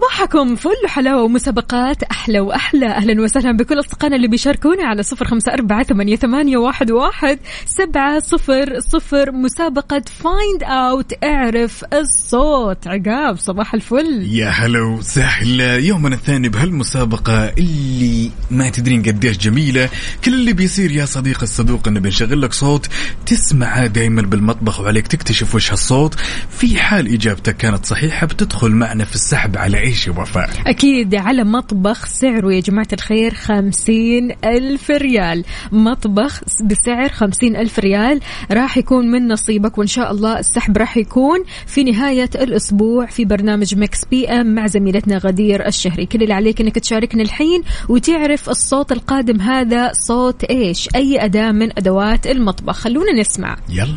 صباحكم 0.00 0.56
فل 0.56 0.86
حلاوة 0.86 1.22
ومسابقات 1.22 2.02
أحلى 2.02 2.40
وأحلى. 2.40 2.86
أهلا 2.86 3.22
وسهلا 3.22 3.56
بكل 3.56 3.80
أصدقائنا 3.80 4.16
اللي 4.16 4.28
بيشاركونا 4.28 4.84
على 4.84 5.02
صفر 5.02 5.24
خمسة 5.24 5.52
أربعة 5.52 5.82
ثمانية, 5.82 6.56
واحد, 6.56 6.90
واحد. 6.90 7.38
سبعة 7.66 8.20
صفر 8.20 8.80
صفر 8.80 9.32
مسابقة 9.32 10.02
Find 10.22 10.62
Out 10.62 11.12
اعرف 11.24 11.84
الصوت. 11.92 12.86
عقاب 12.86 13.38
صباح 13.38 13.74
الفل. 13.74 14.26
يا 14.32 14.48
هلا 14.48 14.80
وسهلا. 14.80 15.76
يومنا 15.76 16.14
الثاني 16.14 16.48
بهالمسابقة 16.48 17.48
اللي 17.48 18.30
ما 18.50 18.70
تدرين 18.70 19.02
قديش 19.02 19.38
جميلة. 19.38 19.88
كل 20.24 20.34
اللي 20.34 20.52
بيصير 20.52 20.90
يا 20.90 21.04
صديق 21.04 21.42
الصدوق 21.42 21.88
إنه 21.88 22.00
بنشغل 22.00 22.42
لك 22.42 22.52
صوت. 22.52 22.88
تسمعه 23.26 23.86
دايما 23.86 24.22
بالمطبخ 24.22 24.80
وعليك 24.80 25.06
تكتشف 25.06 25.54
وش 25.54 25.70
هالصوت. 25.72 26.14
في 26.50 26.78
حال 26.78 27.14
إجابتك 27.14 27.56
كانت 27.56 27.86
صحيحة 27.86 28.26
بتدخل 28.26 28.70
معنا 28.70 29.04
في 29.04 29.14
السحب 29.14 29.56
على 29.56 29.89
إيش 29.90 30.06
يا 30.06 30.12
وفاء. 30.12 30.50
أكيد 30.66 31.14
على 31.14 31.44
مطبخ 31.44 32.06
سعره 32.06 32.54
يا 32.54 32.60
جماعة 32.60 32.88
الخير 32.92 33.34
خمسين 33.34 34.32
ألف 34.44 34.90
ريال. 34.90 35.44
مطبخ 35.72 36.40
بسعر 36.64 37.08
خمسين 37.08 37.56
ألف 37.56 37.78
ريال 37.78 38.20
راح 38.52 38.76
يكون 38.76 39.10
من 39.10 39.28
نصيبك 39.28 39.78
وإن 39.78 39.86
شاء 39.86 40.10
الله 40.10 40.38
السحب 40.38 40.78
راح 40.78 40.96
يكون 40.96 41.44
في 41.66 41.84
نهاية 41.84 42.30
الأسبوع 42.34 43.06
في 43.06 43.24
برنامج 43.24 43.74
Mix 43.74 44.04
PM 44.04 44.54
مع 44.54 44.66
زميلتنا 44.66 45.18
غدير 45.18 45.66
الشهري. 45.66 46.06
كل 46.06 46.22
اللي 46.22 46.34
عليك 46.34 46.60
أنك 46.60 46.78
تشاركنا 46.78 47.22
الحين 47.22 47.62
وتعرف 47.88 48.48
الصوت 48.50 48.92
القادم 48.92 49.40
هذا 49.40 49.92
صوت 49.92 50.44
إيش؟ 50.44 50.88
أي 50.94 51.24
أداة 51.24 51.52
من 51.52 51.78
أدوات 51.78 52.26
المطبخ. 52.26 52.76
خلونا 52.76 53.12
نسمع. 53.12 53.56
يلا. 53.68 53.94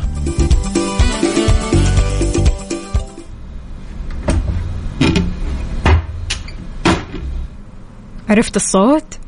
عرفت 8.28 8.56
الصوت؟ 8.56 9.18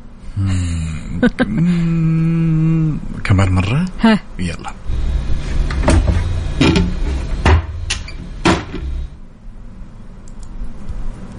كمان 3.23 3.49
مرة؟ 3.51 3.85
ها. 4.01 4.19
يلا. 4.39 4.71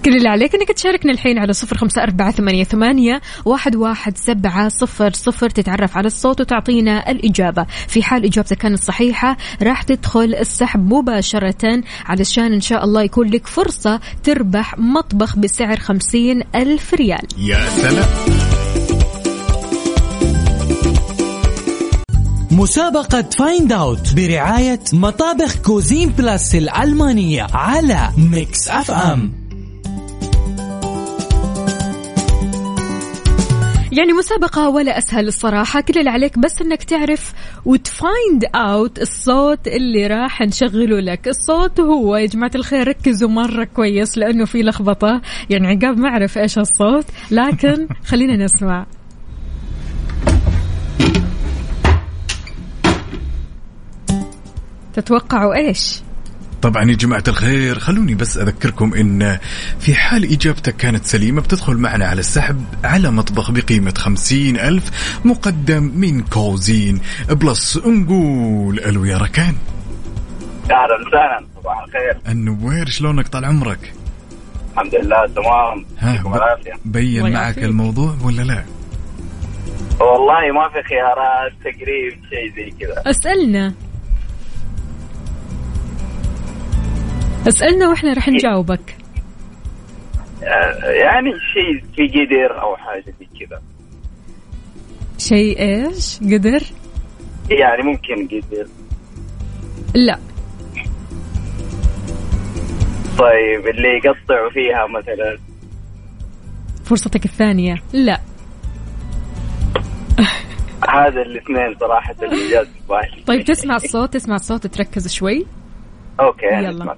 كل 0.05 0.15
اللي 0.15 0.29
عليك 0.29 0.55
إنك 0.55 0.71
تشاركنا 0.71 1.11
الحين 1.11 1.37
على 1.37 1.53
صفر 1.53 1.77
خمسة 1.77 2.03
أربعة 2.03 2.31
ثمانية, 2.31 2.63
ثمانية 2.63 3.21
واحد, 3.45 3.75
واحد 3.75 4.17
سبعة 4.17 4.69
صفر 4.69 5.13
صفر 5.13 5.49
تتعرف 5.49 5.97
على 5.97 6.07
الصوت 6.07 6.41
وتعطينا 6.41 7.11
الإجابة. 7.11 7.65
في 7.87 8.03
حال 8.03 8.25
إجابتك 8.25 8.57
كانت 8.57 8.83
صحيحة 8.83 9.37
راح 9.61 9.83
تدخل 9.83 10.35
السحب 10.39 10.93
مباشرة 10.93 11.83
علشان 12.05 12.53
إن 12.53 12.61
شاء 12.61 12.83
الله 12.83 13.01
يكون 13.01 13.27
لك 13.27 13.47
فرصة 13.47 13.99
تربح 14.23 14.77
مطبخ 14.77 15.35
بسعر 15.35 15.77
خمسين 15.77 16.43
ألف 16.55 16.93
ريال. 16.93 17.27
يا 17.37 17.69
سلام. 17.69 18.09
مسابقة 22.51 23.21
Find 23.21 23.71
Out 23.71 24.13
برعاية 24.15 24.79
مطابخ 24.93 25.55
Cuisine 25.55 26.09
Plus 26.09 26.55
الألمانية 26.55 27.47
على 27.53 28.09
Mix 28.17 28.67
FM 28.67 29.38
يعني 33.91 34.13
مسابقة 34.13 34.69
ولا 34.69 34.97
أسهل 34.97 35.27
الصراحة. 35.27 35.81
كل 35.81 35.99
اللي 35.99 36.09
عليك 36.09 36.39
بس 36.39 36.61
أنك 36.61 36.83
تعرف 36.83 37.33
وتفايند 37.65 38.45
أوت 38.55 38.99
الصوت 39.01 39.67
اللي 39.67 40.07
راح 40.07 40.41
نشغله 40.41 40.99
لك. 40.99 41.27
الصوت 41.27 41.79
هو 41.79 42.17
يا 42.17 42.25
جماعة 42.25 42.51
الخير 42.55 42.87
ركزوا 42.87 43.29
مرة 43.29 43.63
كويس 43.63 44.17
لأنه 44.17 44.45
في 44.45 44.61
لخبطة. 44.61 45.21
يعني 45.49 45.67
عقاب 45.67 45.97
ما 45.97 46.09
أعرف 46.09 46.37
إيش 46.37 46.57
الصوت 46.57 47.05
لكن 47.31 47.87
خلينا 48.09 48.35
نسمع. 48.45 48.85
تتوقعوا 54.93 55.55
إيش؟ 55.55 56.01
طبعا 56.61 56.91
يا 56.91 56.95
جماعة 56.95 57.23
الخير 57.27 57.79
خلوني 57.79 58.15
بس 58.15 58.37
أذكركم 58.37 58.93
إن 58.93 59.37
في 59.79 59.95
حال 59.95 60.31
إجابتك 60.31 60.75
كانت 60.75 61.05
سليمة 61.05 61.41
بتدخل 61.41 61.77
معنا 61.77 62.07
على 62.07 62.19
السحب 62.19 62.63
على 62.83 63.11
مطبخ 63.11 63.51
بقيمة 63.51 63.93
خمسين 63.97 64.59
ألف 64.59 65.17
مقدم 65.25 65.83
من 65.95 66.21
Cuisine 66.21 67.01
Plus 67.29 67.77
نقول 67.77 68.79
ألو 68.79 69.05
يا 69.05 69.17
ركان. 69.17 69.55
أهلا 70.71 71.07
وسهلا 71.07 71.45
صباح 71.55 71.83
الخير. 71.83 72.17
النوير 72.27 72.89
شلونك 72.89 73.27
طال 73.27 73.45
عمرك؟ 73.45 73.93
الحمد 74.73 74.95
لله 74.95 75.27
تمام. 75.27 75.85
ها 75.99 76.57
بين 76.85 77.33
معك. 77.33 77.57
الموضوع 77.57 78.15
ولا 78.23 78.41
لا؟ 78.41 78.63
والله 79.99 80.51
ما 80.53 80.69
في 80.69 80.87
خيارات 80.89 81.51
تقريب 81.61 82.13
شيء 82.29 82.55
زي 82.55 82.73
كذا. 82.79 83.03
أسألنا. 83.05 83.73
اسألنا 87.49 87.89
وإحنا 87.89 88.13
راح 88.13 88.29
نجاوبك. 88.29 88.97
آه، 90.43 90.85
يعني 90.85 91.31
شيء 91.53 91.83
في 91.95 92.07
قدر 92.07 92.61
أو 92.61 92.75
حاجة 92.75 93.03
زي 93.19 93.45
كذا. 93.45 93.61
شيء 95.17 95.59
إيش؟ 95.59 96.19
قدر 96.19 96.63
يعني 97.49 97.83
ممكن 97.83 98.27
قدر 98.27 98.67
لا. 99.95 100.19
طيب 103.17 103.67
اللي 103.67 103.87
يقطعوا 104.05 104.49
فيها 104.49 104.87
مثلا. 104.87 105.37
فرصتك 106.85 107.25
الثانية. 107.25 107.75
لا. 107.93 108.19
هذا 110.89 111.21
الاثنين 111.21 111.75
صراحة 111.79 112.15
اللي 112.23 112.67
بالي. 112.89 113.23
طيب 113.27 113.43
تسمع 113.43 113.75
الصوت 113.75 114.13
تسمع 114.13 114.35
الصوت 114.35 114.67
تركز 114.67 115.07
شوي. 115.13 115.45
أوكي 116.19 116.45
يلا. 116.45 116.95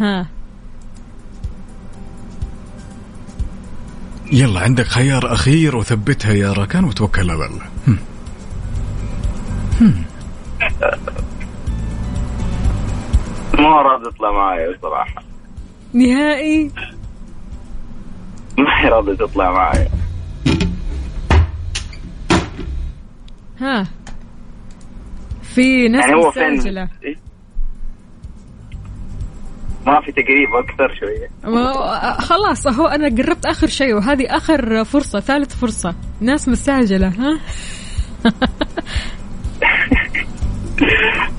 ها. 0.00 0.26
يلا 4.32 4.60
عندك 4.60 4.86
خيار 4.86 5.32
أخير 5.32 5.76
وثبتها 5.76 6.32
يا 6.32 6.52
ركان 6.52 6.84
وتوكل 6.84 7.30
على 7.30 7.46
الله 7.46 7.66
هم. 7.88 7.98
ما 13.58 13.82
راضي 13.82 14.10
تطلع 14.10 14.32
معي 14.32 14.78
صراحة 14.82 15.22
نهائي؟ 15.92 16.70
ما 18.58 18.80
هي 18.80 18.88
راضي 18.88 19.16
تطلع 19.16 19.52
معي. 19.52 19.88
ها. 23.60 23.86
في 25.42 25.88
ناس 25.88 26.04
يعني 26.04 26.14
هو 26.14 26.30
فين؟ 26.30 26.88
ما 29.90 30.00
في 30.00 30.12
تقريب 30.12 30.48
أكثر 30.64 30.94
شوية. 31.00 31.30
ما- 31.54 32.20
خلاص 32.20 32.66
اهو 32.66 32.86
أنا 32.86 33.08
قربت 33.08 33.46
آخر 33.46 33.66
شيء 33.66 33.94
وهذه 33.94 34.26
آخر 34.36 34.84
فرصة 34.84 35.20
ثالث 35.20 35.56
فرصة. 35.56 35.94
ناس 36.20 36.48
مستعجلة 36.48 37.08
ها؟ 37.08 37.40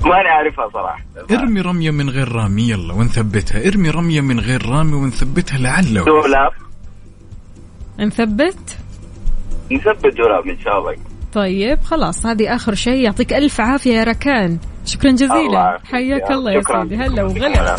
ماني 0.04 0.28
عارفها 0.28 0.68
صراحة. 0.72 1.02
ارمي 1.30 1.60
رمية 1.60 1.90
من 1.90 2.10
غير 2.10 2.32
رامي 2.32 2.62
يلا 2.70 2.94
ونثبتها. 2.94 3.68
ارمي 3.68 3.90
رمية 3.90 4.20
من 4.20 4.40
غير 4.40 4.66
رامي 4.66 4.92
ونثبتها 4.94 5.58
لعل 5.58 6.04
دولاب. 6.04 6.50
نثبت؟ 7.98 8.76
نثبت 9.72 10.16
دولاب 10.16 10.46
إن 10.48 10.58
شاء 10.64 10.78
الله. 10.78 10.96
طيب 11.32 11.78
خلاص 11.80 12.26
هذه 12.26 12.54
آخر 12.54 12.74
شيء. 12.74 13.04
يعطيك 13.04 13.32
ألف 13.32 13.60
عافية 13.60 13.92
يا 13.94 14.04
ركان. 14.04 14.58
شكرا 14.86 15.10
جزيلا. 15.10 15.78
حياك 15.84 16.30
الله 16.30 16.52
يا. 16.52 16.62
سيدي. 16.62 16.96
هلا 16.96 17.22
وغلا. 17.24 17.76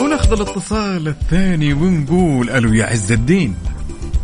وناخذ 0.00 0.32
الاتصال 0.32 1.08
الثاني 1.08 1.72
ونقول 1.72 2.50
ألو 2.50 2.72
يا 2.72 2.86
عز 2.86 3.12
الدين. 3.12 3.56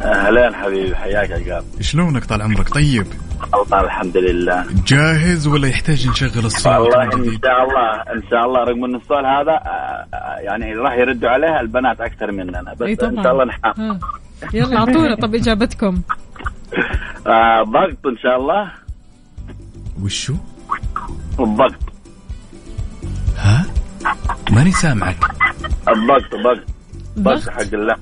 أهلين 0.02 0.54
حبيبي 0.54 0.96
حياك 0.96 1.30
عقاب 1.32 1.64
شلونك؟ 1.80 2.24
طال 2.24 2.42
عمرك 2.42 2.68
طيب؟ 2.68 3.06
الله 3.54 3.80
الحمد 3.80 4.16
لله. 4.16 4.66
جاهز 4.86 5.46
ولا 5.46 5.68
يحتاج 5.68 6.08
نشغل 6.08 6.44
الصوت؟ 6.46 6.66
والله 6.66 7.02
إن؟ 7.04 7.38
شاء 7.44 7.62
الله 7.64 7.92
إن 8.14 8.22
شاء 8.30 8.44
الله 8.46 8.64
رغم 8.64 8.84
إن 8.84 8.94
السؤال 8.94 9.26
هذا 9.26 9.52
آه، 9.52 10.06
آه، 10.14 10.38
يعني 10.40 10.74
راح 10.74 10.92
يردوا 10.94 11.28
عليها 11.30 11.60
البنات 11.60 12.00
أكثر 12.00 12.32
مننا 12.32 12.74
بس 12.80 12.96
طبعا 12.98 13.10
إن 13.10 13.22
شاء 13.22 13.32
الله 13.32 13.44
نحاول 13.44 13.74
ها. 13.78 13.98
يلا 14.54 14.76
أعطونا 14.78 15.14
طب 15.14 15.34
إجابتكم. 15.34 16.00
آه، 17.26 17.62
ضغط 17.62 18.06
إن 18.06 18.16
شاء 18.22 18.36
الله. 18.36 18.72
وشو؟ 20.02 20.34
الضغط 21.40 21.74
ماني 24.50 24.72
سامعك. 24.72 25.16
الضغط 25.88 26.34
ضغط 26.34 26.66
ضغط 27.18 27.48
حق 27.50 27.74
الله. 27.74 27.96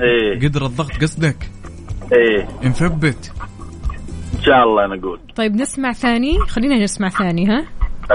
إيه. 0.00 0.48
قدر 0.48 0.66
الضغط 0.66 0.92
قصدك؟ 1.02 1.50
إيه. 2.12 2.68
نثبت 2.68 3.32
إن 4.34 4.42
شاء 4.42 4.64
الله 4.64 4.96
نقول 4.96 5.20
طيب 5.36 5.54
نسمع 5.54 5.92
ثاني؟ 5.92 6.38
خلينا 6.48 6.84
نسمع 6.84 7.08
ثاني 7.08 7.46
ها؟ 7.46 7.64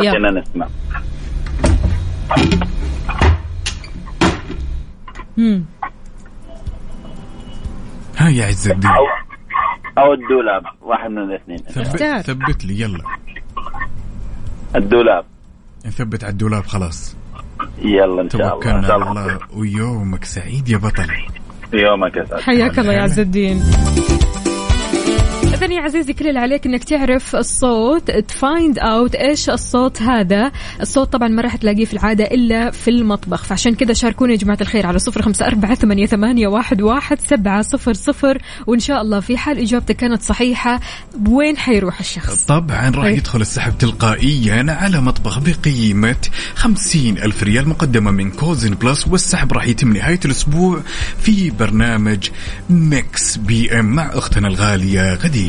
يلا. 0.02 0.12
خلينا 0.12 0.42
نسمع. 0.42 0.68
ها 8.18 8.30
يا 8.30 8.46
عز 8.46 8.70
الدين. 8.70 8.92
أو 8.92 9.06
أو 9.98 10.14
الدولاب 10.14 10.64
واحد 10.82 11.10
من 11.10 11.18
الاثنين. 11.18 11.58
ثبت, 11.58 12.04
ثبت 12.26 12.66
لي 12.66 12.80
يلا. 12.82 13.04
الدولاب. 14.76 15.26
نثبت 15.86 16.24
على 16.24 16.32
الدولاب 16.32 16.66
خلاص. 16.66 17.16
يلا 17.82 18.22
إن 18.22 18.30
شاء 18.30 18.42
الله. 18.42 18.50
توكلنا 18.50 18.88
على 18.94 19.10
الله. 19.10 19.40
ويومك 19.54 20.24
سعيد 20.24 20.70
يا 20.70 20.78
بطل. 20.78 21.08
يومك 21.74 22.18
اسعد 22.18 22.42
حياك 22.42 22.80
الله 22.80 22.94
يا 22.94 23.02
عز 23.02 23.20
الدين. 23.20 23.62
إذا 25.64 25.74
يا 25.74 25.82
عزيزي 25.82 26.14
كل 26.14 26.28
اللي 26.28 26.40
عليك 26.40 26.66
إنك 26.66 26.84
تعرف 26.84 27.36
الصوت 27.36 28.12
ت 28.12 28.25
Find 28.25 28.80
Out 28.80 29.16
إيش 29.16 29.50
الصوت 29.50 30.02
هذا، 30.02 30.52
الصوت 30.82 31.14
طبعا 31.14 31.28
ما 31.28 31.42
راح 31.42 31.56
تلاقيه 31.56 31.86
في 31.86 31.94
العادة 31.94 32.24
إلا 32.24 32.72
في 32.72 32.90
المطبخ، 32.90 33.44
فعشان 33.44 33.76
كذا 33.76 33.94
شاركوني 33.94 34.34
يا 34.34 34.38
جماعة 34.38 34.58
الخير 34.62 34.86
على 34.86 35.00
صفر 35.00 35.22
خمسة 35.22 35.48
أربعة 35.48 35.76
ثمانية, 35.76 36.06
ثمانية 36.06 36.48
واحد, 36.48 36.82
واحد 36.82 37.20
سبعة 37.20 37.62
صفر 37.62 37.94
صفر 37.94 38.42
وإن 38.68 38.80
شاء 38.80 39.02
الله 39.02 39.20
في 39.20 39.38
حال 39.38 39.60
إجابتك 39.60 39.96
كانت 39.96 40.22
صحيحة 40.22 40.80
وين 41.30 41.58
حيروح 41.58 42.00
الشخص؟ 42.00 42.44
طبعا 42.44 42.90
راح 42.90 43.06
أي. 43.06 43.18
يدخل 43.18 43.42
السحب 43.42 43.78
تلقائيا 43.78 44.66
على 44.70 45.02
مطبخ 45.02 45.40
بقيمة 45.40 46.28
خمسين 46.56 47.18
ألف 47.18 47.44
ريال 47.44 47.70
مقدمة 47.70 48.12
من 48.12 48.32
Cuisine 48.32 48.74
Plus 48.74 49.08
والسحب 49.08 49.54
راح 49.54 49.68
يتم 49.68 49.94
نهاية 49.94 50.20
الأسبوع 50.26 50.82
في 51.22 51.50
برنامج 51.50 52.30
Mix 52.70 53.38
PM 53.38 53.86
مع 53.86 54.10
أختنا 54.14 54.48
الغالية 54.48 55.14
غدير 55.14 55.49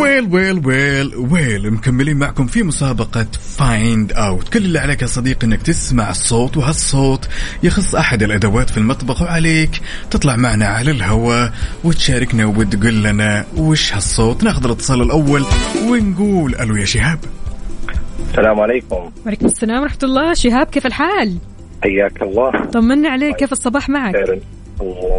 well 0.00 0.28
well 0.34 0.66
well 0.66 1.16
well 1.16 1.70
مكملين 1.70 2.16
معكم 2.16 2.46
في 2.46 2.62
مسابقة 2.62 3.26
Find 3.58 4.12
Out 4.12 4.48
كل 4.48 4.58
اللي 4.58 4.78
عليك 4.78 5.02
يا 5.02 5.06
صديقي 5.06 5.46
إنك 5.46 5.62
تسمع 5.62 6.10
الصوت 6.10 6.56
وهالصوت 6.56 7.28
يخص 7.62 7.94
أحد 7.94 8.22
الأدوات 8.22 8.70
في 8.70 8.78
المطبخ 8.78 9.22
وعليك 9.22 9.70
تطلع 10.10 10.36
معنا 10.36 10.66
على 10.66 10.90
الهواء 10.90 11.52
وتشاركنا 11.84 12.46
وتقول 12.46 13.04
لنا 13.04 13.46
وش 13.56 13.94
هالصوت. 13.94 14.44
ناخذ 14.44 14.64
الاتصال 14.64 15.02
الأول 15.02 15.44
ونقول 15.88 16.54
ألو 16.54 16.76
يا 16.76 16.84
شهاب. 16.84 17.18
السلام 18.30 18.60
عليكم. 18.60 19.10
وعليكم 19.24 19.46
السلام 19.46 19.82
ورحمة 19.82 19.98
الله. 20.02 20.34
شهاب 20.34 20.66
كيف 20.66 20.86
الحال؟ 20.86 21.36
حياك 21.82 22.22
الله. 22.22 22.64
طمنا 22.72 23.08
عليك. 23.08 23.36
كيف 23.36 23.52
الصباح 23.52 23.88
معك؟ 23.88 24.14
خير. 24.14 24.40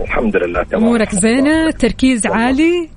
الحمد 0.03 0.35
لله 0.35 0.63
تمام. 0.63 0.83
أمورك 0.83 1.15
زينة؟ 1.15 1.71
تركيز 1.71 2.25
عالي؟ 2.25 2.89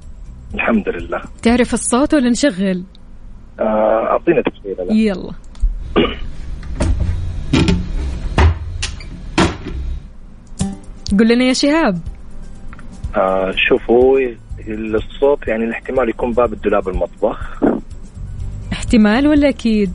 الحمد 0.55 0.89
لله. 0.89 1.21
تعرف 1.43 1.75
الصوت 1.75 2.15
ولا 2.15 2.31
نشغل؟ 2.31 2.85
آه، 3.61 4.07
اعطينا 4.11 4.43
تفصيله 4.43 4.85
لا. 4.85 4.93
يلا. 4.95 5.33
قول 11.19 11.29
لنا 11.29 11.45
يا 11.45 11.53
شهاب. 11.53 11.99
آه 13.17 13.53
شوفوا 13.69 14.19
الصوت 14.69 15.49
يعني 15.49 15.65
الاحتمال 15.65 16.09
يكون 16.09 16.33
باب 16.33 16.53
الدولاب 16.53 16.89
المطبخ. 16.89 17.63
احتمال 18.73 19.29
ولا 19.29 19.49
أكيد؟ 19.49 19.93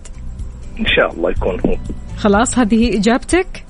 إن 0.80 0.86
شاء 0.86 1.14
الله 1.14 1.32
يكون 1.32 1.60
هو. 1.66 1.76
خلاص 2.18 2.60
هذه 2.60 2.98
إجابتك؟ 2.98 3.66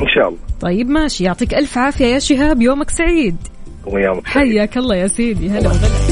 إن 0.00 0.06
شاء 0.08 0.28
الله. 0.28 0.38
طيب 0.60 0.88
ماشي. 0.88 1.24
يعطيك 1.24 1.54
ألف 1.54 1.78
عافية 1.78 2.04
يا 2.06 2.18
شهاب 2.18 2.62
يومك 2.62 2.90
سعيد. 2.90 3.36
ويومك 3.86 4.26
حياك 4.26 4.78
الله 4.78 4.96
يا 4.96 5.06
سيدي. 5.06 5.50
هلا 5.50 5.68
وغلا. 5.68 6.09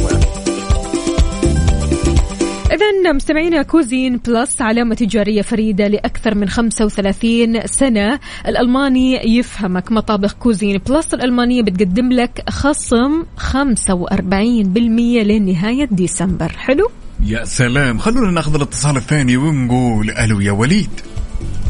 إذا 2.73 3.12
مستمعينا 3.12 3.62
Cuisine 3.62 4.16
Plus 4.16 4.62
علامة 4.62 4.95
تجارية 4.95 5.43
فريدة 5.43 5.89
لأكثر 5.89 6.35
من 6.35 6.49
35 6.49 7.66
سنة. 7.66 8.21
الألماني 8.47 9.37
يفهمك. 9.39 9.93
مطابخ 9.93 10.33
Cuisine 10.33 10.79
Plus 10.79 11.14
الألمانية 11.14 11.62
بتقدم 11.62 12.12
لك 12.12 12.43
خصم 12.49 13.23
45% 13.37 15.23
لنهاية 15.23 15.89
ديسمبر. 15.91 16.49
حلو؟ 16.49 16.91
يا 17.25 17.45
سلام. 17.45 17.99
خلونا 17.99 18.31
ناخذ 18.31 18.55
الاتصال 18.55 18.97
الثاني 18.97 19.37
ونقول 19.37 20.11
ألو 20.11 20.41
يا 20.41 20.53
وليد. 20.53 20.91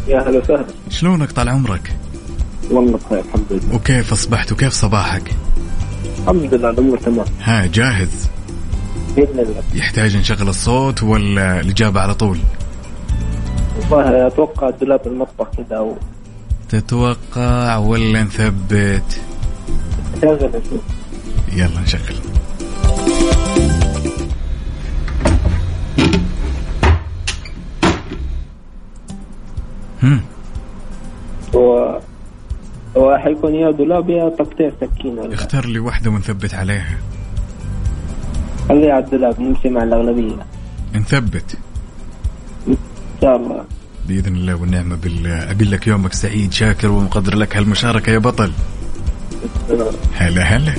يا 0.09 0.29
هلا 0.29 0.39
وسهلا. 0.39 0.67
شلونك 0.91 1.33
طال 1.33 1.49
عمرك؟ 1.49 1.97
والله 2.71 2.93
بخير 2.93 3.19
الحمد 3.19 3.47
لله. 3.51 3.75
وكيف 3.75 4.13
أصبحت 4.13 4.53
وكيف 4.53 4.73
صباحك؟ 4.73 5.35
الحمد 6.23 6.55
لله 6.55 6.71
الأمور 6.71 6.99
تمام. 6.99 7.27
ها 7.43 7.67
جاهز؟ 7.67 8.29
بإذن 9.19 9.39
الله. 9.39 9.63
يحتاج 9.75 10.17
نشغل 10.17 10.49
الصوت 10.49 11.03
ولا 11.03 11.61
الإجابة 11.61 12.01
على 12.01 12.15
طول؟ 12.15 12.39
والله 13.91 14.27
أتوقع 14.27 14.71
دولاب 14.71 15.07
المطبخ 15.07 15.49
كذا 15.57 15.77
أو 15.77 15.97
تتوقع 16.69 17.77
ولا 17.77 18.23
نثبت؟ 18.23 19.21
شغل 20.23 20.63
يلا 21.53 21.81
نشغل. 21.81 22.17
هم. 30.03 30.21
هو 31.55 32.01
هو 32.97 33.17
حيكون 33.17 33.55
يا 33.55 33.71
دولاب 33.71 34.11
يا 34.11 34.29
تقطيع 34.29 34.71
سكين 34.81 35.33
اختار 35.33 35.67
لي 35.67 35.79
واحدة 35.79 36.11
ونثبت 36.11 36.55
عليها. 36.55 36.99
خليها 38.69 38.93
على 38.93 39.05
الدولاب 39.05 39.41
نمشي 39.41 39.69
مع 39.69 39.83
الأغلبية. 39.83 40.47
نثبت. 40.95 41.57
إن 42.69 42.77
شاء 43.21 43.37
الله. 43.37 43.65
بإذن 44.09 44.37
الله 44.37 44.55
والنعمة 44.55 44.97
بالله. 44.97 45.51
أقول 45.51 45.71
لك 45.71 45.87
يومك 45.87 46.13
سعيد 46.13 46.53
شاكر 46.53 46.91
ومقدر 46.91 47.37
لك 47.37 47.57
هالمشاركة 47.57 48.13
يا 48.13 48.19
بطل. 48.19 48.53
هلا 50.15 50.43
هلا. 50.43 50.73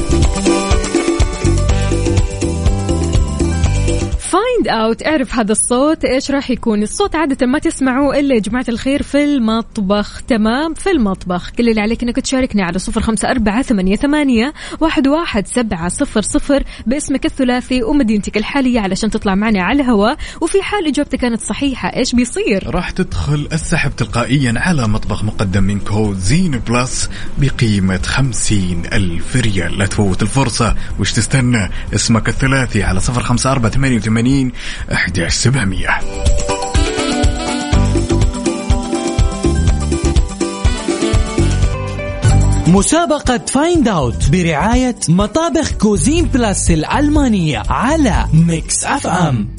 Find 4.60 4.68
Out 4.68 5.06
اعرف 5.06 5.36
هذا 5.36 5.52
الصوت 5.52 6.06
إيش 6.06 6.32
راح 6.32 6.52
يكون؟ 6.52 6.84
الصوت 6.84 7.16
عادة 7.16 7.46
ما 7.46 7.60
تسمعوه 7.60 8.20
إلا 8.20 8.36
يا 8.36 8.40
جماعة 8.40 8.66
الخير 8.70 9.04
في 9.04 9.24
المطبخ. 9.24 10.22
تمام؟ 10.22 10.74
في 10.74 10.90
المطبخ. 10.92 11.52
كل 11.52 11.70
اللي 11.70 11.82
عليك 11.82 12.04
إنك 12.04 12.16
تشاركني 12.16 12.62
على 12.62 12.80
صفر 12.80 13.02
خمسة 13.02 13.32
أربعة 13.32 13.62
ثمانية, 13.62 13.96
ثمانية 13.96 14.54
واحد, 14.80 15.08
واحد 15.08 15.48
سبعة 15.48 15.90
صفر 15.90 16.22
صفر 16.22 16.64
باسمك 16.88 17.26
الثلاثي 17.26 17.84
ومدينتك 17.84 18.38
الحالية 18.38 18.80
علشان 18.80 19.10
تطلع 19.10 19.36
معنا 19.36 19.64
على 19.64 19.82
الهواء. 19.82 20.18
وفي 20.42 20.62
حال 20.62 20.88
إجابتك 20.88 21.20
كانت 21.20 21.42
صحيحة 21.42 21.96
إيش 21.96 22.16
بيصير؟ 22.16 22.76
راح 22.76 22.90
تدخل 22.90 23.48
السحب 23.54 23.96
تلقائيا 23.96 24.54
على 24.56 24.88
مطبخ 24.88 25.24
مقدم 25.24 25.64
من 25.64 25.80
Cuisine 25.80 26.52
Plus 26.52 27.10
بقيمة 27.38 28.02
خمسين 28.06 28.84
ألف 28.94 29.36
ريال. 29.36 29.78
لا 29.78 29.86
تفوت 29.86 30.22
الفرصة. 30.22 30.76
وش 31.00 31.14
تستنى؟ 31.14 31.70
اسمك 31.96 32.30
الثلاثي 32.30 32.84
على 32.84 33.00
صفر 33.00 33.22
خمسة 33.22 33.52
أربعة 33.52 33.72
ثمانية 33.72 33.98
وثمانين 33.98 34.49
أحداش 34.92 35.34
سبعمية 35.34 36.00
مسابقة 42.68 43.38
Find 43.48 43.88
Out 43.88 44.30
برعاية 44.30 44.96
مطابخ 45.10 45.72
Cuisine 45.72 46.26
Plus 46.26 46.72
الألمانية 46.72 47.64
على 47.70 48.26
Mix 48.34 48.86
FM 48.86 49.50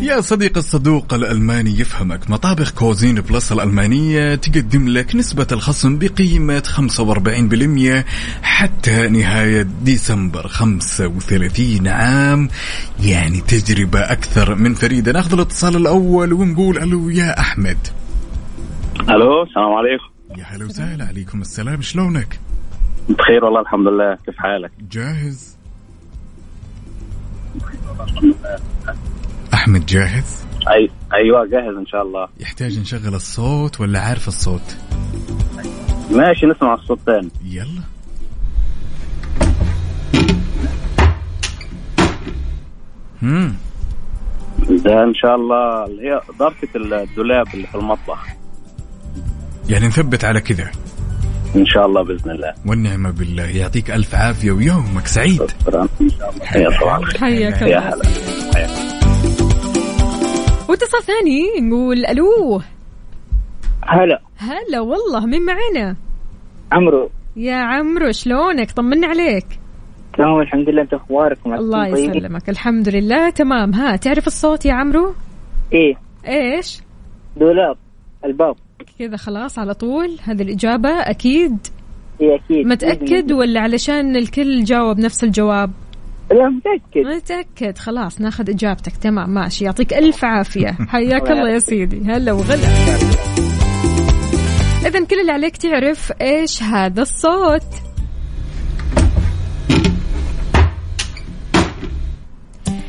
يا 0.00 0.20
صديق 0.20 0.56
الصدوق 0.56 1.14
الألماني 1.14 1.70
يفهمك. 1.70 2.30
مطابخ 2.30 2.70
Cuisine 2.70 3.20
Plus 3.20 3.52
الألمانية 3.52 4.34
تقدم 4.34 4.88
لك 4.88 5.16
نسبة 5.16 5.46
الخصم 5.52 5.98
بقيمة 5.98 6.62
45% 6.66 8.04
حتى 8.42 9.08
نهاية 9.08 9.66
ديسمبر. 9.82 10.48
35 10.48 11.88
عام 11.88 12.48
يعني 13.00 13.40
تجربة 13.40 14.00
أكثر 14.00 14.54
من 14.54 14.74
فريدة. 14.74 15.12
ناخذ 15.12 15.32
الاتصال 15.32 15.76
الأول 15.76 16.32
ونقول 16.32 16.78
ألو 16.78 17.10
يا 17.10 17.40
أحمد. 17.40 17.78
ألو 19.00 19.42
السلام 19.42 19.72
عليكم. 19.72 20.10
يا 20.38 20.44
هلا 20.44 20.64
وسهلا 20.64 21.04
عليكم 21.04 21.40
السلام. 21.40 21.82
شلونك؟ 21.82 22.40
بخير 23.08 23.44
والله 23.44 23.60
الحمد 23.60 23.86
لله. 23.86 24.18
كيف 24.26 24.36
حالك؟ 24.36 24.70
جاهز؟ 24.90 25.56
أحمد 29.54 29.86
جاهز؟ 29.86 30.44
اي 30.68 30.90
أيوه 31.14 31.46
جاهز 31.46 31.76
إن 31.76 31.86
شاء 31.86 32.02
الله. 32.02 32.28
يحتاج 32.40 32.78
نشغل 32.78 33.14
الصوت 33.14 33.80
ولا 33.80 34.00
عارف 34.00 34.28
الصوت؟ 34.28 34.76
ماشي 36.10 36.46
نسمع 36.46 36.74
الصوت 36.74 36.98
ثاني 37.06 37.28
يلا. 37.44 37.82
امم 43.22 43.54
ده 44.68 45.04
إن 45.04 45.14
شاء 45.14 45.34
الله 45.34 45.86
اللي 45.86 46.02
هي 46.02 46.20
ضرفة 46.38 46.68
الدولاب 46.76 47.46
اللي 47.54 47.66
في 47.66 47.74
المطبخ. 47.74 48.26
يعني 49.68 49.86
نثبت 49.86 50.24
على 50.24 50.40
كذا. 50.40 50.70
إن 51.56 51.66
شاء 51.66 51.86
الله 51.86 52.02
بإذن 52.02 52.30
الله. 52.30 52.54
والنعمة 52.66 53.10
بالله. 53.10 53.44
يعطيك 53.44 53.90
ألف 53.90 54.14
عافية 54.14 54.50
ويومك 54.50 55.06
سعيد. 55.06 55.50
شكرا. 55.60 55.88
إن 56.00 56.10
شاء 56.10 56.30
الله. 56.30 57.06
حياك 57.18 57.62
يا 57.62 57.94
الله. 57.94 58.99
واتصال 60.70 61.02
ثاني 61.02 61.68
نقول 61.68 62.06
ألو. 62.06 62.60
هلا. 63.82 64.20
هلا 64.36 64.80
والله 64.80 65.26
مين 65.26 65.42
معنا؟ 65.46 65.96
عمرو. 66.72 67.10
يا 67.36 67.56
عمرو 67.56 68.12
شلونك؟ 68.12 68.70
طمنا 68.70 69.06
عليك. 69.06 69.46
تمام 70.18 70.40
الحمد 70.40 70.68
لله. 70.68 70.82
انت 70.82 70.94
اخباركم 70.94 71.54
الله 71.54 71.94
طيبين؟ 71.94 72.16
يسلمك. 72.16 72.48
الحمد 72.48 72.88
لله 72.88 73.30
تمام. 73.30 73.74
ها 73.74 73.96
تعرف 73.96 74.26
الصوت 74.26 74.66
يا 74.66 74.72
عمرو؟ 74.74 75.14
إيه. 75.72 75.94
إيش؟ 76.28 76.80
دولاب 77.36 77.76
الباب. 78.24 78.54
كذا 78.98 79.16
خلاص 79.16 79.58
على 79.58 79.74
طول. 79.74 80.18
هذه 80.22 80.42
الإجابة 80.42 80.90
أكيد. 80.90 81.58
إيه 82.20 82.34
أكيد. 82.34 82.66
متأكد 82.66 83.32
ولا 83.32 83.60
علشان 83.60 84.16
الكل 84.16 84.64
جاوب 84.64 84.98
نفس 84.98 85.24
الجواب؟ 85.24 85.70
لا 86.32 86.48
متأكد. 86.48 87.06
متأكد. 87.16 87.78
خلاص 87.78 88.20
ناخذ 88.20 88.50
إجابتك. 88.50 88.96
تمام 88.96 89.30
ماشي. 89.30 89.64
يعطيك 89.64 89.94
ألف 89.94 90.24
عافية. 90.24 90.76
حياك 90.92 91.30
الله 91.30 91.50
يا 91.50 91.58
سيدي. 91.58 92.00
هلا 92.00 92.32
وغلا. 92.32 92.68
إذا 94.86 95.04
كل 95.04 95.20
اللي 95.20 95.32
عليك 95.32 95.56
تعرف 95.56 96.12
إيش 96.20 96.62
هذا 96.62 97.02
الصوت. 97.02 97.62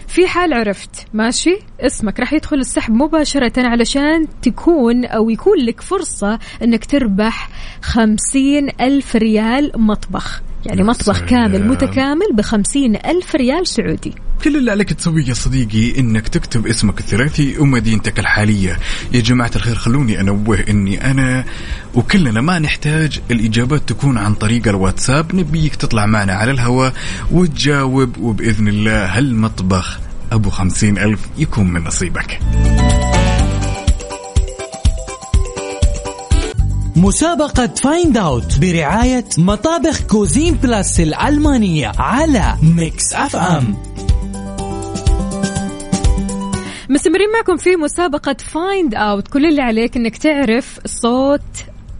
في 0.08 0.28
حال 0.28 0.54
عرفت. 0.54 1.08
ماشي؟ 1.14 1.58
اسمك 1.80 2.20
راح 2.20 2.34
يدخل 2.34 2.58
السحب 2.58 2.94
مباشرة 2.94 3.68
علشان 3.68 4.28
تكون 4.42 5.06
أو 5.06 5.30
يكون 5.30 5.58
لك 5.58 5.82
فرصة 5.82 6.40
أنك 6.64 6.86
تربح 6.86 7.50
خمسين 7.82 8.70
ألف 8.82 9.16
ريال 9.16 9.72
مطبخ. 9.76 10.42
يعني 10.66 10.84
مطبخ. 10.84 11.22
كامل 11.22 11.68
متكامل 11.68 12.28
بخمسين 12.34 12.96
ألف 12.96 13.36
ريال 13.36 13.68
سعودي. 13.68 14.14
كل 14.44 14.58
اللي 14.58 14.72
عليك 14.72 14.94
تسويه 14.94 15.26
يا 15.28 15.34
صديقي 15.34 16.00
إنك 16.00 16.28
تكتب 16.28 16.68
اسمك 16.68 17.00
الثلاثي 17.00 17.60
ومدينتك 17.60 18.20
الحالية. 18.20 18.80
يا 19.14 19.20
جماعة 19.20 19.52
الخير 19.56 19.76
خلوني 19.76 20.20
أنوه 20.20 20.64
إني 20.70 21.12
أنا 21.12 21.44
وكلنا 21.96 22.42
ما 22.42 22.60
نحتاج 22.60 23.20
الإجابات 23.32 23.90
تكون 23.90 24.18
عن 24.18 24.34
طريق 24.34 24.68
الواتساب. 24.68 25.36
نبيك 25.36 25.76
تطلع 25.76 26.06
معنا 26.06 26.34
على 26.34 26.52
الهواء 26.52 26.94
وتجاوب 27.32 28.18
وبإذن 28.18 28.68
الله 28.68 29.18
هالمطبخ 29.18 30.00
أبو 30.32 30.50
خمسين 30.50 30.98
ألف 30.98 31.20
يكون 31.38 31.68
من 31.68 31.84
نصيبك. 31.84 32.40
مسابقة 36.96 37.68
Find 37.68 38.18
Out 38.18 38.60
برعاية 38.60 39.26
مطابخ 39.38 40.02
Cuisine 40.02 40.54
Plus 40.54 41.00
الألمانية 41.00 41.92
على 41.98 42.56
Mix 42.64 43.14
FM 43.14 43.76
مستمرين 46.90 47.28
معكم 47.34 47.58
في 47.58 47.76
مسابقة 47.76 48.36
Find 48.54 48.96
Out 48.96 49.28
كل 49.28 49.46
اللي 49.46 49.62
عليك 49.62 49.98
إنك 49.98 50.18
تعرف 50.18 50.80
صوت 50.86 51.42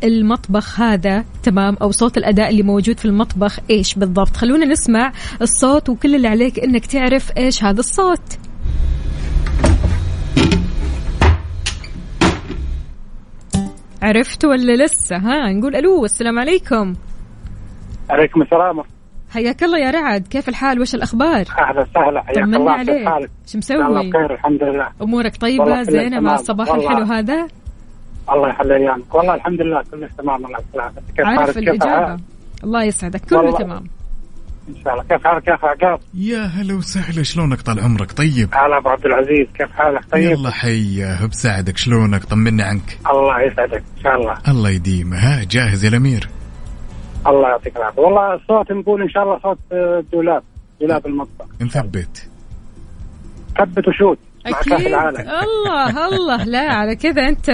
المطبخ 0.04 0.80
هذا 0.80 1.26
تمام؟ 1.44 1.78
أو 1.82 1.92
صوت 1.92 2.18
الأداة 2.18 2.50
اللي 2.50 2.64
موجود 2.64 3.00
في 3.00 3.06
المطبخ 3.06 3.60
إيش 3.70 3.94
بالضبط؟ 3.96 4.38
خلونا 4.38 4.66
نسمع 4.66 5.14
الصوت 5.42 5.90
وكل 5.90 6.16
اللي 6.16 6.28
عليك 6.28 6.60
إنك 6.60 6.86
تعرف 6.86 7.32
إيش 7.38 7.64
هذا 7.64 7.80
الصوت. 7.80 8.38
عرفت 14.02 14.46
ولا 14.46 14.84
لسه؟ 14.84 15.16
ها 15.16 15.54
نقول 15.54 15.76
ألو 15.76 16.06
السلام 16.06 16.40
عليكم. 16.40 16.96
عليكم 18.10 18.42
السلام. 18.42 18.84
حياك 19.32 19.64
الله 19.64 19.80
يا 19.80 19.92
رعد 19.92 20.28
كيف 20.28 20.50
الحال؟ 20.50 20.82
وش 20.82 20.96
الأخبار؟ 20.96 21.46
أهلا 21.60 21.82
وسهلا 21.82 22.24
حياك 22.24 22.38
الله 22.38 22.78
كيف 22.78 22.90
عليك 22.90 23.08
حالك؟ 23.08 23.30
شو 23.48 23.58
الله 23.74 23.90
مسوي 23.90 24.10
بخير 24.10 24.34
الحمد 24.34 24.64
لله. 24.64 24.88
أمورك 25.02 25.36
طيبة 25.38 25.84
زينة 25.84 26.20
مع. 26.20 26.34
الصباح 26.34 26.70
والله. 26.70 26.92
الحلو 26.92 27.06
هذا؟ 27.06 27.48
الله 28.32 28.50
يخلي 28.50 28.76
أيامك. 28.76 29.16
والله 29.16 29.36
الحمد 29.36 29.62
لله 29.62 29.84
كله 29.92 30.10
تمام 30.18 30.46
الله 30.46 30.60
يسلمك 30.60 31.04
كيف 31.18 31.26
عارف 31.26 31.58
الإجابة؟ 31.58 32.20
الله 32.64 32.84
يسعدك 32.84 33.22
كله 33.30 33.40
والله. 33.40 33.58
تمام. 33.58 33.84
إن 34.78 34.84
شاء 34.84 34.94
الله. 34.94 35.04
كيف 35.04 35.28
حالك 35.28 35.48
يا 35.48 35.56
أخي 35.56 35.68
عقاب؟ 35.68 36.00
يا 36.14 36.40
هلا 36.40 36.74
وسهلا 36.74 37.24
شلونك 37.24 37.62
طال 37.62 37.80
عمرك؟ 37.80 38.12
طيب. 38.12 38.50
هلا 38.54 38.78
أبو 38.78 38.90
عبد 38.90 39.06
العزيز. 39.06 39.48
كيف 39.58 39.72
حالك؟ 39.72 40.06
طيب؟ 40.12 40.32
يلا 40.32 40.52
حياه 40.52 41.26
بساعدك 41.26 41.78
شلونك؟ 41.78 42.24
طمنا 42.24 42.64
عنك. 42.64 42.98
الله 43.12 43.42
يسعدك. 43.42 43.84
إن 43.98 44.04
شاء 44.04 44.16
الله. 44.16 44.38
الله 44.48 44.70
يديمه 44.70 45.18
ها 45.18 45.44
جاهز 45.44 45.84
يا 45.84 45.90
الأمير؟ 45.90 46.30
الله 47.28 47.50
يعطيك 47.50 47.78
العافية. 47.78 48.02
والله 48.02 48.34
الصوت 48.34 48.72
نقول 48.72 49.02
إن 49.02 49.10
شاء 49.10 49.24
الله 49.24 49.40
صوت 49.40 49.58
آه، 49.72 50.00
الدولاب 50.00 50.44
دولاب 50.82 51.06
المطبخ. 51.06 51.46
نثبت. 51.62 52.30
ثبت 53.58 53.88
وشوت. 53.88 54.18
أكيد. 54.46 54.88
الله 54.88 56.08
الله. 56.08 56.44
لا 56.44 56.74
على 56.74 56.96
كذا 56.96 57.30
أنت 57.30 57.50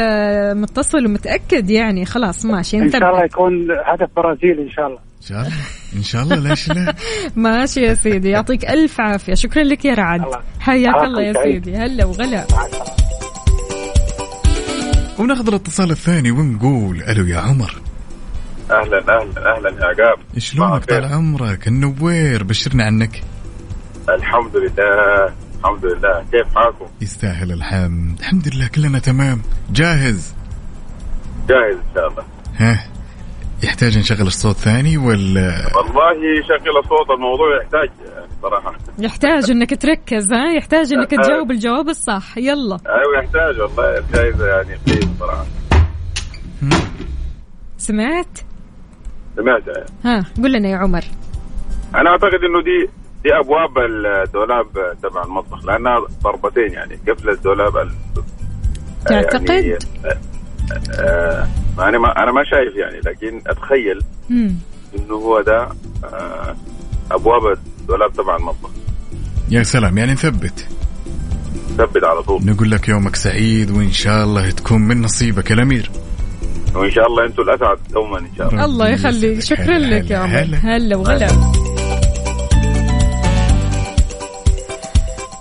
متصل 0.55 1.05
ومتأكد 1.05 1.69
يعني. 1.69 2.05
خلاص 2.05 2.45
ماشي. 2.45 2.77
إن 2.77 2.91
شاء 2.91 3.09
الله 3.09 3.23
انت 3.23 3.33
يكون 3.33 3.67
هدف 3.85 4.09
برازيلي 4.15 4.63
إن 4.63 4.69
شاء 4.69 4.87
الله. 4.87 4.99
إن 5.17 5.21
شاء 5.21 5.41
الله. 5.41 5.53
إن 5.95 6.03
شاء 6.03 6.23
الله 6.23 6.49
ليش 6.49 6.69
لا؟ 6.69 6.95
ماشي 7.35 7.81
يا 7.81 7.93
سيدي. 7.93 8.29
يعطيك 8.29 8.65
ألف 8.65 9.01
عافية. 9.01 9.33
شكرا 9.33 9.63
لك 9.63 9.85
يا 9.85 9.93
رعد. 9.93 10.21
حياك 10.59 11.03
الله 11.03 11.21
يا. 11.21 11.33
سيدي. 11.33 11.75
هلا 11.75 12.05
وغلا. 12.05 12.45
وناخذ 15.19 15.47
الاتصال 15.47 15.91
الثاني 15.91 16.31
ونقول 16.31 17.03
ألو 17.03 17.25
يا 17.25 17.37
عمر. 17.37 17.73
أهلا 18.71 18.97
أهلا 18.97 19.55
أهلا 19.55 19.69
يا 19.69 19.85
عقاب. 19.85 20.19
شلونك 20.37 20.85
طال 20.85 21.05
عمرك. 21.05 21.67
النوير 21.67 22.43
بشرنا 22.43 22.83
عنك. 22.83 23.23
الحمد 24.09 24.55
لله. 24.55 25.46
الحمد 25.59 25.85
لله. 25.85 26.25
كيف 26.31 26.55
حالكم؟ 26.55 26.85
يستاهل 27.01 27.51
الحمد. 27.51 28.19
الحمد 28.19 28.55
لله 28.55 28.67
كلنا 28.67 28.99
تمام. 28.99 29.41
جاهز؟ 29.71 30.33
جاهز 31.49 31.75
إن 31.75 31.93
شاء 31.95 32.07
الله. 32.07 32.23
ها؟ 32.57 32.79
يحتاج 33.63 33.97
نشغل 33.97 34.27
الصوت 34.27 34.55
ثاني 34.55 34.97
ولا؟ 34.97 35.49
والله 35.75 36.13
شغل 36.47 36.77
الصوت 36.77 37.09
الموضوع 37.09 37.61
يحتاج 37.63 37.89
صراحة. 38.41 38.75
يحتاج 38.99 39.51
إنك 39.51 39.81
تركز 39.81 40.33
ها؟ 40.33 40.51
يحتاج 40.57 40.93
إنك 40.93 41.11
تجاوب 41.11 41.51
الجواب 41.51 41.89
الصح. 41.89 42.37
يلا. 42.37 42.77
أيوه 42.87 43.23
يحتاج 43.23 43.59
والله. 43.59 43.97
الجائزه 43.97 44.47
يعني 44.47 44.75
قيمه 44.87 45.13
صراحة. 45.19 45.45
سمعت؟ 47.77 48.39
سمعت. 49.35 49.63
ها 50.05 50.25
قول 50.41 50.53
لنا 50.53 50.69
يا 50.69 50.77
عمر. 50.77 51.03
أنا 51.95 52.09
أعتقد 52.09 52.41
إنه 52.49 52.61
دي 52.63 52.89
دي 53.23 53.29
أبواب 53.39 53.77
الدولاب 53.77 54.65
تبع 55.03 55.23
المطبخ 55.23 55.65
لأنها 55.65 56.05
ضربتين 56.23 56.73
يعني 56.73 56.99
قفل 57.09 57.29
الدولاب 57.29 57.77
ال- 57.77 57.91
تعتقد؟ 59.05 59.49
يعني 59.49 59.77
آه، 60.05 60.17
آه، 60.99 61.47
أنا 61.79 61.97
ما 61.99 62.23
أنا 62.23 62.31
ما 62.31 62.43
شايف 62.43 62.75
يعني 62.75 62.99
لكن 62.99 63.41
أتخيل 63.47 64.01
مم. 64.29 64.55
إنه 64.99 65.13
هو 65.15 65.41
ده 65.41 65.67
آه، 66.03 66.55
أبواب 67.11 67.57
الدولاب 67.81 68.13
تبع 68.13 68.35
المطبخ. 68.35 68.69
يا 69.49 69.63
سلام 69.63 69.97
يعني 69.97 70.11
نثبت. 70.11 70.67
ثبت 71.77 72.03
على 72.03 72.23
طول. 72.23 72.45
نقول 72.45 72.71
لك 72.71 72.89
يومك 72.89 73.15
سعيد 73.15 73.71
وإن 73.71 73.91
شاء 73.91 74.23
الله 74.23 74.49
تكون 74.49 74.81
من 74.81 75.01
نصيبك 75.01 75.49
يا 75.49 75.55
الأمير. 75.55 75.91
وإن 76.75 76.91
شاء 76.91 77.07
الله 77.07 77.25
أنتم 77.25 77.41
الأسعد 77.43 77.77
دوما 77.93 78.19
إن 78.19 78.27
شاء 78.37 78.49
الله. 78.49 78.65
الله 78.65 78.89
يخليك. 78.89 79.39
شكرا 79.41 79.77
لك 79.77 80.11
يا 80.11 80.17
عمر. 80.17 80.29
هلا. 80.39 80.57
هلا 80.57 80.95
وغلا. 80.95 81.27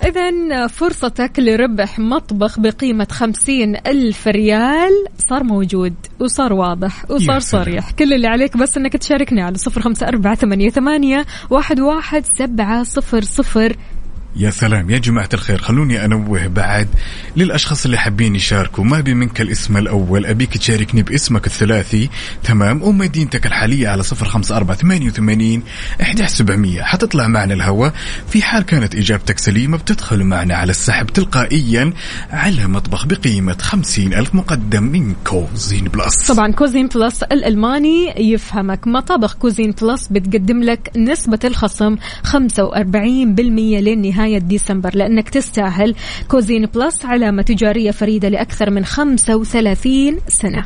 إذا 0.06 0.66
فرصتك 0.66 1.38
لربح 1.38 1.98
مطبخ 1.98 2.60
بقيمة 2.60 3.06
خمسين 3.10 3.76
ألف 3.76 4.28
ريال 4.28 4.92
صار 5.18 5.44
موجود 5.44 5.94
وصار 6.20 6.52
واضح 6.52 7.10
وصار. 7.10 7.38
صريح 7.40 7.90
كل 7.90 8.12
اللي 8.12 8.26
عليك 8.26 8.56
بس 8.56 8.76
أنك 8.76 8.96
تشاركني 8.96 9.42
على 9.42 9.58
صفر 9.58 9.80
خمسة 9.80 10.08
أربعة 10.08 10.34
ثمانية, 10.34 10.70
ثمانية 10.70 11.24
واحد, 11.50 11.80
واحد 11.80 12.24
سبعة 12.38 12.82
صفر 12.82 13.20
صفر 13.20 13.76
يا 14.38 14.50
سلام 14.50 14.90
يا 14.90 14.98
جماعة 14.98 15.28
الخير 15.34 15.58
خلوني 15.58 16.04
أنوه 16.04 16.46
بعد 16.46 16.88
للأشخاص 17.36 17.84
اللي 17.84 17.98
حابين 17.98 18.34
يشاركوا. 18.34 18.84
ما 18.84 19.00
أبي 19.00 19.14
منك 19.14 19.40
الاسم 19.40 19.76
الأول 19.76 20.26
أبيك 20.26 20.56
تشاركني 20.56 21.02
باسمك 21.02 21.46
الثلاثي. 21.46 22.08
تمام 22.44 22.82
ومدينتك 22.82 23.46
الحالية 23.46 23.88
على 23.88 24.02
صفر 24.02 24.26
خمسة 24.26 24.56
أربعة 24.56 24.76
ثمانية 24.76 25.06
وثمانين 25.06 25.62
إحدى 26.02 26.26
سبعمية. 26.26 26.82
حتطلع 26.82 27.28
معنا 27.28 27.54
الهواء. 27.54 27.92
في 28.28 28.42
حال 28.42 28.62
كانت 28.62 28.94
إجابتك 28.94 29.38
سليمة 29.38 29.76
بتدخل 29.76 30.24
معنا 30.24 30.54
على 30.54 30.70
السحب 30.70 31.06
تلقائيا 31.06 31.92
على 32.30 32.66
مطبخ 32.66 33.06
بقيمة 33.06 33.56
خمسين 33.60 34.14
ألف 34.14 34.34
مقدم 34.34 34.82
من 34.82 35.14
Cuisine 35.24 35.84
Plus. 35.84 36.32
طبعا 36.32 36.52
Cuisine 36.52 36.86
Plus 36.86 37.22
الألماني 37.22 38.14
يفهمك. 38.32 38.86
مطابخ 38.86 39.34
Cuisine 39.34 39.74
Plus 39.82 40.08
بتقدم 40.08 40.62
لك 40.62 40.90
نسبة 40.96 41.40
الخصم 41.44 41.96
45% 42.22 43.80
لنهاية 44.26 44.38
ديسمبر 44.38 44.90
لأنك 44.94 45.28
تستاهل. 45.28 45.94
Cuisine 46.28 46.66
Plus 46.66 47.04
علامة 47.04 47.42
تجارية 47.42 47.90
فريدة 47.90 48.28
لأكثر 48.28 48.70
من 48.70 48.84
35 48.84 50.16
سنة. 50.28 50.64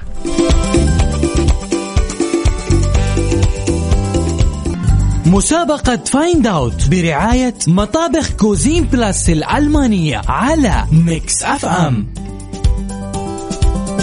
مسابقة 5.26 5.96
Find 5.96 6.46
Out 6.46 6.88
برعاية 6.88 7.54
مطابخ 7.68 8.30
Cuisine 8.30 8.84
Plus 8.84 9.30
الألمانية 9.30 10.22
على 10.28 10.84
Mix 10.92 11.42
FM 11.42 12.07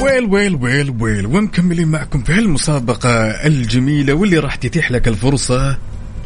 well 0.02 0.26
well 0.26 0.56
well 0.56 0.96
well 1.00 1.26
ومكملين 1.26 1.88
معكم 1.88 2.24
في 2.24 2.34
هالمسابقة 2.34 3.10
الجميلة 3.30 4.14
واللي 4.14 4.38
راح 4.40 4.56
تتيح 4.56 4.92
لك 4.92 5.08
الفرصة 5.08 5.78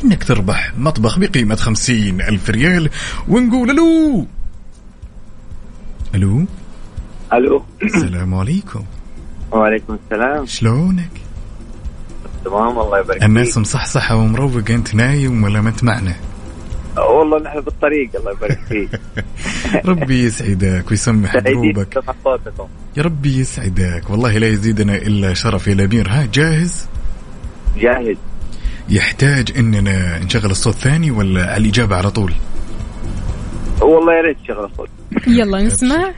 إنك 0.03 0.23
تربح 0.23 0.73
مطبخ 0.77 1.19
بقيمة 1.19 1.55
خمسين 1.55 2.21
ألف 2.21 2.49
ريال 2.49 2.89
ونقول 3.27 3.69
ألو. 3.69 4.25
ألو. 6.15 6.45
ألو. 7.33 7.63
السلام 7.83 8.33
عليكم. 8.33 8.83
وعليكم 9.51 9.97
السلام. 10.03 10.45
شلونك؟ 10.45 11.11
تمام 12.45 12.79
الله 12.79 12.99
يبارك 12.99 13.19
فيك. 13.19 13.23
الناس 13.23 13.57
مصحصحة 13.57 14.15
ومروقة 14.15 14.75
أنت 14.75 14.95
نايم 14.95 15.43
ولا 15.43 15.61
ما 15.61 15.69
انت 15.69 15.83
معنا؟ 15.83 16.15
والله 16.97 17.39
نحن 17.39 17.61
بالطريق 17.61 18.09
الله 18.15 18.31
يبارك 18.31 18.59
فيك. 18.69 19.01
ربي 19.89 20.23
يسعدك 20.23 20.91
ويسمح 20.91 21.37
دروبك 21.37 22.03
يا 22.97 23.03
ربي 23.03 23.39
يسعدك. 23.39 24.09
والله 24.09 24.37
لا 24.37 24.47
يزيدنا 24.47 24.95
إلا 24.95 25.33
شرف 25.33 25.67
يا 25.67 25.73
الأمير. 25.73 26.09
ها 26.09 26.27
جاهز؟ 26.33 26.85
جاهز. 27.77 28.15
يحتاج 28.89 29.57
إننا 29.57 30.19
نشغل 30.19 30.51
الصوت 30.51 30.75
ثاني 30.75 31.11
ولا 31.11 31.45
على 31.45 31.57
الإجابة 31.57 31.95
على 31.95 32.11
طول؟ 32.11 32.33
والله 33.81 34.13
يا 34.13 34.21
ريت 34.21 34.37
تشغل 34.43 34.65
الصوت. 34.65 34.89
يلا 35.27 35.61
نسمع. 35.61 36.11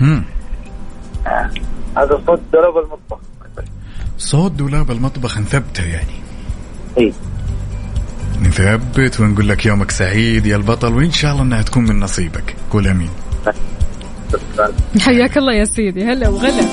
هم. 0.00 0.24
هذا 1.96 2.22
صوت 2.26 2.40
دولاب 2.52 2.78
المطبخ. 2.78 3.18
صوت 4.18 4.52
دولاب 4.52 4.90
المطبخ 4.90 5.38
نثبته 5.38 5.84
يعني. 5.84 6.14
اي 6.98 7.12
نثبت 8.42 9.20
ونقول 9.20 9.48
لك 9.48 9.66
يومك 9.66 9.90
سعيد 9.90 10.46
يا 10.46 10.56
البطل 10.56 10.94
وإن 10.94 11.10
شاء 11.10 11.32
الله 11.32 11.42
إنها 11.42 11.62
تكون 11.62 11.84
من 11.84 12.00
نصيبك. 12.00 12.56
قول 12.70 12.88
أمين. 12.88 13.10
حياك 15.00 15.38
الله 15.38 15.54
يا 15.54 15.64
سيدي. 15.64 16.04
هلا 16.04 16.28
وغلا. 16.28 16.64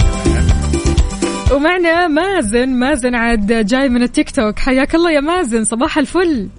ومعنا 1.55 2.07
مازن. 2.07 2.69
مازن 2.69 3.15
عاد 3.15 3.65
جاي 3.65 3.89
من 3.89 4.03
التيك 4.03 4.32
توك. 4.32 4.59
حياك 4.59 4.95
الله 4.95 5.11
يا 5.11 5.19
مازن. 5.19 5.63
صباح 5.63 5.97
الفل. 5.97 6.49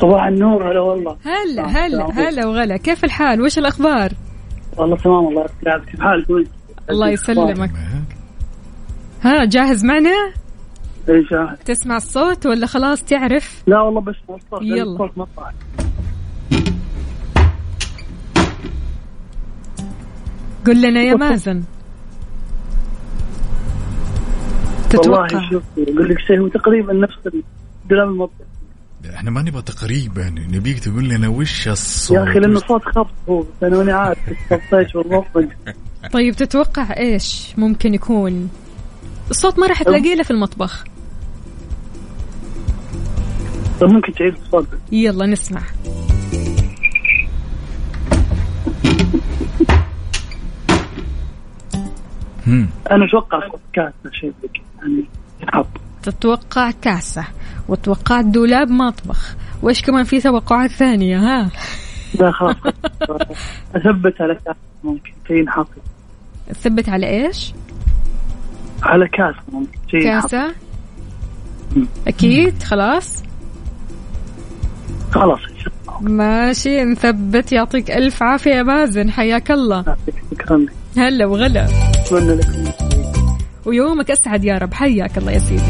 صباح 0.00 0.24
النور. 0.26 0.72
هلا 0.72 0.80
والله. 0.80 1.16
هلا 1.22 1.66
هلا 1.66 2.06
هلا 2.12 2.46
وغلا. 2.46 2.76
كيف 2.76 3.04
الحال؟ 3.04 3.42
وش 3.42 3.58
الأخبار؟ 3.58 4.12
والله 4.76 4.96
تمام 4.96 5.28
الله 5.28 5.44
يسلمك. 5.44 5.90
كيف 5.90 6.00
حالك؟ 6.00 6.48
الله 6.90 7.08
يسلمك. 7.08 7.70
ها 9.22 9.44
جاهز 9.44 9.84
معنا؟ 9.84 10.32
اي 11.08 11.24
شاهد 11.30 11.56
تسمع 11.64 11.96
الصوت 11.96 12.46
ولا 12.46 12.66
خلاص 12.66 13.04
تعرف؟ 13.04 13.62
لا 13.66 13.80
والله 13.80 14.00
بس 14.00 14.14
الصوت. 14.30 14.62
يلا. 14.62 14.82
الصوت 14.82 15.28
قل 20.66 20.82
لنا 20.82 21.02
يا 21.02 21.14
مازن. 21.14 21.62
والله 24.94 25.26
تتوقع 25.26 25.50
شوف 25.50 25.62
أقول 25.78 26.08
لك 26.08 26.18
شيء 26.18 26.40
هو 26.40 26.48
تقريبا 26.48 26.92
نفس 26.92 27.14
دولاب 27.90 28.08
المطبخ 28.08 28.46
إحنا 29.14 29.30
ما 29.30 29.42
نبغى 29.42 29.62
تقريبا 29.62 30.34
نبيك 30.52 30.78
تقول 30.78 31.08
لنا 31.08 31.28
وش 31.28 31.68
الصوت؟ 31.68 32.16
يا 32.16 32.24
أخي 32.24 32.38
لأنه 32.38 32.58
صوت 32.58 32.84
خبط 32.84 33.10
هو 33.28 33.44
أنا 33.62 33.76
ماني 33.76 33.92
عارف 33.92 34.18
الصوت 34.52 34.96
والمطبخ 34.96 35.44
طيب 36.12 36.34
تتوقع 36.34 36.96
إيش 36.96 37.54
ممكن 37.58 37.94
يكون؟ 37.94 38.48
الصوت 39.30 39.58
ما 39.58 39.66
راح 39.66 39.82
تلاقيه 39.82 40.14
إلا 40.14 40.22
في 40.22 40.30
المطبخ. 40.30 40.84
طيب 43.80 43.90
ممكن 43.90 44.12
تعيد 44.12 44.34
الصوت. 44.34 44.68
يلا 44.92 45.26
نسمع. 45.26 45.62
أنا 52.90 53.04
أتوقع 53.04 53.40
كاسة 53.72 54.10
شيء 54.12 54.32
زي 54.42 54.48
كذا 54.48 54.64
يعني 54.82 55.04
ينحط 55.42 55.66
تتوقع 56.02 56.70
كاسة. 56.70 57.24
وتوقعت 57.68 58.24
دولاب 58.24 58.70
مطبخ. 58.70 59.36
وإيش 59.62 59.82
كمان 59.82 60.04
في 60.04 60.20
توقعات 60.20 60.70
ثانية 60.70 61.18
ها؟ 61.18 61.50
لا 62.20 62.32
خلاص. 62.32 62.56
أثبت 63.74 64.20
على 64.20 64.34
كاسة 64.34 64.56
ممكن 64.84 65.12
شيء 65.28 65.36
ينحط. 65.36 65.68
تثبت 66.48 66.88
على 66.88 67.06
إيش؟ 67.06 67.54
على 68.82 69.08
كاسة 69.08 69.40
ممكن 69.52 69.78
شيء 69.90 70.00
ينحط. 70.00 70.30
كاسة؟ 70.30 70.54
أكيد 72.06 72.62
خلاص. 72.62 73.22
خلاص. 75.10 75.40
ماشي 76.00 76.84
نثبت. 76.84 77.52
يعطيك 77.52 77.90
ألف 77.90 78.22
عافية 78.22 78.50
يا 78.50 78.62
مازن 78.62 79.10
حياك 79.10 79.50
الله. 79.50 79.96
شكرا. 80.30 80.66
هلا 80.96 81.26
وغلا. 81.26 81.66
أتمنى 82.06 82.34
لكم 82.34 82.72
ويومك 83.64 84.10
أسعد 84.10 84.44
يا 84.44 84.58
رب. 84.58 84.74
حياك 84.74 85.18
الله 85.18 85.32
يا 85.32 85.38
سيدي. 85.38 85.62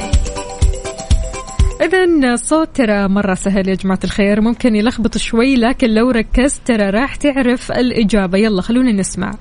إذا 1.81 2.33
الصوت 2.35 2.69
ترى 2.75 3.09
مرة 3.09 3.35
سهل 3.35 3.69
يا 3.69 3.75
جماعة 3.75 4.01
الخير. 4.05 4.41
ممكن 4.41 4.77
يلخبط 4.77 5.19
شوي 5.19 5.57
لكن 5.57 5.95
لو 5.95 6.11
ركزت 6.11 6.61
ترى 6.65 6.91
راح 6.91 7.17
تعرف 7.17 7.73
الإجابة. 7.73 8.39
يلا 8.39 8.63
خلونا 8.63 8.93
نسمع. 8.93 9.35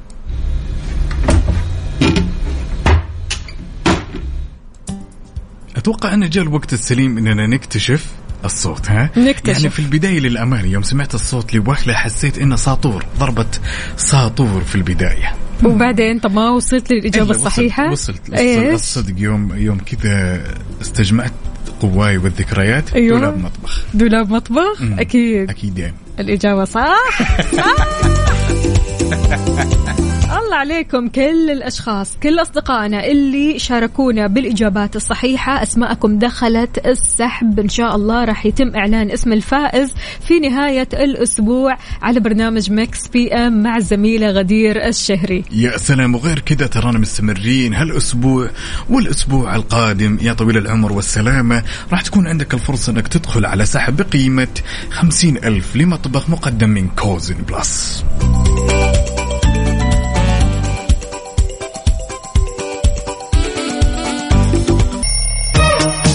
أتوقع 5.75 6.13
أن 6.13 6.29
جاء 6.29 6.43
الوقت 6.43 6.73
السليم 6.73 7.17
إننا 7.17 7.47
نكتشف 7.47 8.11
الصوت 8.45 8.89
ها؟ 8.89 9.09
نكتشف. 9.17 9.57
يعني 9.57 9.69
في 9.69 9.79
البداية 9.79 10.19
للأمانة 10.19 10.67
يوم 10.67 10.83
سمعت 10.83 11.15
الصوت 11.15 11.53
لوهله 11.53 11.93
حسيت 11.93 12.37
إنه 12.37 12.55
ساطور 12.55 13.05
ضربة 13.19 13.47
ساطور 13.97 14.61
في 14.61 14.75
البداية. 14.75 15.33
وبعدين 15.63 16.19
طب 16.19 16.33
ما 16.33 16.49
وصلت 16.49 16.91
للإجابة 16.91 17.25
إلا 17.25 17.35
وصلت- 17.35 17.47
الصحيحة؟ 17.47 17.91
وصلت 17.91 18.21
وصلت. 18.29 18.39
إيش؟ 18.39 18.73
الصدق 18.73 19.13
يوم 19.17 19.55
يوم 19.55 19.77
كذا 19.77 20.43
استجمعت 20.81 21.31
قواي 21.81 22.17
والذكريات 22.17 22.93
أيوة. 22.93 23.19
دولاب 23.19 23.37
مطبخ. 23.37 23.83
دولاب 23.93 24.31
مطبخ؟ 24.31 24.81
مم. 24.81 24.99
أكيد. 24.99 25.49
أكيد 25.49 25.77
يعني. 25.77 25.93
الإجابة 26.19 26.65
صح. 26.65 26.95
صح. 27.55 27.87
الله 30.45 30.57
عليكم 30.57 31.07
كل 31.07 31.51
الأشخاص 31.51 32.17
كل 32.23 32.41
أصدقائنا 32.41 33.05
اللي 33.05 33.59
شاركونا 33.59 34.27
بالإجابات 34.27 34.95
الصحيحة. 34.95 35.63
أسماءكم 35.63 36.19
دخلت 36.19 36.87
السحب. 36.87 37.59
إن 37.59 37.69
شاء 37.69 37.95
الله 37.95 38.25
راح 38.25 38.45
يتم 38.45 38.75
إعلان 38.75 39.11
اسم 39.11 39.33
الفائز 39.33 39.93
في 40.27 40.39
نهاية 40.39 40.87
الأسبوع 40.93 41.77
على 42.01 42.19
برنامج 42.19 42.71
Mix 42.71 43.07
FM 43.07 43.63
مع 43.63 43.77
الزميلة 43.77 44.29
غدير 44.29 44.87
الشهري. 44.87 45.43
يا 45.51 45.77
سلام. 45.77 46.15
وغير 46.15 46.39
كذا 46.39 46.67
ترانا 46.67 46.99
مستمرين. 46.99 47.73
هالأسبوع 47.73 48.49
والأسبوع 48.89 49.55
القادم 49.55 50.17
يا 50.21 50.33
طويل 50.33 50.57
العمر 50.57 50.93
والسلامة 50.93 51.63
راح 51.91 52.01
تكون 52.01 52.27
عندك 52.27 52.53
الفرصة 52.53 52.91
إنك 52.91 53.07
تدخل 53.07 53.45
على 53.45 53.65
سحب 53.65 53.95
بقيمة 53.97 54.47
خمسين 54.89 55.37
ألف 55.37 55.75
لمطبخ 55.75 56.29
مقدم 56.29 56.69
من 56.69 56.87
Cuisine 56.87 57.35
Plus 57.35 58.03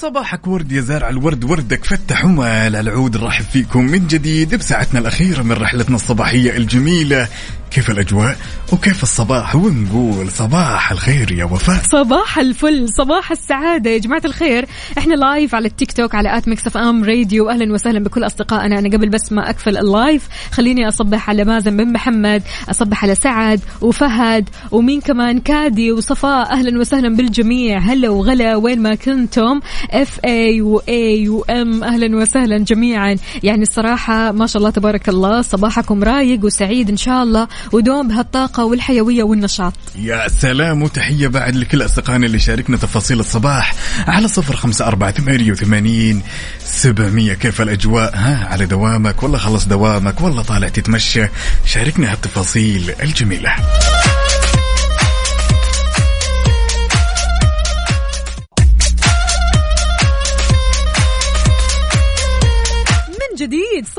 وصباحك 0.00 0.46
ورد 0.46 0.72
يا 0.72 0.80
زارع 0.80 1.08
الورد 1.08 1.44
وردك 1.44 1.84
فتح 1.84 2.24
ومال 2.24 2.76
العود. 2.76 3.16
نرحب 3.16 3.44
فيكم 3.44 3.84
من 3.84 4.06
جديد 4.06 4.54
بساعتنا 4.54 5.00
الأخيرة 5.00 5.42
من 5.42 5.52
رحلتنا 5.52 5.96
الصباحية 5.96 6.56
الجميلة. 6.56 7.28
كيف 7.70 7.90
الأجواء؟ 7.90 8.36
وكيف 8.72 9.02
الصباح؟ 9.02 9.56
ونقول 9.56 10.30
صباح 10.30 10.92
الخير 10.92 11.32
يا 11.32 11.44
وفاء. 11.44 11.82
صباح 11.92 12.38
الفل 12.38 12.88
صباح 12.88 13.30
السعادة 13.30 13.90
يا 13.90 13.98
جماعة 13.98 14.22
الخير. 14.24 14.66
إحنا 14.98 15.14
live 15.14 15.54
على 15.54 15.68
التيك 15.68 15.92
توك 15.92 16.14
على 16.14 16.36
at 16.36 16.48
Mix 16.48 16.76
FM 16.76 17.04
Radio 17.04 17.50
أهلا 17.50 17.72
وسهلا 17.72 17.98
بكل 17.98 18.26
أصدقائنا. 18.26 18.78
أنا 18.78 18.88
قبل 18.96 19.08
بس 19.08 19.32
ما 19.32 19.50
أقفل 19.50 19.76
ال 19.76 19.86
live 19.86 20.28
خليني 20.52 20.88
أصبح 20.88 21.30
على 21.30 21.44
مازن 21.44 21.76
بن 21.76 21.92
محمد 21.92 22.42
أصبح 22.70 23.04
على 23.04 23.14
سعد 23.14 23.60
وفهد 23.80 24.48
ومين 24.70 25.00
كمان؟ 25.00 25.40
كادي 25.40 25.92
وصفاء. 25.92 26.52
أهلا 26.52 26.80
وسهلا 26.80 27.16
بالجميع. 27.16 27.78
هلا 27.78 28.08
وغلا 28.08 28.56
وين 28.56 28.82
ما 28.82 28.94
كنتم. 28.94 29.60
اف 29.90 30.20
اي 30.24 30.60
واي 30.60 31.28
وام 31.28 31.84
أهلا 31.84 32.16
وسهلا 32.16 32.58
جميعا. 32.58 33.16
يعني 33.42 33.62
الصراحة 33.62 34.32
ما 34.32 34.46
شاء 34.46 34.58
الله 34.60 34.70
تبارك 34.70 35.08
الله 35.08 35.42
صباحكم 35.42 36.04
رايق 36.04 36.44
وسعيد 36.44 36.88
إن 36.90 36.96
شاء 36.96 37.22
الله 37.22 37.48
ودوم 37.72 38.08
بهالطاقة 38.08 38.64
والحيوية 38.64 39.22
والنشاط. 39.22 39.72
يا 39.98 40.28
سلام 40.28 40.82
وتحية 40.82 41.28
بعد 41.28 41.56
لكل 41.56 41.84
أصدقائنا 41.84 42.26
اللي 42.26 42.38
شاركنا 42.38 42.76
تفاصيل 42.76 43.20
الصباح. 43.20 43.74
على 44.06 44.28
صفر 44.28 44.56
خمسة 44.56 44.86
أربعة 44.86 45.10
ثمانية 45.10 45.52
وثمانين 45.52 46.22
سبعمية. 46.64 47.34
كيف 47.34 47.60
الأجواء؟ 47.60 48.12
ها 48.14 48.48
على 48.50 48.66
دوامك 48.66 49.22
ولا 49.22 49.38
خلص 49.38 49.64
دوامك 49.64 50.20
ولا 50.20 50.42
طالع 50.42 50.68
تتمشى. 50.68 51.26
شاركنا 51.66 52.12
هالتفاصيل 52.12 52.92
الجميلة. 53.02 53.56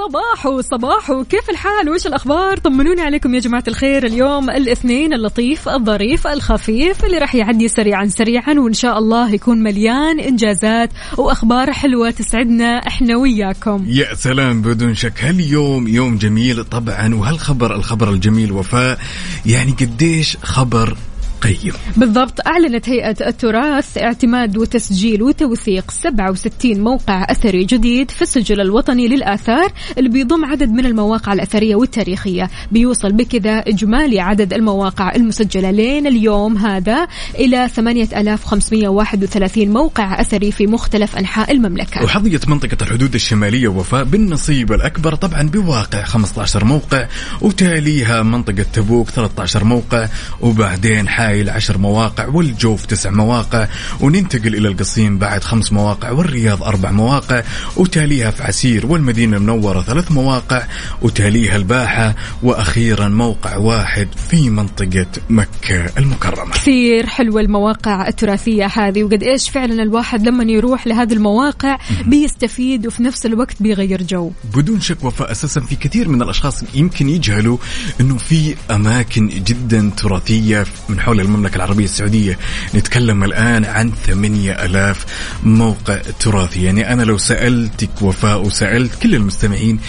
صباحو 0.08 0.62
صباحو 0.62 1.24
كيف 1.24 1.50
الحال؟ 1.50 1.90
وش 1.90 2.08
الأخبار؟ 2.08 2.58
طمنوني 2.58 3.02
عليكم 3.02 3.36
يا 3.36 3.40
جماعة 3.40 3.64
الخير. 3.68 4.06
اليوم 4.06 4.50
الاثنين 4.50 5.14
اللطيف 5.14 5.70
الظريف 5.70 6.28
الخفيف 6.28 7.06
اللي 7.06 7.18
راح 7.18 7.36
يعدي 7.36 7.68
سريعا 7.68 8.06
سريعا 8.06 8.54
وإن 8.54 8.74
شاء 8.74 8.98
الله 8.98 9.34
يكون 9.34 9.64
مليان 9.64 10.20
إنجازات 10.20 10.90
وأخبار 11.18 11.74
حلوة 11.74 12.10
تسعدنا 12.10 12.88
إحنا 12.88 13.18
وياكم. 13.18 13.86
يا 13.88 14.16
سلام 14.16 14.62
بدون 14.62 14.96
شك. 14.96 15.24
هاليوم 15.24 15.88
يوم 15.88 16.18
جميل 16.18 16.64
طبعا 16.64 17.16
وهالخبر 17.16 17.76
الخبر 17.76 18.10
الجميل 18.10 18.52
وفاء. 18.52 19.00
يعني 19.46 19.72
قديش 19.72 20.38
خبر 20.44 20.98
قيم 21.42 21.74
بالضبط 21.98 22.48
أعلنت 22.48 22.90
هيئة 22.90 23.28
التراث 23.28 23.98
اعتماد 23.98 24.58
وتسجيل 24.58 25.24
وتوثيق 25.24 25.92
67 25.92 26.80
موقع 26.80 27.26
أثري 27.30 27.66
جديد 27.66 28.12
في 28.12 28.22
السجل 28.22 28.62
الوطني 28.62 29.08
للآثار 29.08 29.72
اللي 29.98 30.10
بيضم 30.10 30.46
عدد 30.46 30.70
من 30.70 30.86
المواقع 30.86 31.34
الأثرية 31.34 31.76
والتاريخية. 31.76 32.50
بيوصل 32.72 33.12
بكذا 33.12 33.60
إجمالي 33.60 34.20
عدد 34.20 34.54
المواقع 34.54 35.16
المسجلة 35.16 35.72
لين 35.72 36.08
اليوم 36.08 36.58
هذا 36.58 37.08
إلى 37.40 37.70
8531 37.70 39.70
موقع 39.70 40.22
أثري 40.22 40.52
في 40.52 40.68
مختلف 40.68 41.18
أنحاء 41.18 41.52
المملكة. 41.52 42.04
وحظيت 42.04 42.50
منطقة 42.50 42.78
الحدود 42.82 43.14
الشمالية 43.16 43.68
وفاء 43.68 44.04
بالنصيب 44.04 44.72
الأكبر 44.72 45.16
طبعا 45.16 45.42
بواقع 45.42 46.04
15 46.04 46.66
موقع 46.66 47.08
وتاليها 47.42 48.24
منطقة 48.24 48.66
تبوك 48.74 49.10
13 49.10 49.64
موقع 49.64 50.08
وبعدين 50.42 51.10
حائل 51.32 51.50
10 51.50 51.78
مواقع 51.78 52.28
والجوف 52.28 52.86
9 52.86 53.12
مواقع 53.12 53.68
وننتقل 54.02 54.56
إلى 54.56 54.68
القصيم 54.68 55.18
بعد 55.18 55.44
خمس 55.44 55.74
مواقع 55.74 56.12
والرياض 56.12 56.64
أربع 56.64 56.92
مواقع 56.92 57.44
وتاليها 57.78 58.32
في 58.32 58.44
عسير 58.44 58.86
والمدينة 58.86 59.38
المنورة 59.38 59.82
ثلاث 59.82 60.12
مواقع 60.12 60.64
وتاليها 61.02 61.56
الباحة 61.56 62.16
وأخيرا 62.44 63.08
موقع 63.08 63.58
واحد 63.58 64.08
في 64.30 64.50
منطقة 64.50 65.06
مكة 65.30 65.86
المكرمة. 65.98 66.52
كثير 66.52 67.08
حلوة 67.08 67.42
المواقع 67.42 68.08
التراثية 68.08 68.66
هذه 68.66 69.04
وقد 69.04 69.24
إيش 69.24 69.50
فعلا 69.50 69.84
الواحد 69.84 70.28
لما 70.28 70.44
يروح 70.44 70.88
لهذه 70.88 71.14
المواقع 71.14 71.78
بيستفيد 72.06 72.88
وفي 72.88 73.04
نفس 73.04 73.26
الوقت 73.26 73.62
بيغير 73.64 74.04
جو. 74.04 74.32
بدون 74.56 74.82
شك 74.82 75.04
وفاء 75.04 75.32
أساسا 75.32 75.62
في 75.62 75.76
كثير 75.76 76.10
من 76.10 76.22
الأشخاص 76.22 76.64
يمكن 76.74 77.10
يجهلوا 77.10 77.58
إنه 78.02 78.18
في 78.18 78.56
أماكن 78.72 79.28
جدا 79.30 79.92
تراثية 79.98 80.66
من 80.90 81.00
حول 81.00 81.21
المملكة 81.22 81.56
العربية 81.56 81.84
السعودية 81.84 82.38
نتكلم 82.76 83.24
الآن 83.24 83.66
عن 83.66 83.92
8000 83.92 85.06
موقع 85.44 86.02
تراثي. 86.20 86.64
يعني 86.64 86.94
أنا 86.94 87.04
لو 87.04 87.18
سألتك 87.18 88.02
وفاء 88.02 88.42
وسألت 88.42 88.96
كل 89.04 89.16
المستمعين 89.16 89.80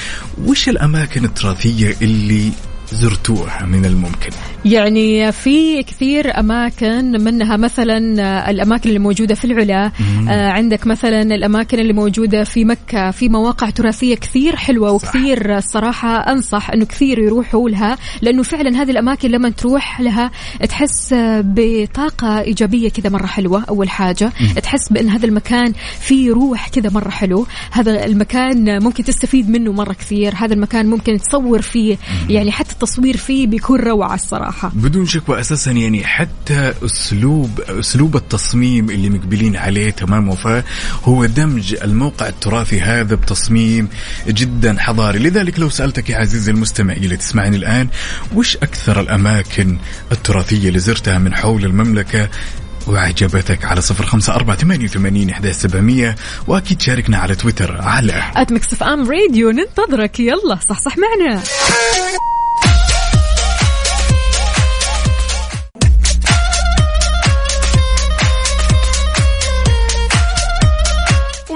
وش 0.45 0.68
الأماكن 0.68 1.24
التراثية 1.24 1.97
اللي 2.03 2.53
زرتوها 2.93 3.66
من 3.66 3.85
الممكن؟ 3.85 4.30
يعني 4.65 5.33
في 5.33 5.83
كثير 5.83 6.39
أماكن 6.39 7.25
منها 7.25 7.57
مثلا 7.57 7.99
الأماكن 8.51 8.89
اللي 8.89 8.99
موجودة 8.99 9.35
في 9.35 9.45
العلا. 9.45 9.93
آه 10.29 10.51
عندك 10.51 10.87
مثلا 10.87 11.23
الأماكن 11.23 11.79
اللي 11.79 11.93
موجودة 11.93 12.45
في 12.45 12.65
مكة. 12.65 13.11
في 13.11 13.29
مواقع 13.29 13.71
تراثية 13.71 14.15
كثير 14.15 14.57
حلوة 14.57 14.93
وكثير 14.93 15.59
الصراحة 15.59 16.17
أنصح 16.17 16.71
إنه 16.71 16.85
كثير 16.85 17.19
يروحوا 17.19 17.71
لها 17.71 17.99
لأنه 18.23 18.43
فعلا 18.43 18.83
هذه 18.83 18.91
الأماكن 18.91 19.31
لما 19.31 19.51
تروح 19.51 20.01
لها 20.01 20.31
تحس 20.69 21.15
بطاقة 21.41 22.41
إيجابية 22.41 22.89
كذا 22.89 23.11
مرة 23.11 23.27
حلوة. 23.27 23.65
أول 23.69 23.91
حاجة 23.91 24.33
تحس 24.63 24.93
بأن 24.93 25.09
هذا 25.09 25.27
المكان 25.27 25.73
فيه 26.01 26.33
روح 26.33 26.69
كذا 26.69 26.91
مرة 26.91 27.11
حلو. 27.11 27.47
هذا 27.71 28.05
المكان 28.05 28.83
ممكن 28.83 29.05
تستفيد 29.05 29.51
منه 29.51 29.73
مرة 29.73 29.93
كثير. 29.93 30.35
هذا 30.37 30.55
المكان 30.55 30.87
ممكن 30.87 31.19
تصور 31.19 31.63
فيه. 31.63 31.97
يعني 32.29 32.53
حتى 32.53 32.73
التصوير 32.73 33.17
فيه 33.17 33.47
بيكون 33.47 33.81
روعة 33.81 34.15
الصراحة. 34.15 34.52
بدون 34.73 35.07
شك 35.07 35.29
واساسا 35.29 35.71
يعني 35.71 36.05
حتى 36.05 36.75
اسلوب 36.85 37.61
أسلوب 37.61 38.17
التصميم 38.17 38.91
اللي 38.91 39.11
مقبلين 39.11 39.57
عليه 39.57 39.91
تمام 39.91 40.29
وفاء 40.29 40.65
هو 41.05 41.25
دمج 41.27 41.75
الموقع 41.83 42.29
التراثي 42.29 42.81
هذا 42.81 43.15
بتصميم 43.15 43.89
جدا 44.29 44.77
حضاري. 44.79 45.19
لذلك 45.19 45.59
لو 45.59 45.69
سألتك 45.69 46.11
يا 46.11 46.17
عزيزي 46.17 46.53
المستمع 46.53 46.93
اللي 46.93 47.17
تسمعني 47.17 47.57
الآن 47.57 47.89
وش 48.35 48.57
أكثر 48.57 49.01
الأماكن 49.01 49.79
التراثية 50.13 50.69
اللي 50.69 50.79
زرتها 50.79 51.19
من 51.19 51.35
حول 51.35 51.65
المملكة؟ 51.65 52.29
وعجبتك 52.87 53.65
على 53.65 53.81
صفر 53.81 54.07
خمسة 54.07 54.35
أربعة 54.35 54.57
ثمانية 54.57 54.85
وثمانين 54.85 55.31
إحدى 55.31 55.53
سبعمية 55.53 56.17
وأكيد 56.47 56.81
شاركنا 56.81 57.19
على 57.19 57.35
تويتر 57.35 57.83
على 57.83 58.23
at 58.37 58.53
Mix 58.53 58.73
FM 58.73 59.11
Radio 59.11 59.51
ننتظرك. 59.51 60.21
يلا 60.21 60.59
صح 60.69 60.81
صح 60.81 60.95
معنا. 60.99 61.43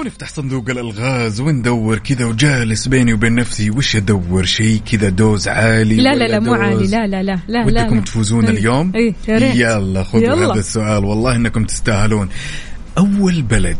ونفتح 0.07 0.29
صندوق 0.29 0.69
الألغاز 0.69 1.41
وندور 1.41 1.97
كذا؟ 1.97 2.25
وجالس 2.25 2.87
بيني 2.87 3.13
وبين 3.13 3.35
نفسي 3.35 3.69
وش 3.69 3.95
أدور 3.95 4.45
شيء 4.45 4.81
كذا؟ 4.91 5.09
دوز 5.09 5.47
عالي 5.47 5.95
لا 5.95 6.15
لا 6.15 6.27
لا 6.27 6.39
مو 6.39 6.53
عالي. 6.53 6.87
لا 6.87 7.07
لا 7.07 7.23
لا 7.23 7.39
لا 7.47 7.65
ودكم. 7.65 8.01
تفوزون 8.01 8.45
إيه. 8.45 8.51
اليوم؟ 8.51 8.91
ريت. 9.29 9.55
يلا 9.55 10.03
خذوا 10.03 10.23
يلا. 10.23 10.53
هذا 10.53 10.59
السؤال. 10.59 11.05
والله 11.05 11.35
إنكم 11.35 11.63
تستاهلون. 11.63 12.29
أول 12.97 13.41
بلد. 13.41 13.77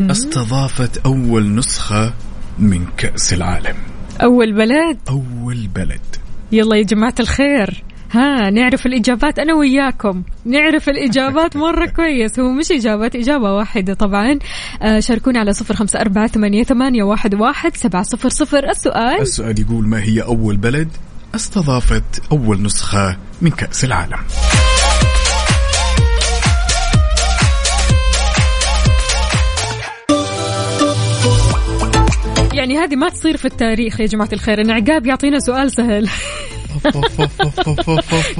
استضافت 0.00 0.98
أول 0.98 1.54
نسخة 1.54 2.14
من 2.58 2.86
كأس 2.96 3.32
العالم. 3.32 3.76
أول 4.22 4.52
بلد؟ 4.52 4.98
أول 5.08 5.68
بلد. 5.74 6.00
يلا 6.52 6.76
يا 6.76 6.82
جماعة 6.82 7.14
الخير. 7.20 7.82
ها 8.12 8.50
نعرف 8.50 8.86
الإجابات 8.86 9.38
أنا 9.38 9.54
وياكم. 9.54 10.22
نعرف 10.44 10.88
الإجابات 10.88 11.56
مرة 11.66 11.86
كويس. 11.86 12.38
هو 12.40 12.52
مش 12.52 12.72
إجابات 12.72 13.16
إجابة 13.16 13.52
واحدة 13.52 13.94
طبعا. 13.94 14.38
آه 14.82 15.00
شاركونا 15.00 15.40
على 15.40 15.52
صفر 15.52 15.74
خمسة 15.74 16.00
أربعة 16.00 16.26
ثمانية, 16.26 16.62
ثمانية 16.64 17.02
واحد, 17.02 17.34
واحد 17.34 17.76
سبعة 17.76 18.02
صفر 18.02 18.28
صفر. 18.28 18.68
السؤال؟ 18.70 19.20
السؤال 19.20 19.60
يقول 19.60 19.88
ما 19.88 20.02
هي 20.02 20.22
أول 20.22 20.56
بلد 20.56 20.88
استضافت 21.34 22.22
أول 22.32 22.62
نسخة 22.62 23.16
من 23.42 23.50
كأس 23.50 23.84
العالم؟ 23.84 24.18
يعني 32.54 32.74
يعني 32.74 32.78
هذه 32.78 32.96
ما 32.96 33.08
تصير 33.08 33.36
في 33.36 33.44
التاريخ 33.44 34.00
يا 34.00 34.06
جماعة 34.06 34.28
الخير. 34.32 34.60
إن 34.60 34.70
عقاب 34.70 35.06
يعطينا 35.06 35.38
سؤال 35.38 35.72
سهل. 35.72 36.08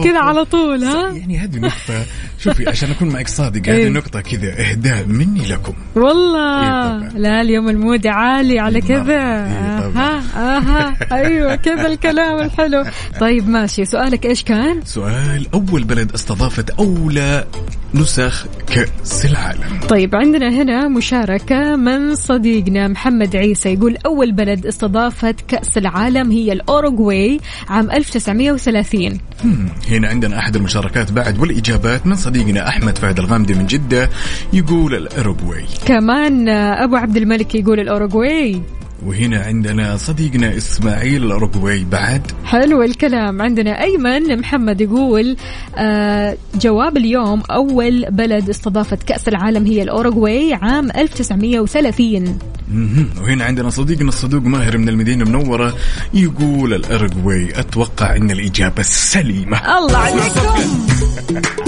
كذا 0.04 0.18
على 0.18 0.44
طول 0.44 0.84
ها؟ 0.84 1.12
يعني 1.12 1.38
هذه 1.38 1.56
نقطة 1.56 2.04
شوفي 2.38 2.68
عشان 2.68 2.90
أكون 2.90 3.08
معك 3.08 3.28
صادق 3.28 3.68
هذه 3.68 3.76
إيه. 3.76 3.88
نقطة 3.88 4.20
كذا 4.20 4.60
إهداء 4.60 5.04
مني 5.06 5.46
لكم. 5.46 5.72
والله. 5.94 7.08
لا 7.08 7.40
اليوم 7.40 7.68
المود 7.68 8.06
عالي 8.06 8.58
على 8.58 8.80
كذا. 8.80 9.14
إيه، 9.14 9.78
أها 9.78 10.22
أها 10.36 10.96
أيوه 11.12 11.54
كذا 11.54 11.86
الكلام 11.86 12.40
الحلو. 12.40 12.84
طيب 13.20 13.48
ماشي. 13.48 13.84
سؤالك 13.84 14.26
إيش 14.26 14.42
كان؟ 14.42 14.84
سؤال 14.84 15.46
أول 15.54 15.84
بلد 15.84 16.12
استضافت 16.12 16.70
أولى 16.70 17.46
نسخ 17.94 18.46
كأس 18.66 19.24
العالم. 19.26 19.80
طيب 19.88 20.14
عندنا 20.16 20.48
هنا 20.62 20.88
مشاركة 20.88 21.76
من 21.76 22.14
صديقنا 22.14 22.88
محمد 22.88 23.36
عيسى 23.36 23.72
يقول 23.74 23.96
أول 24.06 24.32
بلد 24.32 24.66
استضافت 24.66 25.34
كأس 25.48 25.78
العالم 25.78 26.30
هي 26.30 26.52
الأوروغواي 26.52 27.40
عام 27.68 27.90
1930 27.90 29.18
مم، 29.44 29.68
هنا 29.90 30.08
عندنا 30.08 30.38
أحد 30.38 30.56
المشاركات 30.56 31.12
بعد 31.12 31.38
والإجابات 31.38 32.06
من 32.06 32.16
صديقنا 32.16 32.68
أحمد 32.68 32.98
فهد 32.98 33.18
الغامدي 33.18 33.54
من 33.54 33.66
جدة 33.66 34.10
يقول 34.52 34.94
الأوروغواي. 34.94 35.64
كمان 35.86 36.48
أبو 36.48 36.96
عبد 36.96 37.16
الملك 37.16 37.54
يقول 37.54 37.80
الأوروغواي. 37.80 38.60
وهنا 39.06 39.40
عندنا 39.40 39.96
صديقنا 39.96 40.56
إسماعيل 40.56 41.24
الأوروغواي 41.24 41.84
بعد. 41.84 42.22
حلو 42.44 42.82
الكلام. 42.82 43.42
عندنا 43.42 43.82
أيمن 43.82 44.38
محمد 44.38 44.80
يقول 44.80 45.36
آه 45.76 46.36
جواب 46.54 46.96
اليوم 46.96 47.42
أول 47.50 48.06
بلد 48.10 48.48
استضافت 48.48 49.02
كأس 49.02 49.28
العالم 49.28 49.66
هي 49.66 49.82
الأوروغواي 49.82 50.54
عام 50.54 50.90
1930 50.90 52.38
مهم. 52.72 53.10
وهنا 53.22 53.44
عندنا 53.44 53.70
صديقنا 53.70 54.08
الصدوق 54.08 54.42
ماهر 54.42 54.78
من 54.78 54.88
المدينة 54.88 55.24
المنورة 55.24 55.74
يقول 56.14 56.74
الأوروغواي 56.74 57.60
أتوقع 57.60 58.16
أن 58.16 58.30
الإجابة 58.30 58.80
السليمة 58.80 59.78
الله 59.78 59.98
عليكم. 59.98 61.67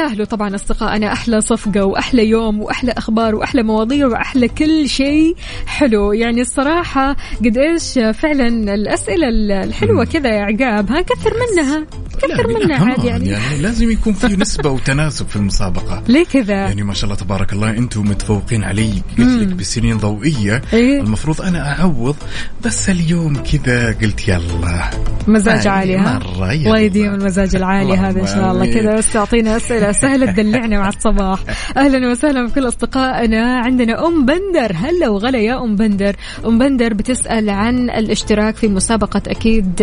يستاهلوا 0.00 0.26
طبعا 0.26 0.54
أصدقائنا. 0.54 1.12
أحلى 1.12 1.40
صفقة 1.40 1.84
وأحلى 1.84 2.28
يوم 2.28 2.60
وأحلى 2.60 2.92
أخبار 2.92 3.34
وأحلى 3.34 3.62
مواضيع 3.62 4.06
وأحلى 4.06 4.48
كل 4.48 4.88
شيء 4.88 5.36
حلو. 5.66 6.12
يعني 6.12 6.40
الصراحة 6.40 7.16
قد 7.44 7.58
إيش 7.58 7.98
فعلا 8.14 8.74
الأسئلة 8.74 9.28
الحلوة 9.64 10.04
كذا 10.04 10.28
يا 10.28 10.40
عقاب 10.40 10.90
ها؟ 10.90 11.00
كثر 11.00 11.32
منها. 11.52 11.86
كثر 12.22 12.46
منها 12.48 12.84
عادي 12.84 13.06
يعني. 13.06 13.28
يعني 13.28 13.58
لازم 13.58 13.90
يكون 13.90 14.12
في 14.12 14.26
نسبة 14.26 14.70
وتناسب 14.70 15.28
في 15.28 15.36
المسابقة. 15.36 16.02
ليه 16.08 16.24
كذا؟ 16.24 16.54
يعني 16.54 16.82
ما 16.82 16.94
شاء 16.94 17.04
الله 17.04 17.16
تبارك 17.16 17.52
الله 17.52 17.70
أنتم 17.70 18.00
متفوقين 18.00 18.64
علي 18.64 19.02
قلت 19.18 19.28
لك 19.28 19.48
مم. 19.48 19.56
بسنين 19.56 19.96
ضوئية. 19.98 20.62
إيه. 20.72 21.00
المفروض 21.00 21.42
أنا 21.42 21.80
أعوض 21.80 22.16
بس 22.64 22.90
اليوم 22.90 23.36
كذا 23.36 23.92
قلت 24.02 24.28
يلا. 24.28 24.90
مزاج 25.28 25.66
عالي 25.66 25.96
ها؟ 25.96 26.18
مرة. 26.18 26.52
الله 26.52 26.78
يديم 26.78 27.14
المزاج 27.14 27.56
العالي 27.56 27.96
هذا 27.96 28.20
إن 28.20 28.26
شاء 28.26 28.52
الله. 28.52 28.74
كذا 28.74 28.96
بس 28.96 29.12
تعطينا 29.12 29.56
أسئلة. 29.56 29.89
سهله 29.92 30.32
تدلعنا 30.32 30.78
مع 30.78 30.88
الصباح. 30.88 31.38
أهلا 31.76 32.10
وسهلا 32.10 32.46
بكل 32.46 32.68
أصدقائنا. 32.68 33.58
عندنا 33.58 34.06
أم 34.06 34.24
بندر. 34.24 34.72
هلا 34.74 35.08
وغلا 35.08 35.38
يا 35.38 35.64
أم 35.64 35.76
بندر. 35.76 36.16
أم 36.46 36.58
بندر 36.58 36.94
بتسأل 36.94 37.50
عن 37.50 37.90
الاشتراك 37.90 38.56
في 38.56 38.68
مسابقة 38.68 39.22
أكيد 39.28 39.80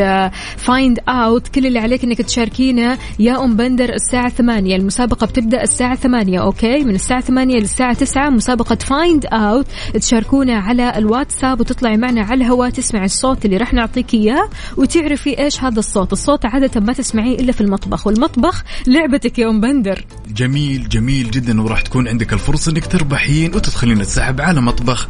Find 0.57 0.99
Out 1.09 1.47
كل 1.47 1.65
اللي 1.65 1.79
عليك 1.79 2.03
إنك 2.03 2.21
تشاركينا 2.21 2.97
يا 3.19 3.43
أم 3.43 3.55
بندر 3.55 3.93
الساعة 3.93 4.29
8 4.29 4.75
المسابقة 4.75 5.27
بتبدأ 5.27 5.63
الساعة 5.63 5.95
8 5.95 6.41
أوكي؟ 6.41 6.83
من 6.83 6.95
الساعة 6.95 7.21
8 7.21 7.55
للساعة 7.55 7.93
9 7.93 8.29
مسابقة 8.29 8.75
Find 8.75 9.25
Out 9.25 9.65
تشاركونا 9.93 10.57
على 10.59 10.97
الواتساب 10.97 11.59
وتطلعي 11.59 11.97
معنا 11.97 12.21
على 12.21 12.33
الهواء 12.43 12.69
تسمعي 12.69 13.05
الصوت 13.05 13.45
اللي 13.45 13.57
راح 13.57 13.73
نعطيك 13.73 14.13
إياه 14.13 14.49
وتعرفي 14.77 15.39
إيش 15.39 15.63
هذا 15.63 15.79
الصوت. 15.79 16.13
الصوت 16.13 16.45
عادة 16.45 16.81
ما 16.81 16.93
تسمعيه 16.93 17.39
إلا 17.39 17.51
في 17.51 17.61
المطبخ 17.61 18.07
والمطبخ 18.07 18.63
لعبتك 18.87 19.39
يا 19.39 19.49
أم 19.49 19.61
بندر. 19.61 19.96
جميل 20.27 20.89
جميل 20.89 21.31
جدا 21.31 21.61
وراح 21.61 21.81
تكون 21.81 22.07
عندك 22.07 22.33
الفرصة 22.33 22.71
إنك 22.71 22.85
تربحين 22.85 23.55
وتدخلين 23.55 24.01
السحب 24.01 24.41
على 24.41 24.61
مطبخ 24.61 25.07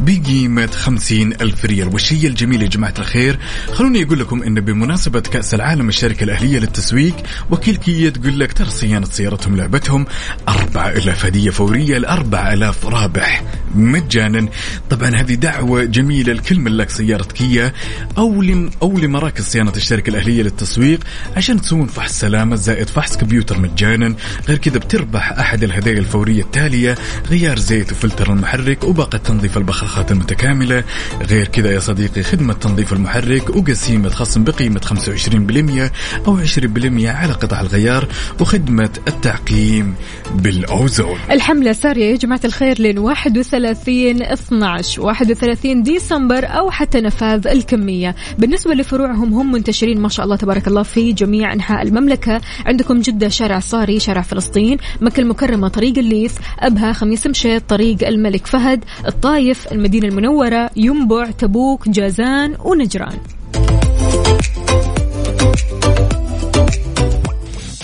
بقيمة 0.00 0.66
خمسين 0.66 1.32
ألف 1.32 1.64
ريال. 1.64 1.88
والشيء 1.88 2.26
الجميل 2.26 2.62
يا 2.62 2.68
جماعة 2.68 2.94
الخير؟ 2.98 3.38
خلوني 3.72 4.02
أقول 4.02 4.18
لكم 4.20 4.42
أن 4.42 4.60
بمناسبة 4.60 5.20
كأس 5.20 5.54
العالم 5.54 5.88
الشركة 5.88 6.24
الأهلية 6.24 6.58
للتسويق 6.58 7.16
وكيل 7.50 7.76
كيا 7.76 8.10
تقول 8.10 8.40
لك 8.40 8.52
ترى 8.52 8.70
صيانة 8.70 9.06
سيارتهم 9.06 9.56
لعبتهم 9.56 10.06
أربعة 10.48 10.88
ألاف 10.88 11.24
هدية 11.24 11.50
فورية 11.50 11.98
لأربعة 11.98 12.52
ألاف 12.52 12.86
رابح 12.86 13.44
مجانا. 13.74 14.48
طبعا 14.90 15.08
هذه 15.08 15.34
دعوة 15.34 15.84
جميلة 15.84 16.32
لكل 16.32 16.60
ملاك 16.60 16.90
سيارة 16.90 17.22
كيا 17.24 17.72
أو 18.18 18.42
لم 18.42 18.70
أو 18.82 18.98
لمراكز 18.98 19.44
صيانة 19.44 19.72
الشركة 19.76 20.10
الأهلية 20.10 20.42
للتسويق 20.42 21.00
عشان 21.36 21.60
تسوون 21.60 21.86
فحص 21.86 22.20
سلامة 22.20 22.56
زائد 22.56 22.88
فحص 22.88 23.16
كمبيوتر 23.16 23.58
مجانا. 23.58 24.14
غير 24.48 24.58
كذا 24.58 24.78
بتربح 24.78 25.32
أحد 25.32 25.64
الهدايا 25.64 25.98
الفورية 25.98 26.42
التالية 26.42 26.94
غيار 27.30 27.58
زيت 27.58 27.92
وفلتر 27.92 28.32
المحرك 28.32 28.84
وباقة 28.84 29.18
تنظيف 29.18 29.56
البخاخات 29.56 30.12
المتكاملة. 30.12 30.84
غير 31.30 31.48
كذا 31.48 31.72
يا 31.72 31.80
صديقي 31.80 32.22
خدمة 32.22 32.52
تنظيف 32.52 32.92
المحرك 32.92 33.56
وقسيمة 33.56 34.08
خصم 34.08 34.44
بقيمة 34.44 34.80
25% 34.80 35.92
أو 36.26 36.36
20% 36.36 37.06
على 37.06 37.32
قطع 37.32 37.60
الغيار 37.60 38.08
وخدمة 38.40 38.90
التعقيم 39.08 39.94
بالأوزون. 40.34 41.18
الحملة 41.30 41.72
سارية 41.72 42.10
يا 42.12 42.16
جماعة 42.16 42.40
الخير 42.44 42.80
لين 42.80 42.98
31 42.98 44.22
12 44.22 45.02
31 45.02 45.82
ديسمبر 45.82 46.44
أو 46.44 46.70
حتى 46.70 47.00
نفاذ 47.00 47.46
الكمية. 47.46 48.14
بالنسبة 48.38 48.74
لفروعهم 48.74 49.34
هم 49.34 49.52
منتشرين 49.52 50.00
ما 50.00 50.08
شاء 50.08 50.24
الله 50.24 50.36
تبارك 50.36 50.68
الله 50.68 50.82
في 50.82 51.12
جميع 51.12 51.52
أنحاء 51.52 51.82
المملكة. 51.82 52.40
عندكم 52.66 53.00
جدة 53.00 53.28
شارع 53.28 53.58
صاري 53.58 54.00
شارع 54.00 54.19
فلسطين 54.22 54.78
مكة 55.00 55.20
المكرمة 55.20 55.68
طريق 55.68 55.98
الليث 55.98 56.32
أبها 56.58 56.92
خميس 56.92 57.26
مشيط 57.26 57.62
طريق 57.68 58.06
الملك 58.06 58.46
فهد 58.46 58.84
الطايف 59.06 59.72
المدينة 59.72 60.08
المنورة 60.08 60.70
ينبع 60.76 61.30
تبوك 61.30 61.88
جازان 61.88 62.56
ونجران. 62.64 63.18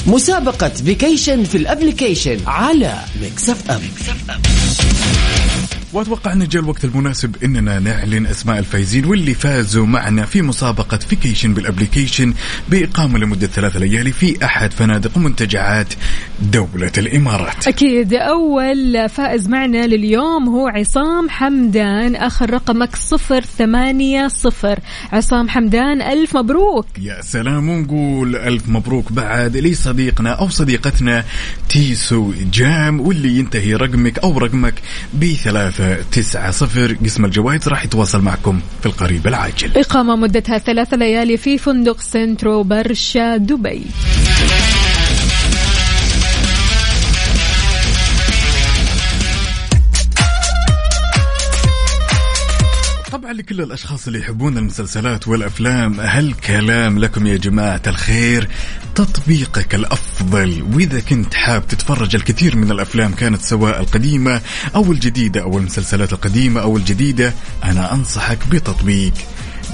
مسابقة 0.06 0.68
vacation 0.68 1.44
في 1.44 1.58
ال 1.58 1.65
application 1.65 2.38
على 2.46 2.94
Mix 3.22 3.50
FM 3.50 3.80
واتوقع 5.96 6.32
أن 6.32 6.48
جاء 6.48 6.62
الوقت 6.62 6.84
المناسب 6.84 7.36
إننا 7.44 7.78
نعلن 7.78 8.26
أسماء 8.26 8.58
الفايزين 8.58 9.04
واللي 9.04 9.34
فازوا 9.34 9.86
معنا 9.86 10.24
في 10.24 10.42
مسابقة 10.42 10.96
vacation 10.96 11.54
بال 11.54 11.67
application 11.67 12.34
بإقامة 12.68 13.18
لمدة 13.18 13.46
ثلاث 13.46 13.76
ليالي 13.76 14.12
في 14.12 14.44
أحد 14.44 14.72
فنادق 14.72 15.16
ومنتجعات 15.16 15.94
دولة 16.52 16.92
الإمارات. 16.98 17.68
أكيد 17.68 18.14
أول 18.14 19.08
فائز 19.08 19.48
معنا 19.48 19.86
لليوم 19.86 20.48
هو 20.48 20.68
عصام 20.68 21.30
حمدان 21.30 22.16
آخر 22.16 22.50
رقمك 22.50 22.96
صفر 22.96 23.40
ثمانية 23.40 24.28
صفر 24.28 24.78
عصام 25.12 25.48
حمدان 25.48 26.02
ألف 26.02 26.36
مبروك 26.36 26.86
يا 26.98 27.22
سلام 27.22 27.68
ونقول 27.68 28.36
ألف 28.36 28.68
مبروك 28.68 29.12
بعد 29.12 29.56
لصديقنا 29.56 30.30
أو 30.30 30.48
صديقتنا 30.48 31.24
تيسو 31.68 32.32
جام 32.52 33.00
واللي 33.00 33.38
ينتهي 33.38 33.74
رقمك 33.74 34.18
أو 34.18 34.38
رقمك 34.38 34.74
بثلاثة 35.14 35.85
تسعة 36.12 36.50
صفر. 36.50 36.96
قسم 37.04 37.24
الجوائز 37.24 37.68
راح 37.68 37.84
يتواصل 37.84 38.20
معكم 38.22 38.60
في 38.80 38.86
القريب 38.86 39.26
العاجل. 39.26 39.78
إقامة 39.78 40.16
مدتها 40.16 40.58
ثلاث 40.58 40.94
ليالي 40.94 41.36
في 41.36 41.58
فندق 41.58 42.00
سنترو 42.00 42.62
برشا 42.62 43.36
دبي. 43.36 43.82
لكل 53.32 53.60
الأشخاص 53.60 54.06
اللي 54.06 54.18
يحبون 54.18 54.58
المسلسلات 54.58 55.28
والأفلام 55.28 56.00
هالكلام 56.00 56.98
لكم 56.98 57.26
يا 57.26 57.36
جماعة 57.36 57.82
الخير؟ 57.86 58.48
تطبيقك 58.94 59.74
الأفضل. 59.74 60.62
وإذا 60.74 61.00
كنت 61.00 61.34
حاب 61.34 61.66
تتفرج 61.68 62.14
الكثير 62.14 62.56
من 62.56 62.70
الأفلام 62.70 63.14
كانت 63.14 63.42
سواء 63.42 63.80
القديمة 63.80 64.40
أو 64.74 64.92
الجديدة 64.92 65.42
أو 65.42 65.58
المسلسلات 65.58 66.12
القديمة 66.12 66.60
أو 66.60 66.76
الجديدة 66.76 67.32
أنا 67.64 67.94
أنصحك 67.94 68.38
بتطبيق 68.50 69.12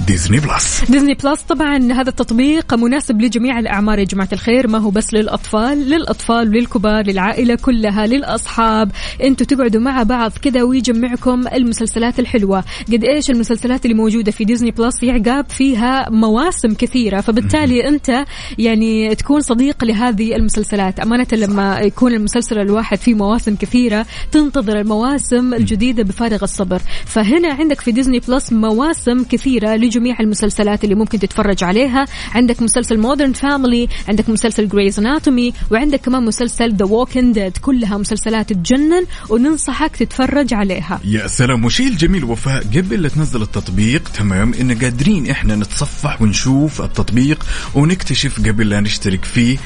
Disney 0.07 0.41
Plus. 0.41 0.85
Disney 0.91 1.15
Plus 1.15 1.41
طبعا 1.43 1.93
هذا 1.93 2.09
التطبيق 2.11 2.75
مناسب 2.75 3.21
لجميع 3.21 3.59
الأعمار 3.59 3.99
يا 3.99 4.05
جماعة 4.05 4.29
الخير. 4.33 4.69
ما 4.69 4.79
هو 4.79 4.91
بس 4.91 5.15
للأطفال 5.15 5.79
للأطفال 5.79 6.49
وللكبار 6.49 7.07
للعائلة 7.07 7.55
كلها 7.55 8.07
للأصحاب. 8.07 8.91
أنتوا 9.23 9.47
تقعدوا 9.47 9.81
مع 9.81 10.03
بعض 10.03 10.33
كذا 10.33 10.63
ويجمعكم 10.63 11.49
المسلسلات 11.49 12.21
الحلوة. 12.21 12.65
قد 12.93 13.05
إيش 13.05 13.31
المسلسلات 13.31 13.85
اللي 13.85 13.97
موجودة 13.97 14.33
في 14.33 14.45
Disney 14.45 14.71
Plus 14.71 15.03
يا 15.03 15.13
عقاب 15.13 15.51
فيها 15.51 16.11
مواسم 16.11 16.75
كثيرة. 16.75 17.21
فبالتالي 17.21 17.89
أنت 17.89 18.25
يعني 18.59 19.15
تكون 19.15 19.41
صديق 19.41 19.85
لهذه 19.85 20.37
المسلسلات. 20.37 21.01
أمانة 21.01 21.27
لما 21.33 21.81
يكون 21.81 22.13
المسلسل 22.13 22.59
الواحد 22.59 22.99
فيه 22.99 23.15
مواسم 23.15 23.57
كثيرة 23.57 24.07
تنتظر 24.33 24.81
المواسم 24.81 25.55
الجديدة 25.55 26.03
بفارغ 26.03 26.43
الصبر. 26.43 26.83
فهنا 27.07 27.53
عندك 27.53 27.81
في 27.81 27.93
Disney 27.93 28.19
Plus 28.19 28.53
مواسم 28.53 29.25
كثيرة 29.25 29.82
لجميع 29.83 30.21
المسلسلات 30.21 30.85
اللي 30.85 30.95
ممكن 30.95 31.19
تتفرج 31.19 31.65
عليها. 31.65 32.07
عندك 32.35 32.63
مسلسل 32.63 32.99
Modern 32.99 33.33
Family 33.33 33.89
عندك 34.09 34.29
مسلسل 34.29 34.69
Grey's 34.69 34.99
Anatomy 34.99 35.53
وعندك 35.71 36.01
كمان 36.01 36.25
مسلسل 36.25 36.77
The 36.77 36.85
Walking 36.85 37.35
Dead 37.35 37.57
كلها 37.57 37.99
مسلسلات 37.99 38.53
تجنن 38.53 39.05
وننصحك 39.29 39.97
تتفرج 39.97 40.55
عليها. 40.55 41.01
يا 41.05 41.27
سلام. 41.27 41.65
وشيء 41.65 41.89
الجميل 41.89 42.25
وفاء 42.25 42.63
قبل 42.63 43.03
لا 43.03 43.09
تنزل 43.09 43.43
التطبيق 43.43 44.09
تمام 44.09 44.55
إن 44.55 44.79
قادرين 44.79 45.31
إحنا 45.31 45.57
نتصفح 45.57 46.23
ونشوف 46.23 46.83
التطبيق 46.83 47.47
ونكتشف 47.75 48.39
قبل 48.39 48.69
لا 48.69 48.81
نشترك 48.81 49.25
فيه. 49.25 49.59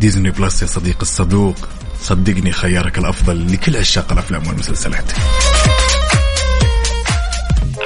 Disney 0.00 0.30
Plus 0.30 0.62
يا 0.62 0.66
صديق 0.66 0.98
الصدوق. 1.00 1.56
صدقني 2.02 2.52
خيارك 2.52 2.98
الأفضل 2.98 3.52
لكل 3.52 3.76
عشاق 3.76 4.12
الأفلام 4.12 4.46
والمسلسلات. 4.46 5.12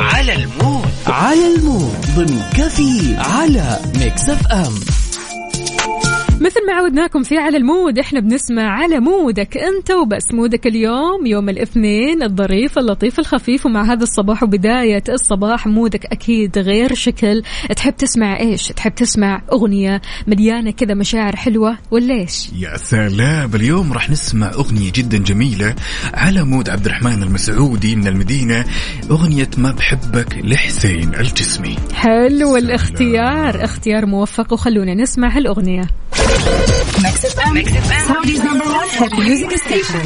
على 0.01 0.35
ال 0.35 0.44
mood. 0.44 0.89
على 1.07 1.55
ال 1.55 1.62
mood. 1.62 1.97
ضمن 2.17 2.43
كفي 2.55 3.17
على 3.17 3.81
Mix 3.99 4.29
FM. 4.29 4.75
مثل 6.41 6.67
ما 6.67 6.73
عودناكم 6.73 7.23
في 7.23 7.39
على 7.39 7.57
ال 7.57 7.65
mood 7.65 7.99
إحنا 7.99 8.21
بنسمع 8.21 8.63
على 8.63 9.01
mood 9.01 9.46
ك 9.46 9.57
أنت 9.57 9.91
وبس. 9.91 10.33
mood 10.33 10.60
ك 10.60 10.67
اليوم 10.67 11.27
يوم 11.27 11.49
الاثنين 11.49 12.23
الظريف 12.23 12.79
اللطيف 12.79 13.19
الخفيف 13.19 13.67
ومع 13.67 13.93
هذا 13.93 14.03
الصباح 14.03 14.43
وبداية 14.43 15.03
الصباح 15.09 15.67
mood 15.67 15.99
ك 15.99 16.07
أكيد 16.07 16.59
غير 16.59 16.95
شكل. 16.95 17.43
تحب 17.77 17.97
تسمع 17.97 18.41
إيش؟ 18.41 18.69
تحب 18.69 18.95
تسمع 18.95 19.43
أغنية 19.53 20.03
مليانة 20.27 20.71
كذا 20.71 20.95
مشاعر 20.95 21.37
حلوة 21.37 21.79
ولا 21.91 22.15
إيش؟ 22.15 22.49
يا 22.59 22.77
سلام 22.77 23.51
اليوم 23.55 23.93
راح 23.93 24.11
نسمع 24.11 24.51
أغنية 24.53 24.93
جدا 24.95 25.19
جميلة 25.19 25.75
على 26.15 26.43
مود 26.45 26.71
عبد 26.71 26.87
الرحمن 26.87 27.23
المسعودي 27.23 27.97
من 27.97 28.07
المدينة. 28.07 28.65
أغنية 29.11 29.51
ما 29.59 29.73
بحبك 29.73 30.39
لحسين 30.45 31.15
الجسمي. 31.15 31.77
حلو 31.95 32.57
الاختيار 32.57 33.65
اختيار 33.65 34.07
موفق 34.07 34.53
وخلونا 34.53 34.95
نسمع 34.95 35.37
هالأغنية. 35.37 35.89
Mix 36.29 37.17
FM. 37.35 37.53
Mix 37.59 37.69
FM. 37.87 38.05
Saudi's 38.13 38.43
number 38.49 38.67
one 38.81 38.89
hit 38.99 39.13
music 39.19 39.53
station. 39.65 40.05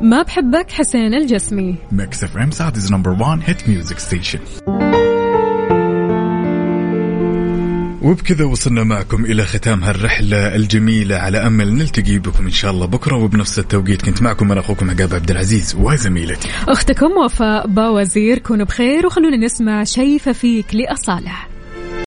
ما 0.00 0.22
بحبك 0.22 0.70
حسين 0.70 1.14
الجسمي 1.14 1.74
Mix 1.92 2.24
FM 2.24 2.50
Saudi's 2.50 2.92
number 2.92 3.10
1 3.10 3.40
hit 3.46 3.68
music 3.68 3.98
station 3.98 4.38
وبكذا 8.02 8.44
وصلنا 8.44 8.84
معكم 8.84 9.24
إلى 9.24 9.44
ختام 9.44 9.84
هالرحلة 9.84 10.54
الجميلة 10.56 11.16
على 11.16 11.38
أمل 11.38 11.74
نلتقي 11.74 12.18
بكم 12.18 12.44
إن 12.44 12.50
شاء 12.50 12.70
الله 12.70 12.86
بكرة 12.86 13.16
وبنفس 13.16 13.58
التوقيت 13.58 14.02
كنت 14.02 14.22
معكم 14.22 14.52
أنا 14.52 14.60
أخوكم 14.60 14.90
عقاب 14.90 15.14
عبد 15.14 15.30
العزيز 15.30 15.74
وزميلتي 15.80 16.48
أختكم 16.68 17.10
وفاء 17.24 17.66
باوزير 17.66 18.38
كونوا 18.38 18.66
بخير 18.66 19.06
وخلونا 19.06 19.36
نسمع 19.36 19.84
شايفة 19.84 20.32
فيك 20.32 20.74
لأصالة 20.74 21.48